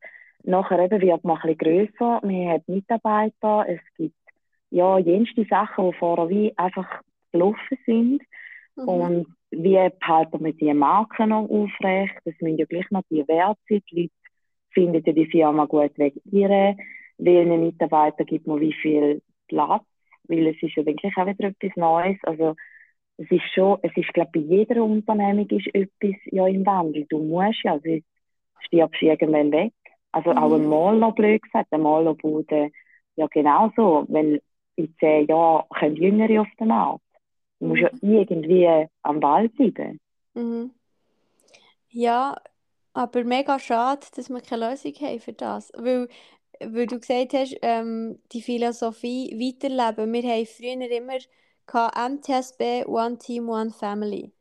nachher 0.48 0.80
eben 0.80 1.02
wird 1.02 1.24
man 1.24 1.38
ein 1.38 1.56
bisschen 1.56 1.58
grösser, 1.58 2.26
man 2.26 2.50
hat 2.50 2.68
Mitarbeiter, 2.68 3.66
es 3.68 3.82
gibt 3.98 4.16
ja 4.70 4.98
jenste 4.98 5.46
Sachen, 5.46 5.92
die 5.92 5.98
vorher 5.98 6.30
wie 6.30 6.58
einfach 6.58 7.02
gelaufen 7.32 7.78
sind. 7.86 8.22
Mhm. 8.76 8.88
Und 8.88 9.28
wie 9.52 9.78
halten 9.78 10.44
wir 10.44 10.54
die 10.54 10.74
Marken 10.74 11.30
noch 11.30 11.50
aufrecht? 11.50 12.16
Das 12.26 12.34
müssen 12.40 12.58
ja 12.58 12.66
gleich 12.66 12.90
noch 12.92 13.04
die 13.10 13.28
Werte 13.28 13.60
sein. 13.70 13.82
Die 13.92 14.02
Leute 14.02 14.14
finden 14.72 15.04
ja 15.06 15.14
die 15.14 15.26
Firma 15.26 15.66
gut 15.66 15.92
wegen. 15.98 16.22
Welchen 17.20 17.62
Mitarbeiter 17.62 18.26
gibt 18.26 18.48
man 18.48 18.60
wie 18.60 18.74
viel 18.74 19.22
Platz? 19.48 19.84
Weil 20.28 20.48
es 20.48 20.62
ist 20.62 20.76
ja 20.76 20.86
wirklich 20.86 21.16
auch 21.18 21.26
wieder 21.26 21.48
etwas 21.48 21.76
Neues. 21.76 22.18
Also, 22.24 22.56
es 23.18 23.32
ist 23.32 23.50
schon, 23.54 23.80
es 23.82 23.96
ist, 23.96 24.14
glaube 24.14 24.30
ich, 24.36 24.48
bei 24.48 24.56
jeder 24.56 24.84
Unternehmung 24.84 25.50
ist 25.50 25.74
etwas 25.74 26.16
ja 26.26 26.46
im 26.48 26.66
Wandel. 26.66 27.06
Du 27.10 27.18
musst 27.18 27.64
ja, 27.64 27.74
also 27.74 27.90
stirbst 28.68 29.02
irgendwann 29.02 29.52
weg. 29.52 29.74
Also 30.18 30.32
mhm. 30.32 30.38
auch 30.38 30.54
ein 30.54 30.68
Maler, 30.68 31.12
blöd 31.12 31.44
gesagt, 31.44 31.72
ein 31.72 31.82
Malerbude, 31.82 32.72
ja 33.18 33.28
genauso. 33.28 34.06
Wenn 34.10 34.40
in 34.76 34.96
zehn 35.00 35.28
Jahren 35.28 35.66
kommen 35.70 35.96
Jüngere 35.96 36.42
auf 36.42 36.48
den 36.60 36.70
Markt. 36.70 37.04
Du 37.60 37.68
musst 37.68 37.82
mhm. 38.02 38.14
ja 38.14 38.20
irgendwie 38.22 38.88
am 39.04 39.20
Ball 39.20 39.48
bleiben. 39.50 40.00
Mhm. 40.34 40.72
Ja, 41.90 42.36
aber 42.94 43.24
mega 43.24 43.60
schade, 43.60 44.08
dass 44.16 44.30
wir 44.30 44.42
keine 44.42 44.72
Lösung 44.72 44.94
haben 44.94 45.20
für 45.20 45.34
das. 45.34 45.72
Weil, 45.76 46.08
weil 46.60 46.88
du 46.88 47.00
gesagt 47.00 47.34
hast, 47.34 47.56
ähm, 47.62 48.20
die 48.32 48.42
Philosophie 48.42 49.30
weiterleben. 49.34 50.14
Wir 50.14 50.24
haben 50.24 50.46
früher 50.48 50.98
immer 50.98 52.10
MTSB, 52.10 52.86
One 52.88 53.20
Team, 53.20 53.50
One 53.50 53.72
Family. 53.72 54.32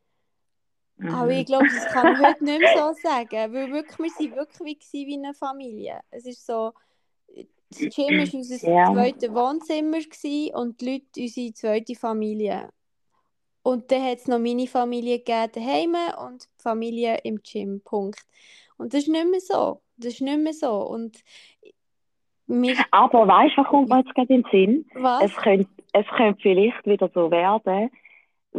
Mhm. 0.99 1.11
Aber 1.11 1.30
ich 1.30 1.47
glaube, 1.47 1.66
das 1.66 1.86
kann 1.92 2.12
man 2.12 2.26
heute 2.26 2.44
nicht 2.44 2.61
mehr 2.61 2.76
so 2.76 2.92
sagen. 3.03 3.53
Weil 3.53 3.72
wirklich, 3.72 4.12
wir 4.18 4.36
waren 4.36 4.47
wirklich 4.61 4.92
wie, 4.92 5.07
wie 5.07 5.18
eine 5.18 5.34
Familie. 5.34 6.01
Es 6.11 6.26
ist 6.26 6.47
so, 6.47 6.72
das 7.70 7.94
Gym 7.94 8.18
war 8.18 8.34
unser 8.34 8.70
ja. 8.70 8.92
zweites 8.92 9.30
Wohnzimmer 9.30 9.99
und 10.55 10.80
die 10.80 10.92
Leute 10.92 11.20
unsere 11.20 11.53
zweite 11.53 11.94
Familie. 11.94 12.70
Und 13.62 13.90
dann 13.90 14.05
hat 14.05 14.18
es 14.18 14.28
noch 14.28 14.38
meine 14.38 14.68
Familie 14.68 15.18
gegeben 15.18 15.51
daheim 15.53 15.97
und 16.24 16.44
die 16.44 16.62
Familie 16.62 17.18
im 17.24 17.40
Gym. 17.42 17.80
Punkt. 17.84 18.20
Und 18.78 18.94
das 18.94 19.03
ist 19.03 19.09
nicht 19.09 19.28
mehr 19.28 19.40
so. 19.40 19.82
Das 19.97 20.14
ist 20.14 20.20
nicht 20.20 20.38
mehr 20.38 20.53
so. 20.53 20.82
Und 20.86 21.18
wir... 22.47 22.76
Aber 22.92 23.26
weißt 23.26 23.57
du, 23.57 23.62
was 23.62 23.68
kommt 23.68 23.88
mir 23.88 23.99
jetzt 23.99 24.14
gerade 24.14 24.34
in 24.34 24.42
den 24.42 24.51
Sinn? 24.53 24.86
Was? 24.94 25.24
Es 25.24 25.36
könnte, 25.36 25.68
es 25.92 26.07
könnte 26.16 26.40
vielleicht 26.40 26.86
wieder 26.86 27.11
so 27.12 27.30
werden, 27.30 27.90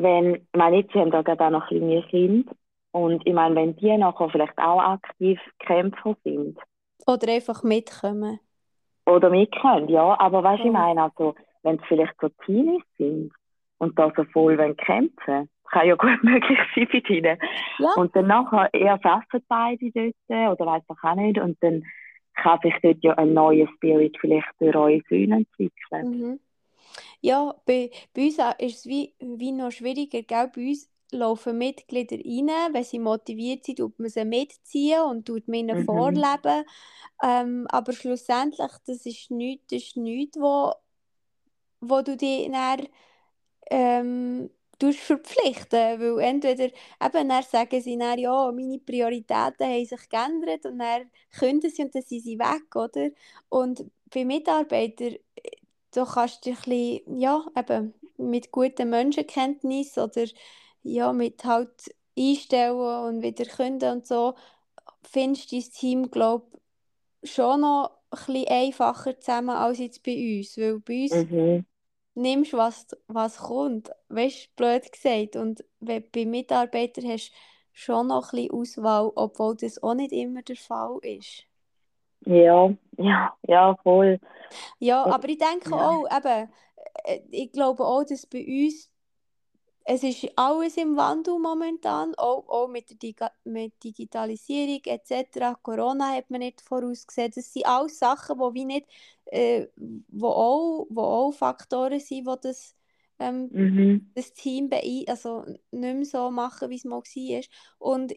wenn, 0.01 0.35
ich 0.35 0.41
meine, 0.53 0.77
jetzt 0.77 0.93
haben 0.93 1.11
wir 1.11 1.23
gerade 1.23 1.45
auch 1.45 1.49
noch 1.49 1.67
kleine 1.67 2.03
Kinder. 2.03 2.51
Und 2.91 3.25
ich 3.25 3.33
meine, 3.33 3.55
wenn 3.55 3.75
die 3.75 3.95
nachher 3.97 4.29
vielleicht 4.29 4.57
auch 4.57 4.79
aktiv 4.79 5.39
Kämpfer 5.59 6.15
sind. 6.23 6.57
Oder 7.05 7.33
einfach 7.33 7.63
mitkommen. 7.63 8.39
Oder 9.05 9.29
mitkommen, 9.29 9.87
ja. 9.89 10.19
Aber 10.19 10.43
weißt 10.43 10.63
du, 10.63 10.67
ich 10.67 10.73
meine, 10.73 11.03
also, 11.03 11.35
wenn 11.63 11.75
es 11.75 11.81
vielleicht 11.87 12.13
so 12.19 12.29
Teenies 12.45 12.83
sind, 12.97 13.31
und 13.77 13.97
da 13.97 14.11
so 14.15 14.23
voll 14.25 14.57
wollen 14.57 14.75
kämpfen 14.75 15.49
kann 15.69 15.87
ja 15.87 15.95
gut 15.97 16.23
möglich 16.23 16.59
sein 16.75 16.87
bei 16.91 17.13
ihnen. 17.13 17.37
Ja. 17.79 17.89
Und 17.95 18.15
dann 18.15 18.27
nachher 18.27 18.73
eher 18.73 18.93
arbeiten 18.93 19.43
beide 19.47 19.91
dort 19.91 20.59
oder 20.59 20.65
weiß 20.65 20.83
ich 20.89 21.03
auch 21.03 21.15
nicht 21.15 21.39
und 21.39 21.57
dann 21.61 21.83
kann 22.35 22.59
sich 22.61 22.73
dort 22.81 23.03
ja 23.03 23.13
ein 23.15 23.33
neuer 23.33 23.67
Spirit 23.75 24.17
vielleicht 24.19 24.47
durch 24.59 24.75
eure 24.75 25.01
Söhne 25.09 25.37
entwickeln. 25.37 26.09
Mhm. 26.09 26.39
Ja, 27.21 27.55
bei, 27.65 27.91
bei 28.13 28.25
uns 28.25 28.37
ist 28.59 28.77
es 28.79 28.85
wie, 28.85 29.13
wie 29.19 29.51
noch 29.51 29.71
schwieriger, 29.71 30.21
gell? 30.21 30.51
bei 30.53 30.69
uns 30.69 30.89
laufen 31.11 31.57
Mitglieder 31.57 32.17
rein, 32.17 32.73
wenn 32.73 32.83
sie 32.83 32.99
motiviert 32.99 33.65
sind, 33.65 33.77
tut 33.77 33.97
man 33.99 34.09
sie 34.09 34.25
mitziehen 34.25 35.01
und 35.01 35.25
tut 35.25 35.47
mir 35.47 35.59
ihnen 35.59 35.79
mhm. 35.79 35.85
vorleben. 35.85 36.65
Ähm, 37.23 37.65
aber 37.69 37.93
schlussendlich, 37.93 38.71
das 38.85 39.05
ist 39.05 39.31
nichts, 39.31 39.67
das 39.69 39.83
ist 39.83 39.97
nichts 39.97 40.39
wo, 40.39 40.73
wo 41.81 42.01
du 42.01 42.17
dich 42.17 42.51
dann 42.51 42.87
ähm, 43.69 44.49
verpflichten, 44.79 45.99
weil 45.99 46.19
entweder 46.19 46.65
eben 46.65 47.29
dann 47.29 47.43
sagen 47.43 47.81
sie 47.81 47.97
dann, 47.97 48.19
ja, 48.19 48.51
meine 48.51 48.79
Prioritäten 48.79 49.67
haben 49.67 49.85
sich 49.85 50.09
geändert 50.09 50.65
und 50.65 50.79
dann 50.79 51.09
können 51.39 51.61
sie 51.61 51.83
und 51.83 51.95
dann 51.95 52.03
sind 52.03 52.23
sie 52.23 52.37
weg, 52.37 52.75
oder? 52.75 53.09
Und 53.49 53.89
bei 54.13 54.23
Mitarbeitern, 54.23 55.15
da 55.97 56.05
kannst 56.05 56.45
du 56.45 56.49
dich 56.51 56.59
ein 56.59 56.63
bisschen, 56.69 57.19
ja, 57.19 57.45
eben 57.55 57.93
mit 58.17 58.51
guten 58.51 58.89
Menschenkenntnis 58.89 59.97
oder 59.97 60.25
ja, 60.83 61.13
mit 61.13 61.43
halt 61.43 61.71
einstellen 62.17 62.75
und 62.77 63.21
wieder 63.21 63.45
künden 63.45 63.91
und 63.91 64.07
so, 64.07 64.35
findest 65.03 65.51
du 65.51 65.59
dein 65.59 65.71
Team, 65.71 66.11
glaube 66.11 66.59
schon 67.23 67.61
noch 67.61 67.91
ein 68.09 68.17
bisschen 68.25 68.47
einfacher 68.47 69.19
zusammen 69.19 69.49
als 69.49 69.79
jetzt 69.79 70.03
bei 70.03 70.39
uns, 70.39 70.57
weil 70.57 70.79
bei 70.79 71.03
uns 71.03 71.13
mhm 71.13 71.65
nimmst, 72.17 72.53
was, 72.53 72.87
was 73.07 73.37
kommt. 73.37 73.91
Weißt 74.09 74.45
du, 74.45 74.49
blöd 74.55 74.91
gesagt. 74.91 75.35
Und 75.35 75.63
wenn 75.79 76.03
bei 76.11 76.25
Mitarbeitern 76.25 77.07
hast 77.07 77.29
du 77.29 77.35
schon 77.73 78.07
noch 78.07 78.33
ein 78.33 78.47
bisschen 78.47 78.51
Auswahl, 78.51 79.11
obwohl 79.15 79.55
das 79.55 79.81
auch 79.81 79.93
nicht 79.93 80.11
immer 80.11 80.41
der 80.41 80.55
Fall 80.55 80.97
ist. 81.03 81.43
Ja, 82.25 82.73
ja, 82.97 83.33
ja, 83.47 83.75
voll. 83.83 84.19
Ja, 84.79 85.05
aber 85.05 85.29
ich 85.29 85.37
denke 85.37 85.71
ja. 85.71 85.89
auch, 85.89 86.05
eben, 86.05 86.49
äh, 87.03 87.19
ich 87.31 87.51
glaube 87.51 87.85
auch, 87.85 88.03
dass 88.03 88.25
bei 88.25 88.45
uns 88.45 88.89
es 89.89 90.03
ist 90.03 90.27
alles 90.35 90.75
im 90.75 90.97
Wandel 90.97 91.39
momentan, 91.39 92.13
auch, 92.15 92.49
auch 92.49 92.67
mit 92.67 92.89
der 92.89 92.97
Diga 92.97 93.31
mit 93.45 93.81
Digitalisierung 93.81 94.81
etc. 94.83 95.55
Corona 95.63 96.13
hat 96.13 96.29
man 96.29 96.39
nicht 96.41 96.59
vorausgesehen. 96.59 97.31
Das 97.33 97.53
sind 97.53 97.65
alles 97.65 97.97
Sachen, 97.97 98.37
die 98.37 98.53
wie 98.53 98.65
nicht, 98.65 98.85
äh, 99.27 99.67
wo 100.09 100.27
auch, 100.27 100.87
wo 100.89 101.01
auch 101.01 101.31
Faktoren 101.31 102.01
sind, 102.01 102.27
die 102.27 102.35
das, 102.41 102.75
ähm, 103.17 103.47
mhm. 103.49 104.11
das 104.13 104.33
Team 104.33 104.69
also 105.07 105.45
nicht 105.45 105.61
mehr 105.71 106.03
so 106.05 106.31
machen, 106.31 106.69
wie 106.69 106.75
es 106.75 106.83
mal 106.83 106.97
war. 106.97 107.41
Und 107.79 108.13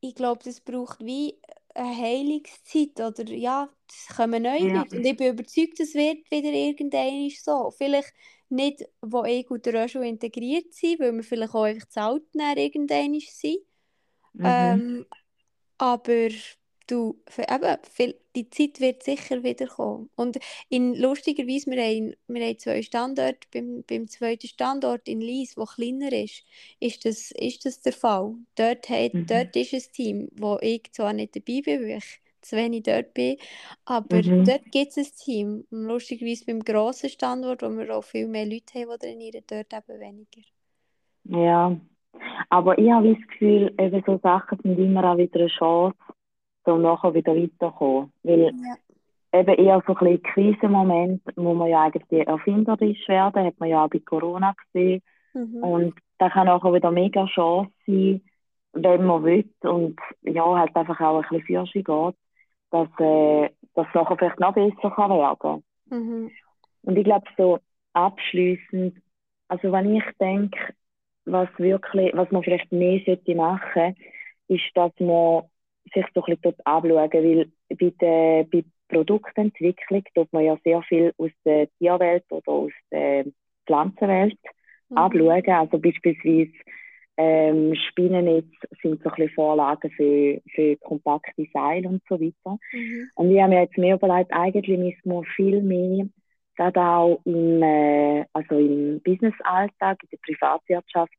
ich 0.00 0.16
glaube, 0.16 0.40
das 0.44 0.60
braucht 0.60 0.98
wie 0.98 1.38
eine 1.74 1.96
Heilungszeit 1.96 3.00
oder 3.00 3.30
ja, 3.32 3.68
es 3.88 4.16
kommen 4.16 4.42
neue 4.42 4.68
ja. 4.68 4.78
Leute. 4.78 4.96
Und 4.96 5.04
ich 5.04 5.16
bin 5.16 5.32
überzeugt, 5.32 5.80
es 5.80 5.94
wird 5.94 6.30
wieder 6.30 6.50
irgendwann 6.50 7.30
so. 7.30 7.70
Vielleicht 7.76 8.12
nicht, 8.48 8.84
wo 9.02 9.24
ich 9.24 9.50
und 9.50 9.66
der 9.66 9.88
schon 9.88 10.04
integriert 10.04 10.72
sind, 10.72 11.00
weil 11.00 11.12
wir 11.12 11.22
vielleicht 11.22 11.54
auch 11.54 11.64
einfach 11.64 11.88
zu 11.88 12.00
alt 12.00 12.22
irgendwann 12.34 13.18
sind. 13.20 13.58
Mhm. 14.34 14.44
Ähm, 14.44 15.06
aber 15.78 16.28
du, 16.86 17.16
eben, 17.38 17.76
viel, 17.82 18.14
die 18.34 18.48
Zeit 18.50 18.80
wird 18.80 19.02
sicher 19.02 19.42
wieder 19.42 19.66
kommen. 19.66 20.10
Und 20.16 20.38
in, 20.68 20.94
lustigerweise, 20.94 21.70
wir 21.70 21.82
haben, 21.82 22.14
wir 22.28 22.46
haben 22.46 22.58
zwei 22.58 22.82
Standorte. 22.82 23.46
Beim, 23.52 23.84
beim 23.88 24.08
zweiten 24.08 24.46
Standort 24.46 25.08
in 25.08 25.20
Lies, 25.20 25.54
der 25.54 25.66
kleiner 25.66 26.12
ist, 26.12 26.44
ist 26.80 27.04
das, 27.04 27.30
ist 27.32 27.64
das 27.64 27.80
der 27.80 27.92
Fall. 27.92 28.34
Dort, 28.56 28.88
hat, 28.88 29.14
mhm. 29.14 29.26
dort 29.26 29.56
ist 29.56 29.74
ein 29.74 29.92
Team, 29.92 30.28
wo 30.36 30.58
ich 30.60 30.92
zwar 30.92 31.12
nicht 31.12 31.36
dabei 31.36 31.60
bin, 31.64 31.82
weil 31.82 31.98
ich 31.98 32.20
zu 32.40 32.56
wenig 32.56 32.82
dort 32.82 33.14
bin. 33.14 33.36
Aber 33.84 34.22
mhm. 34.22 34.44
dort 34.44 34.70
gibt 34.70 34.96
es 34.96 34.98
ein 34.98 35.24
Team. 35.24 35.64
Und 35.70 35.86
lustigerweise 35.86 36.44
beim 36.46 36.60
grossen 36.60 37.08
Standort, 37.08 37.62
wo 37.62 37.70
wir 37.70 37.96
auch 37.96 38.04
viel 38.04 38.28
mehr 38.28 38.46
Leute 38.46 38.74
haben, 38.74 38.90
die 38.92 39.06
trainieren, 39.06 39.44
dort 39.46 39.72
eben 39.72 40.00
weniger. 40.00 40.42
Ja, 41.24 41.76
aber 42.50 42.78
ich 42.78 42.90
habe 42.90 43.14
das 43.14 43.28
Gefühl, 43.28 43.74
eben 43.78 44.02
so 44.06 44.18
Sachen 44.22 44.58
sind 44.62 44.78
immer 44.78 45.04
auch 45.04 45.16
wieder 45.16 45.40
eine 45.40 45.48
Chance, 45.48 45.96
um 46.66 46.82
nachher 46.82 47.14
wieder 47.14 47.34
weiterzukommen. 47.34 48.12
Weil 48.22 48.52
ja. 48.52 49.40
eben 49.40 49.54
eher 49.54 49.82
so 49.86 49.94
ein 49.94 49.98
bisschen 49.98 50.22
Krisenmoment, 50.22 51.22
wo 51.36 51.54
man 51.54 51.68
ja 51.68 51.82
eigentlich 51.84 52.26
erfinderisch 52.26 53.08
werden, 53.08 53.44
hat 53.44 53.58
man 53.58 53.68
ja 53.68 53.84
auch 53.84 53.90
bei 53.90 54.00
Corona 54.00 54.54
gesehen. 54.72 55.02
Mhm. 55.34 55.62
Und 55.62 55.94
da 56.18 56.30
kann 56.30 56.48
auch 56.48 56.64
wieder 56.72 56.90
mega 56.90 57.26
Chance 57.26 57.70
sein, 57.86 58.20
wenn 58.72 59.04
man 59.04 59.24
will 59.24 59.48
und 59.62 59.98
ja, 60.22 60.44
halt 60.44 60.74
einfach 60.74 61.00
auch 61.00 61.22
ein 61.22 61.28
bisschen 61.28 61.46
Fürsche 61.46 61.82
geht 61.82 62.14
dass 62.74 62.88
äh, 62.98 63.50
das 63.76 63.86
nachher 63.94 64.16
vielleicht 64.18 64.40
noch 64.40 64.52
besser 64.52 64.90
kann 64.90 65.10
werden 65.10 65.62
mhm. 65.86 66.30
Und 66.82 66.98
ich 66.98 67.04
glaube, 67.04 67.24
so 67.38 67.60
abschließend, 67.92 69.00
also 69.48 69.70
wenn 69.70 69.94
ich 69.94 70.04
denke, 70.20 70.58
was 71.24 71.48
wirklich, 71.56 72.12
was 72.14 72.30
man 72.32 72.42
vielleicht 72.42 72.72
mehr 72.72 73.00
sollte 73.06 73.34
machen, 73.36 73.94
ist, 74.48 74.64
dass 74.74 74.92
man 74.98 75.44
sich 75.92 76.06
so 76.14 76.22
ein 76.22 76.36
bisschen 76.36 76.40
dort 76.42 76.66
anschauen, 76.66 77.12
weil 77.12 77.52
bei 77.68 77.92
der 78.00 78.44
bei 78.44 78.64
Produktentwicklung 78.88 80.04
tut 80.14 80.32
man 80.32 80.44
ja 80.44 80.56
sehr 80.64 80.82
viel 80.82 81.12
aus 81.18 81.30
der 81.44 81.68
Tierwelt 81.78 82.24
oder 82.30 82.48
aus 82.48 82.72
der 82.90 83.24
Pflanzenwelt 83.66 84.38
mhm. 84.88 84.98
anschauen. 84.98 85.48
Also 85.48 85.78
beispielsweise 85.78 86.52
ähm, 87.16 87.74
Spinnennetz 87.90 88.50
sind 88.82 89.02
so 89.02 89.08
ein 89.08 89.14
bisschen 89.14 89.34
Vorlagen 89.34 89.90
für, 89.92 90.40
für 90.54 90.76
kompakte 90.76 91.46
Seile 91.52 91.88
und 91.88 92.02
so 92.08 92.20
weiter. 92.20 92.58
Mhm. 92.72 93.10
Und 93.14 93.30
ich 93.30 93.40
habe 93.40 93.54
mir 93.54 93.62
jetzt 93.62 93.78
mehr 93.78 93.96
überlegt, 93.96 94.32
eigentlich 94.32 94.78
müssen 94.78 95.12
wir 95.12 95.22
viel 95.36 95.62
mehr, 95.62 96.06
gerade 96.56 96.80
auch 96.80 97.20
im, 97.24 97.62
äh, 97.62 98.24
also 98.32 98.58
im 98.58 99.00
Businessalltag, 99.02 100.02
in 100.02 100.08
der 100.12 100.18
Privatwirtschaft, 100.24 101.12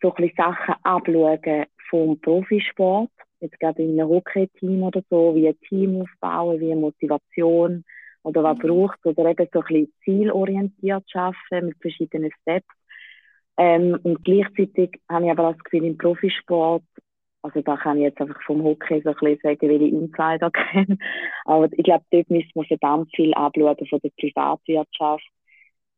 so 0.00 0.14
ein 0.14 0.14
bisschen 0.14 0.36
Sachen 0.36 0.74
abschauen 0.82 1.66
vom 1.92 2.18
Profisport, 2.18 3.10
jetzt 3.40 3.60
gerade 3.60 3.82
in 3.82 4.00
einem 4.00 4.08
Hockey-Team 4.08 4.82
oder 4.82 5.02
so, 5.10 5.34
wie 5.34 5.46
ein 5.46 5.60
Team 5.68 6.00
aufbauen, 6.00 6.58
wie 6.58 6.74
Motivation 6.74 7.84
oder 8.22 8.42
was 8.42 8.56
mhm. 8.56 8.62
braucht 8.62 9.04
oder 9.04 9.26
eben 9.26 9.46
so 9.52 9.60
ein 9.60 9.66
bisschen 9.66 9.92
zielorientiert 10.04 11.04
arbeiten 11.12 11.66
mit 11.66 11.76
verschiedenen 11.82 12.30
Steps. 12.40 12.74
Ähm, 13.58 13.98
und 14.04 14.24
gleichzeitig 14.24 15.00
habe 15.10 15.26
ich 15.26 15.30
aber 15.30 15.52
das 15.52 15.64
Gefühl, 15.64 15.84
im 15.84 15.98
Profisport 15.98 16.82
also 17.42 17.60
da 17.60 17.76
kann 17.76 17.96
ich 17.96 18.04
jetzt 18.04 18.20
einfach 18.20 18.40
vom 18.44 18.62
Hockey 18.62 19.02
so 19.02 19.10
ein 19.10 19.16
bisschen 19.16 19.40
sagen, 19.42 19.68
welche 19.68 19.86
Insider 19.86 20.50
kenne. 20.72 20.96
Aber 21.44 21.68
ich 21.72 21.84
glaube, 21.84 22.04
dort 22.12 22.30
müssen 22.30 22.52
wir 22.54 22.64
verdammt 22.64 23.10
viel 23.14 23.34
abschauen 23.34 23.86
von 23.88 23.98
der 23.98 24.10
Privatwirtschaft. 24.16 25.26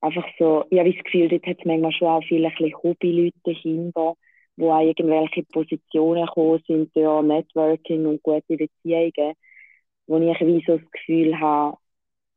Einfach 0.00 0.26
so, 0.38 0.64
ich 0.70 0.78
habe 0.78 0.92
das 0.92 1.04
Gefühl, 1.04 1.28
dort 1.28 1.46
hat 1.46 1.58
es 1.58 1.64
manchmal 1.66 1.92
schon 1.92 2.08
auch 2.08 2.24
viele 2.24 2.50
Hobbyleute 2.50 3.38
dahinter, 3.44 4.14
die 4.56 4.68
an 4.68 4.86
irgendwelche 4.86 5.42
Positionen 5.44 6.26
gekommen 6.26 6.62
sind 6.66 6.94
durch 6.94 7.24
Networking 7.24 8.06
und 8.06 8.22
gute 8.22 8.56
Beziehungen, 8.56 9.34
wo 10.06 10.18
ich 10.18 10.40
wie 10.40 10.64
so 10.66 10.78
das 10.78 10.90
Gefühl 10.90 11.38
habe, 11.40 11.76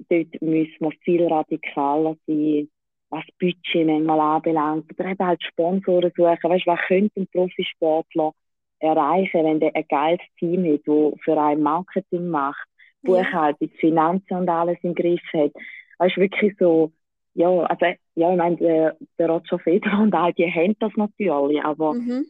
dort 0.10 0.42
müssen 0.42 0.78
wir 0.80 0.92
viel 1.04 1.28
radikaler 1.28 2.16
sein, 2.26 2.70
was 3.10 3.24
Budget 3.40 3.86
manchmal 3.86 4.20
anbelangt. 4.20 4.92
Oder 4.94 5.10
eben 5.12 5.26
halt 5.26 5.44
Sponsoren 5.44 6.12
suchen. 6.16 6.50
Weißt 6.50 6.66
du, 6.66 6.72
was 6.72 6.80
könnte 6.88 7.22
ein 7.22 7.28
Profisportler 7.28 8.32
erreichen, 8.80 9.44
wenn 9.44 9.60
der 9.60 9.76
ein 9.76 9.86
geiles 9.88 10.22
Team 10.40 10.66
hat, 10.66 10.82
das 10.86 11.20
für 11.24 11.42
ein 11.42 11.62
Marketing 11.62 12.28
macht, 12.28 12.68
Buchhaltung. 13.02 13.70
Finanzen 13.80 14.38
und 14.38 14.50
alles 14.50 14.78
im 14.84 14.94
Griff 14.94 15.22
hat. 15.34 15.52
Es 16.00 16.08
ist 16.08 16.18
wirklich 16.18 16.56
so, 16.60 16.92
ja, 17.34 17.50
also, 17.50 17.86
ja, 18.18 18.32
ich 18.32 18.38
meine, 18.38 18.58
der, 18.58 18.98
der 19.20 19.30
Roger 19.30 19.60
Federer 19.60 20.02
und 20.02 20.16
all 20.16 20.34
die 20.34 20.52
haben 20.52 20.76
das 20.80 20.92
natürlich, 20.96 21.64
aber 21.64 21.94
mhm. 21.94 22.26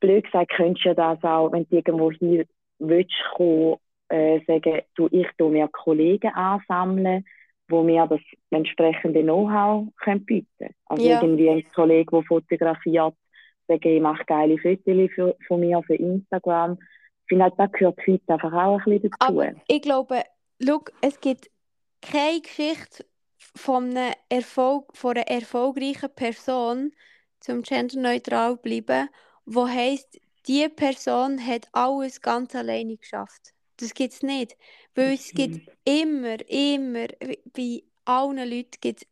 blöd 0.00 0.24
gesagt, 0.24 0.52
könntest 0.52 0.84
du 0.84 0.94
das 0.94 1.22
auch, 1.24 1.50
wenn 1.50 1.66
du 1.70 1.76
irgendwo 1.76 2.12
hier 2.12 2.44
willst 2.78 3.10
kommen, 3.34 3.76
äh, 4.10 4.40
sagen, 4.46 4.82
du, 4.94 5.08
ich 5.10 5.26
tu 5.38 5.48
mir 5.48 5.66
Kollegen 5.68 6.30
ansammeln, 6.34 7.24
wo 7.68 7.82
mir 7.82 8.06
das 8.06 8.20
entsprechende 8.50 9.22
Know-how 9.22 9.86
bieten 10.26 10.46
können. 10.58 10.74
Also 10.84 11.08
ja. 11.08 11.22
irgendwie 11.22 11.48
ein 11.48 11.64
Kollege, 11.74 12.10
der 12.10 12.22
fotografiert, 12.24 13.14
sagen, 13.68 13.88
ich 13.88 14.02
mache 14.02 14.24
geile 14.26 14.58
Fotos 14.58 15.34
von 15.48 15.60
mir 15.60 15.82
für 15.86 15.94
Instagram. 15.94 16.72
Ich 16.72 17.28
finde, 17.28 17.44
halt, 17.44 17.54
das 17.56 17.72
gehört 17.72 17.98
heute 18.06 18.22
einfach 18.26 18.52
auch 18.52 18.78
ein 18.78 18.84
bisschen 18.84 19.10
dazu. 19.18 19.32
Aber 19.32 19.52
ich 19.68 19.80
glaube, 19.80 20.22
schau, 20.62 20.82
es 21.00 21.18
gibt 21.18 21.50
keine 22.02 22.42
Geschichte 22.42 23.06
von 23.54 23.90
einer, 23.90 24.14
Erfolg, 24.28 24.96
von 24.96 25.12
einer 25.16 25.28
erfolgreichen 25.28 26.14
Person, 26.14 26.92
zum 27.40 27.62
genderneutral 27.62 28.56
bleiben, 28.56 29.08
wo 29.44 29.66
heisst, 29.66 30.20
die 30.46 30.68
Person 30.68 31.44
hat 31.44 31.68
alles 31.72 32.20
ganz 32.20 32.54
alleine 32.54 32.96
geschafft. 32.96 33.52
Das 33.76 33.94
gibt 33.94 34.14
es 34.14 34.22
nicht. 34.22 34.56
Weil 34.94 35.14
es 35.14 35.32
gibt 35.32 35.60
immer, 35.84 36.36
immer, 36.48 37.08
bei 37.52 37.82
allen 38.04 38.48
Leuten 38.48 38.80
gibt 38.80 39.06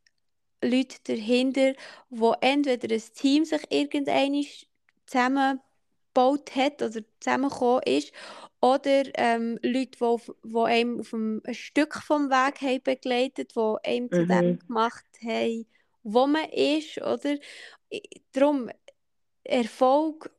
Leute 0.62 0.96
dahinter, 1.04 1.74
wo 2.10 2.34
entweder 2.40 2.94
ein 2.94 3.02
Team 3.14 3.44
sich 3.44 3.62
irgendwann 3.70 4.44
zusammengebaut 6.14 6.54
hat 6.56 6.82
oder 6.82 7.00
zusammengekommen 7.20 7.82
ist, 7.86 8.12
oder 8.60 9.04
ähm, 9.14 9.58
Leute, 9.62 9.98
die, 9.98 10.32
die 10.44 10.58
einem 10.58 11.00
auf 11.00 11.14
einem, 11.14 11.40
ein 11.46 11.54
Stück 11.54 11.94
vom 11.94 12.28
Weg 12.28 12.60
haben 12.60 12.82
begleitet, 12.82 13.54
die 13.56 13.76
einem 13.84 14.04
mhm. 14.04 14.10
zu 14.10 14.26
dem 14.26 14.46
mhm. 14.46 14.58
gemacht 14.58 15.06
haben, 15.24 15.66
wo 16.02 16.26
man 16.26 16.48
ist, 16.50 16.98
oder? 16.98 17.36
Darum, 18.32 18.70
Erfolg 19.44 20.30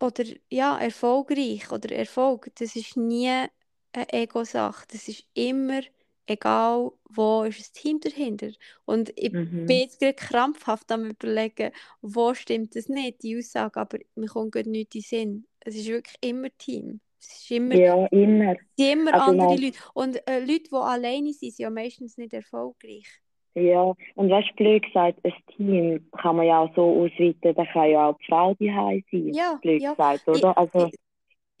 oder 0.00 0.24
ja, 0.50 0.78
erfolgreich 0.78 1.70
oder 1.70 1.92
Erfolg, 1.92 2.50
das 2.56 2.76
ist 2.76 2.96
nie 2.96 3.28
eine 3.28 4.12
Ego-Sache. 4.12 4.86
Das 4.90 5.08
ist 5.08 5.24
immer 5.34 5.82
egal 6.26 6.92
wo 7.14 7.42
ist 7.42 7.60
ein 7.60 7.82
Team 7.82 8.00
dahinter. 8.00 8.48
Und 8.84 9.12
ich 9.16 9.32
mhm. 9.32 9.66
bin 9.66 9.78
jetzt 9.78 10.00
gerade 10.00 10.14
krampfhaft 10.14 10.90
am 10.92 11.10
überlegen, 11.10 11.72
wo 12.00 12.34
stimmt 12.34 12.74
das 12.76 12.88
nicht, 12.88 13.22
die 13.22 13.38
Aussage, 13.38 13.80
aber 13.80 13.98
mir 14.14 14.28
kommt 14.28 14.52
gerade 14.52 14.70
nicht 14.70 14.94
in 14.94 15.00
den 15.00 15.04
Sinn. 15.04 15.46
Es 15.60 15.76
ist 15.76 15.88
wirklich 15.88 16.16
immer 16.22 16.48
Team. 16.58 17.00
Es 17.20 17.42
ist 17.42 17.50
immer, 17.50 17.74
ja, 17.74 18.06
immer. 18.06 18.56
immer 18.76 19.14
also 19.14 19.30
andere 19.30 19.56
Leute. 19.56 19.78
Und 19.94 20.16
äh, 20.28 20.40
Leute, 20.40 20.70
die 20.70 20.74
alleine 20.74 21.32
sind, 21.32 21.52
sind 21.52 21.64
ja 21.64 21.70
meistens 21.70 22.16
nicht 22.18 22.32
erfolgreich. 22.32 23.06
Ja, 23.54 23.92
und 24.14 24.30
was 24.30 24.44
blöd 24.56 24.82
gesagt, 24.82 25.18
ein 25.24 25.34
Team 25.54 26.08
kann 26.20 26.36
man 26.36 26.46
ja 26.46 26.60
auch 26.60 26.74
so 26.74 27.02
ausweiten, 27.02 27.54
da 27.54 27.64
kann 27.66 27.90
ja 27.90 28.08
auch 28.08 28.18
die 28.18 28.24
Frau 28.26 28.54
die 28.54 29.04
sein, 29.10 29.34
ja, 29.34 29.58
blöd 29.60 29.82
ja. 29.82 29.90
gesagt, 29.90 30.26
oder? 30.26 30.56
Also, 30.56 30.86
ich, 30.86 30.94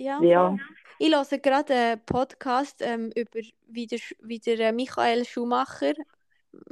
ja, 0.02 0.22
ja. 0.22 0.56
Ich 0.98 1.12
höre 1.12 1.38
gerade 1.38 1.74
einen 1.74 2.04
Podcast 2.04 2.76
ähm, 2.80 3.10
über 3.14 3.40
wie 3.68 3.86
der, 3.86 3.98
wie 4.20 4.38
der 4.38 4.60
äh, 4.60 4.72
Michael 4.72 5.24
Schumacher, 5.24 5.94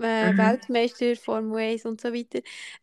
äh, 0.01 0.33
mhm. 0.33 0.39
Weltmeister, 0.39 1.17
Formel 1.17 1.59
1 1.59 1.85
und 1.87 2.01
so 2.01 2.13
weiter, 2.13 2.41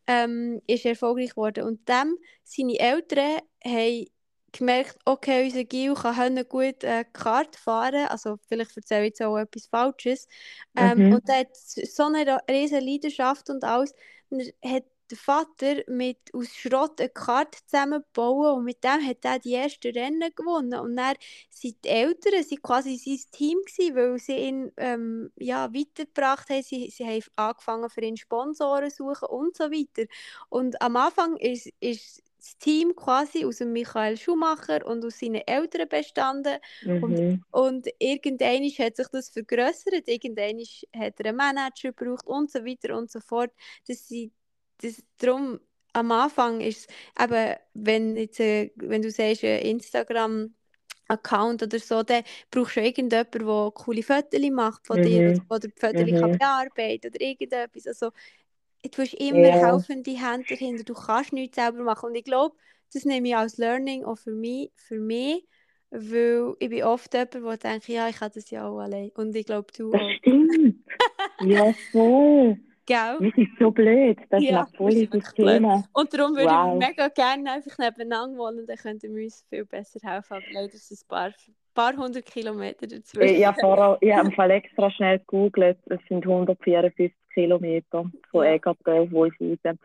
ähm, 0.08 0.62
ist 0.68 0.86
erfolgreich 0.86 1.32
geworden. 1.32 1.66
Und 1.66 1.88
dem, 1.88 2.18
seine 2.44 2.80
Eltern 2.80 3.40
haben 3.64 4.06
gemerkt, 4.52 4.98
okay, 5.06 5.46
unser 5.46 5.64
Gil 5.64 5.94
kann 5.94 6.44
gut 6.50 6.84
äh, 6.84 7.06
Kart 7.14 7.56
fahren, 7.56 8.08
also 8.08 8.38
vielleicht 8.48 8.76
erzähle 8.76 9.02
ich 9.02 9.10
jetzt 9.10 9.22
auch 9.22 9.38
etwas 9.38 9.68
Falsches. 9.68 10.28
Ähm, 10.76 11.08
mhm. 11.08 11.14
Und 11.14 11.30
er 11.30 11.40
hat 11.40 11.56
so 11.56 12.04
eine 12.04 12.40
riesige 12.50 12.82
Leidenschaft 12.82 13.50
und 13.50 13.64
alles. 13.64 13.94
Und 14.30 14.42
er 14.62 14.72
hat 14.72 14.86
der 15.10 15.18
Vater 15.18 15.84
mit 15.88 16.18
aus 16.34 16.56
Schrott 16.56 17.00
eine 17.00 17.10
Karte 17.10 17.60
zusammenbauen 17.66 18.58
und 18.58 18.64
mit 18.66 18.84
dem 18.84 19.06
hat 19.06 19.24
er 19.24 19.40
die 19.40 19.54
ersten 19.54 19.92
Rennen 19.94 20.32
gewonnen. 20.36 20.80
Und 20.80 20.96
dann 20.96 21.16
sind 21.50 21.84
die 21.84 21.90
Eltern 21.90 22.44
sind 22.44 22.62
quasi 22.62 22.98
sein 22.98 23.20
Team 23.32 23.58
gewesen, 23.66 23.96
weil 23.96 24.20
sie 24.20 24.38
ihn 24.38 24.72
ähm, 24.78 25.32
ja, 25.38 25.74
weitergebracht 25.74 26.50
haben. 26.50 26.64
Sie, 26.64 26.90
sie 26.90 27.06
haben 27.06 27.24
angefangen 27.36 27.90
für 27.90 28.02
ihn 28.02 28.18
Sponsoren 28.18 28.90
zu 28.90 29.14
suchen 29.14 29.30
und 29.30 29.56
so 29.56 29.66
weiter. 29.66 30.10
Und 30.50 30.82
am 30.82 30.96
Anfang 30.96 31.38
ist, 31.38 31.70
ist 31.80 32.24
das 32.48 32.58
Team 32.60 32.96
quasi 32.96 33.46
aus 33.46 33.58
dem 33.58 33.74
Michael 33.74 34.18
Schumacher 34.18 34.86
und 34.86 35.04
aus 35.04 35.20
seinen 35.20 35.42
Eltern 35.46 35.88
bestanden. 35.90 36.58
Mhm. 36.84 37.04
Und, 37.04 37.44
und 37.52 37.88
irgendwann 38.00 38.64
hat 38.64 38.96
sich 38.96 39.08
das 39.12 39.30
vergrößert, 39.30 40.08
irgendwann 40.08 40.60
hat 40.96 41.20
er 41.20 41.26
einen 41.26 41.38
Manager 41.38 41.92
gebraucht 41.92 42.26
und 42.26 42.52
so 42.52 42.64
weiter 42.64 42.98
und 42.98 43.12
so 43.12 43.20
fort. 43.20 43.52
Das 43.88 44.08
sind 44.08 44.32
das, 44.82 45.04
darum, 45.18 45.60
am 45.94 46.12
Anfang 46.12 46.62
ist 46.62 46.90
es 46.90 47.24
eben, 47.24 47.56
wenn, 47.74 48.16
jetzt, 48.16 48.40
äh, 48.40 48.72
wenn 48.76 49.02
du 49.02 49.12
sagst, 49.12 49.44
ein 49.44 49.62
Instagram 49.62 50.54
Account 51.10 51.64
oder 51.64 51.80
so, 51.80 52.04
dann 52.04 52.24
brauchst 52.52 52.76
du 52.76 52.82
irgendjemanden, 52.82 53.30
der 53.32 53.72
coole 53.72 54.04
Fotos 54.04 54.50
macht 54.52 54.86
von 54.86 55.00
mhm. 55.00 55.04
dir 55.04 55.42
oder 55.50 55.68
die 55.68 55.80
Fotos 55.80 56.06
mhm. 56.06 56.20
kann 56.20 56.38
bearbeiten 56.38 57.08
oder 57.08 57.22
irgendetwas. 57.22 57.88
Also, 57.88 58.12
du 58.84 59.02
hast 59.02 59.14
immer 59.14 59.48
ja. 59.48 59.72
helfende 59.72 60.12
Hände 60.12 60.46
dahinter, 60.50 60.84
du 60.84 60.94
kannst 60.94 61.32
nichts 61.32 61.56
selber 61.56 61.82
machen. 61.84 62.10
Und 62.10 62.16
ich 62.16 62.26
glaube, 62.26 62.56
das 62.94 63.06
nehme 63.06 63.30
ich 63.30 63.36
als 63.36 63.58
Learning 63.58 64.04
auch 64.04 64.18
für 64.18 64.32
mich, 64.32 64.72
für 64.76 65.00
mich 65.00 65.48
weil 65.90 66.54
ich 66.60 66.70
bin 66.70 66.84
oft 66.84 67.14
jemand, 67.14 67.34
der 67.34 67.58
denkt, 67.58 67.88
ja, 67.88 68.10
ich 68.10 68.18
kann 68.18 68.32
das 68.34 68.50
ja 68.50 68.68
auch 68.68 68.80
allein. 68.80 69.10
Und 69.16 69.36
ich 69.36 69.46
glaube, 69.46 69.72
du 69.76 69.92
das 69.92 70.02
auch. 70.02 70.12
stimmt. 70.18 70.84
ja, 71.42 71.74
voll. 71.92 72.60
Gell? 72.88 73.18
Das 73.20 73.38
ist 73.38 73.52
so 73.60 73.70
blöd. 73.70 74.18
Das 74.30 74.42
ja, 74.42 74.62
ist 74.62 74.70
ein 74.70 74.78
volles 74.78 75.34
Thema. 75.34 75.84
Und 75.92 76.14
darum 76.14 76.36
würde 76.36 76.50
wow. 76.50 76.74
ich 76.74 76.88
mega 76.88 77.10
gerne 77.10 77.52
einfach 77.52 77.78
nebeneinander 77.78 78.38
wohnen, 78.38 78.66
dann 78.66 78.78
könnten 78.78 79.14
wir 79.14 79.26
uns 79.26 79.46
viel 79.50 79.66
besser 79.66 80.00
helfen. 80.02 80.36
Aber 80.36 80.46
leider 80.54 80.74
ist 80.74 80.90
es 80.90 81.04
ein 81.04 81.08
paar, 81.10 81.32
paar 81.74 81.98
hundert 81.98 82.26
Kilometer 82.26 82.88
dazwischen. 82.88 83.40
Ja, 83.42 83.52
vor 83.52 83.98
ich 84.00 84.14
habe 84.14 84.32
Fall 84.36 84.52
extra 84.52 84.90
schnell 84.90 85.20
gegoogelt. 85.20 85.78
Es 85.88 86.00
sind 86.08 86.26
154 86.26 87.14
Kilometer 87.34 88.06
von 88.32 88.46
ja. 88.46 88.54
Egerton 88.54 89.00
auf 89.00 89.12
Wolfhausen. 89.12 89.80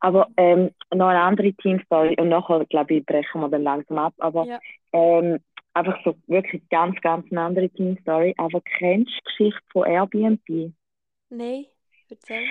Aber 0.00 0.26
ähm, 0.36 0.72
noch 0.92 1.06
eine 1.06 1.20
andere 1.20 1.52
Teamstory. 1.52 2.16
Und 2.18 2.28
nachher, 2.28 2.64
glaube 2.64 2.94
ich, 2.94 3.06
brechen 3.06 3.40
wir 3.40 3.48
dann 3.48 3.62
langsam 3.62 3.98
ab. 3.98 4.14
Aber 4.18 4.44
ja. 4.46 4.58
ähm, 4.92 5.38
einfach 5.74 5.96
so 6.04 6.16
wirklich 6.26 6.68
ganz, 6.70 7.00
ganz 7.02 7.24
eine 7.30 7.40
andere 7.40 7.70
Teamstory. 7.70 8.34
Aber 8.36 8.60
kennst 8.78 9.12
du 9.12 9.14
die 9.14 9.24
Geschichte 9.24 9.62
von 9.70 9.86
Airbnb? 9.86 10.72
Nein. 11.30 11.66
Erzähl. 12.10 12.44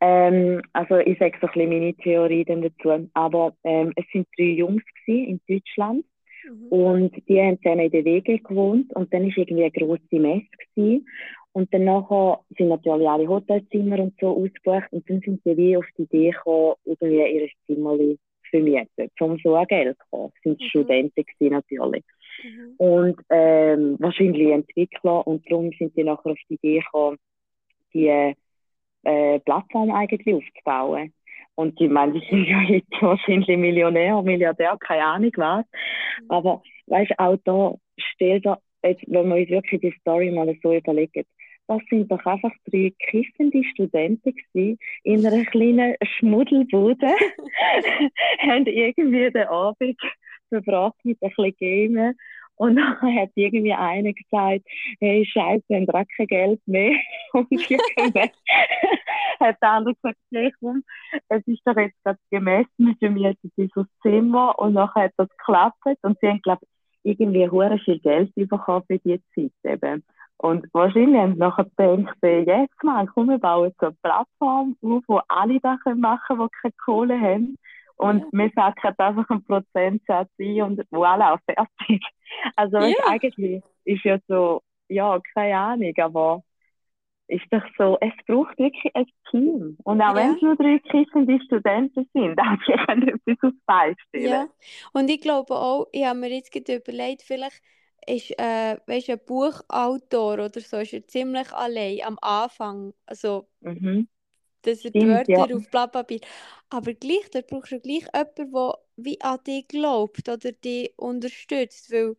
Ähm, 0.00 0.60
also 0.72 0.98
ich 0.98 1.18
sage 1.18 1.38
so 1.40 1.46
ein 1.46 1.52
bisschen 1.52 1.68
meine 1.70 1.94
Theorie 1.94 2.44
dazu. 2.44 3.08
Aber 3.14 3.54
ähm, 3.64 3.92
es 3.96 4.04
sind 4.12 4.26
drei 4.36 4.44
Jungs 4.44 4.82
in 5.06 5.40
Deutschland 5.48 6.04
mhm. 6.48 6.68
und 6.68 7.28
die 7.28 7.40
haben 7.40 7.58
zusammen 7.58 7.80
in 7.80 7.90
der 7.90 8.04
Wege 8.04 8.38
gewohnt 8.38 8.94
und 8.94 9.12
dann 9.12 9.22
war 9.22 9.38
irgendwie 9.38 9.62
eine 9.62 9.70
grosse 9.70 10.20
Messe 10.20 10.46
gewesen. 10.74 11.06
Und 11.52 11.72
dann 11.72 11.84
nachher 11.84 12.40
sind 12.58 12.68
natürlich 12.68 13.08
alle 13.08 13.28
Hotelzimmer 13.28 14.00
und 14.00 14.14
so 14.20 14.36
ausgebucht 14.36 14.92
und 14.92 15.08
dann 15.08 15.20
sind 15.20 15.40
sie 15.44 15.56
wie 15.56 15.76
auf 15.76 15.86
die 15.96 16.02
Idee 16.02 16.30
gekommen, 16.30 16.74
irgendwie 16.84 17.32
ihr 17.32 17.48
Zimmer 17.66 17.96
zu 17.96 18.18
vermieten, 18.50 19.10
um 19.20 19.38
so 19.38 19.54
an 19.54 19.66
Geld 19.68 19.96
zu 19.96 20.04
kommen. 20.10 20.32
Das 20.34 20.42
sind 20.42 20.60
mhm. 20.60 20.64
Studenten 20.66 21.24
gewesen, 21.24 21.52
natürlich. 21.52 22.04
Mhm. 22.42 22.74
Und 22.78 23.20
ähm, 23.30 23.96
wahrscheinlich 24.00 24.50
Entwickler 24.50 25.24
und 25.26 25.48
darum 25.48 25.70
sind 25.78 25.94
sie 25.94 26.02
nachher 26.02 26.32
auf 26.32 26.38
die 26.50 26.54
Idee 26.54 26.80
gekommen, 26.80 27.18
die 27.94 28.34
äh, 29.04 29.38
Plattform 29.40 29.90
eigentlich 29.90 30.34
aufzubauen. 30.34 31.12
Und 31.56 31.80
ich 31.80 31.88
meine, 31.88 32.12
die 32.12 32.26
sind 32.28 32.46
ja 32.46 32.60
jetzt 32.62 32.90
wahrscheinlich 33.00 33.56
Millionär, 33.56 34.20
Milliardär, 34.22 34.76
keine 34.80 35.04
Ahnung 35.04 35.32
was. 35.36 35.64
Aber 36.28 36.62
weißt 36.86 37.12
du, 37.12 37.18
auch 37.18 37.36
da, 37.44 37.74
stell 37.96 38.40
dir, 38.40 38.58
jetzt, 38.82 39.04
wenn 39.06 39.28
wir 39.28 39.36
uns 39.36 39.50
wirklich 39.50 39.80
die 39.80 39.94
Story 40.00 40.30
mal 40.30 40.52
so 40.62 40.72
überlegen, 40.74 41.24
das 41.66 41.80
sind 41.88 42.10
doch 42.10 42.24
einfach 42.26 42.52
drei 42.70 42.92
kiffende 43.08 43.62
Studenten 43.64 44.34
gewesen, 44.34 44.78
in 45.02 45.26
einer 45.26 45.44
kleinen 45.46 45.94
Schmuddelbude, 46.02 47.06
haben 48.40 48.66
irgendwie 48.66 49.30
den 49.30 49.48
Abend 49.48 49.98
verbracht 50.48 50.96
mit 51.04 51.22
ein 51.22 51.30
bisschen 51.30 51.54
Gamen 51.58 52.16
und 52.56 52.76
dann 52.76 53.00
hat 53.00 53.30
irgendwie 53.34 53.72
einer 53.72 54.12
gesagt, 54.12 54.64
hey, 55.00 55.26
scheiße, 55.26 55.64
wir 55.68 55.76
haben 55.78 56.06
kein 56.16 56.26
Geld 56.26 56.60
mehr. 56.66 56.96
Und 57.32 57.50
irgendwie 57.50 57.78
hat 59.40 59.56
der 59.60 59.70
andere 59.70 59.94
gesagt, 59.94 60.18
hey, 60.32 60.52
komm, 60.60 60.84
es 61.28 61.46
ist 61.46 61.62
doch 61.64 61.76
jetzt 61.76 61.96
gerade 62.04 62.18
gemessen, 62.30 62.68
wir 62.76 62.96
vermieten 62.96 63.52
dieses 63.56 63.86
Zimmer. 64.02 64.56
Und 64.58 64.74
dann 64.74 64.92
hat 64.94 65.12
das 65.16 65.28
geklappt. 65.30 65.78
Und 66.02 66.18
sie 66.20 66.28
haben, 66.28 66.42
glaube 66.42 66.62
ich, 66.62 66.68
irgendwie 67.18 67.50
hure 67.50 67.78
viel 67.78 67.98
Geld 67.98 68.32
bekommen 68.34 68.84
für 68.86 68.98
diese 69.00 69.20
Zeit 69.34 69.52
eben. 69.64 70.04
Und 70.38 70.66
wahrscheinlich 70.72 71.20
haben 71.20 71.34
sie 71.34 71.38
nachher 71.38 71.64
gedacht, 71.64 72.16
jetzt 72.22 72.82
mal, 72.82 73.06
komm, 73.06 73.30
wir 73.30 73.38
bauen 73.38 73.72
so 73.80 73.86
eine 73.86 73.96
Plattform 74.02 74.76
auf, 74.82 75.02
wo 75.06 75.20
alle 75.28 75.60
das 75.60 75.78
machen 75.96 76.36
können, 76.36 76.48
die 76.48 76.58
keine 76.60 76.74
Kohle 76.84 77.20
haben. 77.20 77.56
Und 77.96 78.20
ja. 78.20 78.26
wir 78.32 78.50
sacken 78.54 78.94
einfach 78.98 79.30
einen 79.30 79.44
Prozentsatz 79.44 80.28
ein 80.40 80.62
und 80.62 80.80
voilà, 80.90 81.38
fertig. 81.46 82.02
Also 82.56 82.78
ja. 82.78 82.96
eigentlich 83.06 83.62
ist 83.84 84.04
ja 84.04 84.18
so, 84.26 84.62
ja, 84.88 85.20
keine 85.34 85.56
Ahnung, 85.56 85.92
aber 85.98 86.42
ist 87.28 87.44
doch 87.50 87.62
so, 87.78 87.96
es 88.00 88.12
braucht 88.26 88.58
wirklich 88.58 88.94
ein 88.94 89.06
Team. 89.30 89.78
Und 89.84 90.02
auch 90.02 90.08
ja. 90.08 90.16
wenn 90.16 90.34
es 90.34 90.42
nur 90.42 90.56
drei 90.56 90.78
kiffende 90.78 91.38
Studenten 91.44 92.08
sind, 92.12 92.36
dann 92.38 92.58
können 92.86 93.08
etwas 93.08 93.50
aufs 93.50 93.64
Bein 93.66 93.94
stellen. 94.08 94.28
Ja, 94.28 94.48
und 94.92 95.08
ich 95.08 95.20
glaube 95.20 95.54
auch, 95.54 95.86
ich 95.92 96.04
habe 96.04 96.18
mir 96.18 96.30
jetzt 96.34 96.52
gerade 96.52 96.76
überlegt, 96.76 97.22
vielleicht 97.22 97.62
ist 98.06 98.38
äh, 98.38 98.76
weißt, 98.86 99.10
ein 99.10 99.20
Buchautor 99.24 100.34
oder 100.34 100.60
so, 100.60 100.78
ist 100.78 100.92
er 100.92 101.06
ziemlich 101.06 101.52
allein 101.52 102.00
am 102.04 102.18
Anfang. 102.20 102.92
Also, 103.06 103.48
mhm 103.60 104.08
dass 104.66 104.84
er 104.84 104.90
die 104.90 105.06
Wörter 105.06 105.48
ja. 105.48 105.56
auf 105.56 105.70
Blatt 105.70 105.92
Papier. 105.92 106.20
Aber 106.70 106.92
gleich, 106.92 107.30
da 107.32 107.40
brauchst 107.48 107.72
du 107.72 107.80
gleich 107.80 108.06
jemanden, 108.12 108.52
der 108.52 108.74
wie 108.96 109.20
an 109.20 109.38
dich 109.46 109.68
glaubt 109.68 110.28
oder 110.28 110.52
dich 110.52 110.92
unterstützt. 110.96 111.92
Weil, 111.92 112.16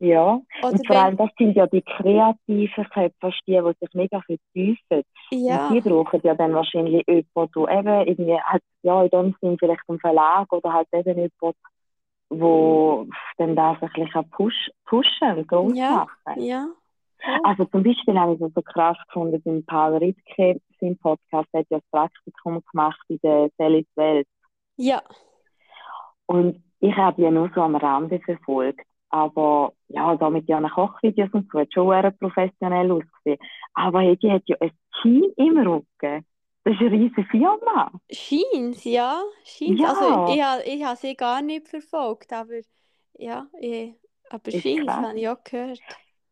ja, 0.00 0.40
und 0.62 0.86
vor 0.86 0.96
allem, 0.96 1.16
das 1.16 1.30
sind 1.38 1.56
ja 1.56 1.66
die 1.66 1.82
kreativen 1.82 2.84
Köpfe, 2.90 3.32
die, 3.46 3.52
die 3.52 3.76
sich 3.80 3.94
mega 3.94 4.20
vertiefen. 4.20 5.02
Ja. 5.30 5.68
Und 5.68 5.74
die 5.74 5.80
brauchen 5.80 6.20
ja 6.22 6.34
dann 6.34 6.54
wahrscheinlich 6.54 7.04
jemanden, 7.06 7.66
der 7.66 7.78
eben 7.78 8.08
irgendwie, 8.08 8.40
halt, 8.42 8.62
ja, 8.82 9.02
in 9.02 9.10
dem 9.10 9.36
Sinn 9.40 9.56
vielleicht 9.58 9.82
einen 9.88 10.00
Verlag 10.00 10.52
oder 10.52 10.72
halt 10.72 10.88
eben 10.92 11.16
jemand, 11.16 11.56
wo 12.28 13.06
dann 13.38 13.54
das 13.54 13.76
ein 13.80 13.90
bisschen 13.94 14.30
push, 14.30 14.70
pushen 14.84 15.46
groß 15.46 15.76
ja. 15.76 16.06
machen. 16.24 16.42
Ja, 16.42 16.68
also 17.42 17.64
zum 17.66 17.82
Beispiel 17.82 18.18
habe 18.18 18.34
ich 18.34 18.40
es 18.40 18.52
so 18.54 18.62
krass 18.62 18.96
gefunden, 19.06 19.40
beim 19.42 19.64
Paul 19.64 19.96
Rittke, 19.96 20.60
sein 20.84 20.98
Podcast, 20.98 21.48
hat 21.52 21.66
ja 21.70 21.78
das 21.78 21.82
Praktikum 21.90 22.62
gemacht 22.70 23.00
in 23.08 23.18
der 23.22 23.50
Celis 23.56 23.86
Welt. 23.96 24.26
Ja. 24.76 25.02
Und 26.26 26.62
ich 26.80 26.96
habe 26.96 27.22
ja 27.22 27.30
nur 27.30 27.50
so 27.54 27.62
am 27.62 27.76
Rande 27.76 28.20
verfolgt. 28.20 28.86
Aber 29.10 29.72
ja, 29.88 30.16
da 30.16 30.28
mit 30.28 30.48
ihren 30.48 30.68
Kochvideos 30.68 31.30
und 31.32 31.48
so, 31.52 31.60
hat 31.60 31.72
schon 31.72 31.88
sehr 31.88 32.10
professionell 32.10 32.90
ausgesehen. 32.90 33.38
Aber 33.74 34.00
hey, 34.00 34.16
die 34.16 34.30
hat 34.30 34.42
ja 34.46 34.56
ein 34.60 34.72
Team 35.00 35.24
im 35.36 35.58
Rücken. 35.58 36.26
Das 36.64 36.74
ist 36.74 36.80
eine 36.80 36.90
riesige 36.90 37.24
Firma. 37.30 37.92
Scheint, 38.10 38.84
ja. 38.84 39.22
Scheint. 39.44 39.78
Ja. 39.78 39.88
Also, 39.90 40.32
ich, 40.32 40.74
ich 40.74 40.84
habe 40.84 40.96
sie 40.96 41.14
gar 41.14 41.42
nicht 41.42 41.68
verfolgt, 41.68 42.32
aber 42.32 42.54
ja, 43.16 43.46
ich, 43.60 43.94
aber 44.30 44.50
scheint, 44.50 44.90
habe 44.90 45.18
ich 45.18 45.28
auch 45.28 45.44
gehört. 45.44 45.80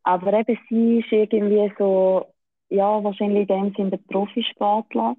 Aber 0.03 0.32
eben, 0.32 0.59
sie 0.68 0.98
ist 0.98 1.12
irgendwie 1.12 1.72
so, 1.78 2.26
ja, 2.72 3.02
wahrscheinlich 3.04 3.48
in 3.48 3.72
dem 3.72 3.74
Sinne 3.74 3.90
der 3.90 3.98
Profisportler, 3.98 5.14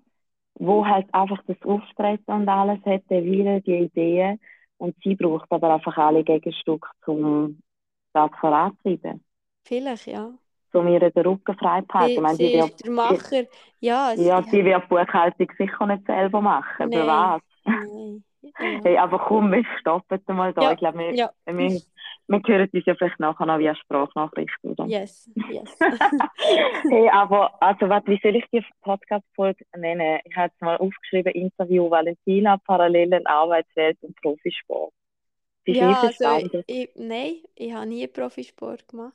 wo 0.55 0.85
halt 0.85 1.07
einfach 1.13 1.41
das 1.47 1.61
Auftreten 1.63 2.31
und 2.31 2.49
alles 2.49 2.79
hat, 2.85 3.03
der 3.09 3.23
Wille, 3.23 3.61
die 3.61 3.77
Ideen. 3.77 4.39
Und 4.77 4.95
sie 5.03 5.15
braucht 5.15 5.51
aber 5.51 5.73
einfach 5.75 5.97
alle 5.97 6.23
Gegenstücke, 6.23 6.87
um 7.05 7.59
das 8.13 8.31
voranzutreiben. 8.39 9.23
Vielleicht, 9.65 10.07
ja. 10.07 10.31
Um 10.73 10.87
ihr 10.87 10.99
den 10.99 11.25
Rücken 11.25 11.55
frei 11.57 11.81
zu 11.81 11.93
halten. 11.93 12.15
Sie, 12.15 12.21
meine, 12.21 12.35
sie 12.35 12.53
ist 12.53 12.83
der 12.83 12.91
Macher, 12.91 13.43
ja. 13.79 14.13
Ja, 14.13 14.41
sie 14.41 14.65
wird 14.65 14.89
Buchhaltung 14.89 15.47
sicher 15.57 15.85
nicht 15.85 16.05
selber 16.05 16.41
machen. 16.41 16.89
Nee. 16.89 16.97
Für 16.97 17.07
was? 17.07 17.41
Nein. 18.59 18.81
Hey, 18.83 18.97
aber 18.97 19.19
komm, 19.19 19.51
wir 19.51 19.65
stoppen 19.79 20.19
mal 20.27 20.53
da. 20.53 20.61
Ja. 20.61 20.71
Ich 20.73 20.77
glaube, 20.77 20.99
wir, 20.99 21.13
ja. 21.13 21.31
wir, 21.45 21.81
wir 22.27 22.41
hören 22.45 22.69
uns 22.71 22.85
ja 22.85 22.95
vielleicht 22.95 23.19
nachher 23.19 23.45
noch 23.45 23.59
via 23.59 23.75
Sprachnachricht, 23.75 24.57
oder? 24.63 24.85
Yes, 24.85 25.29
yes. 25.49 25.75
hey, 26.89 27.09
aber 27.09 27.51
also, 27.61 27.89
wat, 27.89 28.07
wie 28.07 28.19
soll 28.21 28.35
ich 28.35 28.45
die 28.51 28.63
Podcast-Folge 28.81 29.65
nennen? 29.75 30.19
Ich 30.25 30.35
habe 30.35 30.47
jetzt 30.47 30.61
mal 30.61 30.77
aufgeschrieben, 30.77 31.33
Interview 31.33 31.89
Valentina, 31.89 32.57
Parallelen 32.57 33.25
Arbeitswelt 33.25 33.97
und 34.01 34.15
Profisport. 34.21 34.93
Wie 35.65 35.77
ja, 35.77 36.01
also, 36.01 36.63
ich, 36.67 36.89
nein, 36.95 37.35
ich 37.55 37.73
habe 37.73 37.87
nie 37.87 38.05
Profisport 38.07 38.87
gemacht. 38.87 39.13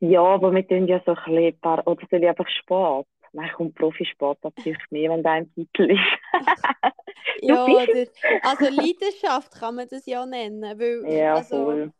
Ja, 0.00 0.22
aber 0.22 0.54
wir 0.54 0.66
tun 0.66 0.86
ja 0.86 1.00
so 1.06 1.14
ein 1.14 1.34
bisschen, 1.34 1.82
oder 1.86 2.06
soll 2.10 2.22
ich 2.22 2.28
einfach 2.28 2.48
Sport? 2.48 3.06
Nein, 3.32 3.50
kommt 3.54 3.74
Profisport 3.76 4.42
natürlich 4.42 4.82
mehr, 4.90 5.10
wenn 5.10 5.22
dein 5.22 5.52
Titel 5.54 5.92
ist. 5.92 6.00
ja, 7.42 7.64
oder, 7.64 8.06
also 8.42 8.64
Leidenschaft 8.64 9.52
kann 9.52 9.76
man 9.76 9.88
das 9.88 10.04
ja 10.06 10.26
nennen. 10.26 10.78
Weil, 10.78 11.04
ja, 11.12 11.34
also, 11.34 11.64
voll. 11.64 11.92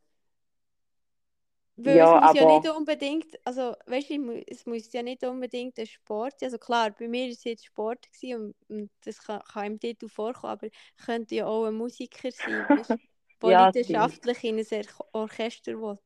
Weil 1.82 1.96
ja, 1.96 2.04
es 2.04 2.20
muss 2.20 2.30
aber... 2.30 2.40
ja 2.40 2.58
nicht 2.58 2.76
unbedingt, 2.76 3.26
also 3.44 3.74
weißt 3.86 4.10
du, 4.10 4.42
es 4.46 4.66
muss 4.66 4.92
ja 4.92 5.02
nicht 5.02 5.24
unbedingt 5.24 5.78
ein 5.78 5.86
Sport 5.86 6.38
sein. 6.38 6.48
Also 6.48 6.58
klar, 6.58 6.90
bei 6.90 7.08
mir 7.08 7.24
war 7.24 7.30
es 7.30 7.44
jetzt 7.44 7.64
Sport 7.64 8.06
und, 8.22 8.54
und 8.68 8.90
das 9.04 9.24
kann, 9.24 9.40
kann 9.50 9.66
im 9.66 9.80
Titel 9.80 10.08
vorkommen, 10.08 10.52
aber 10.52 10.68
könnte 11.06 11.36
ja 11.36 11.46
auch 11.46 11.64
ein 11.64 11.74
Musiker 11.74 12.30
sein, 12.32 12.66
der 13.42 13.50
ja, 13.50 13.66
leidenschaftlich 13.66 14.44
in 14.44 14.58
ein 14.58 14.86
Orchester 15.12 15.80
will. 15.80 15.98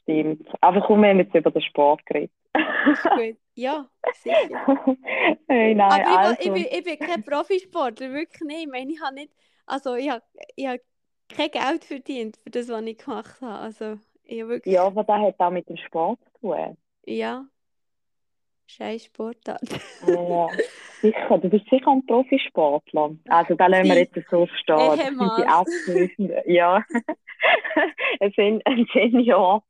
Stimmt. 0.00 0.48
Aber 0.62 0.80
komm, 0.80 1.02
wir 1.02 1.10
haben 1.10 1.18
jetzt 1.18 1.34
über 1.34 1.50
den 1.50 1.62
Sport 1.62 2.06
geredet. 2.06 2.32
Ist 2.86 3.02
gut. 3.02 3.36
Ja, 3.54 3.88
sicher. 4.22 4.96
hey, 5.48 5.74
nein, 5.74 5.80
Aber 5.80 6.00
ich, 6.00 6.18
also. 6.18 6.36
ich, 6.40 6.52
bin, 6.52 6.66
ich 6.70 6.84
bin 6.84 6.98
kein 6.98 7.24
Profisportler, 7.24 8.12
wirklich 8.12 8.42
nicht. 8.42 8.60
Ich 8.62 8.68
meine, 8.68 8.92
ich 8.92 9.00
habe 9.00 9.14
nicht, 9.14 9.32
also 9.64 9.94
ich 9.94 10.10
habe, 10.10 10.22
ich 10.54 10.66
habe 10.66 10.80
kein 11.28 11.50
Geld 11.50 11.84
verdient 11.84 12.36
für 12.36 12.50
das, 12.50 12.68
was 12.68 12.82
ich 12.82 12.98
gemacht 12.98 13.40
habe. 13.40 13.58
Also, 13.58 13.98
ich 14.24 14.46
wirklich... 14.46 14.74
Ja, 14.74 14.84
aber 14.84 15.04
das 15.04 15.20
hat 15.20 15.40
auch 15.40 15.50
mit 15.50 15.68
dem 15.68 15.76
Sport 15.78 16.20
zu 16.34 16.40
tun. 16.40 16.76
Ja. 17.06 17.46
Scheiß 18.66 19.04
Sportart. 19.04 19.62
ja, 20.06 20.48
sicher. 21.00 21.38
Du 21.38 21.48
bist 21.48 21.64
sicher 21.70 21.88
ein 21.88 22.04
Profisportler. 22.04 23.16
Also 23.28 23.54
da 23.54 23.68
lassen 23.68 23.88
wir 23.88 23.96
jetzt 23.96 24.18
so 24.28 24.46
stehen. 24.60 24.96
Sind 24.96 26.32
die 26.46 26.52
Ja. 26.52 26.84
ein 28.20 28.86
Senior. 28.92 29.62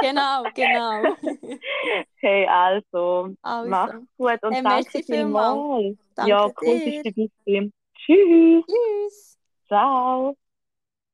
Genau, 0.00 0.44
genau. 0.54 1.16
Hey, 2.20 2.46
also, 2.46 3.34
also. 3.42 3.68
mach's 3.70 3.94
gut 4.16 4.42
und 4.42 4.54
hey, 4.54 4.62
danke 4.62 5.02
vielmals. 5.02 5.96
Danke 6.14 6.30
ja, 6.30 6.50
cool, 6.62 6.80
dass 6.80 7.02
du 7.02 7.12
bist. 7.12 7.72
Tschüss. 7.94 8.64
Tschüss. 8.66 9.38
Ciao. 9.68 10.36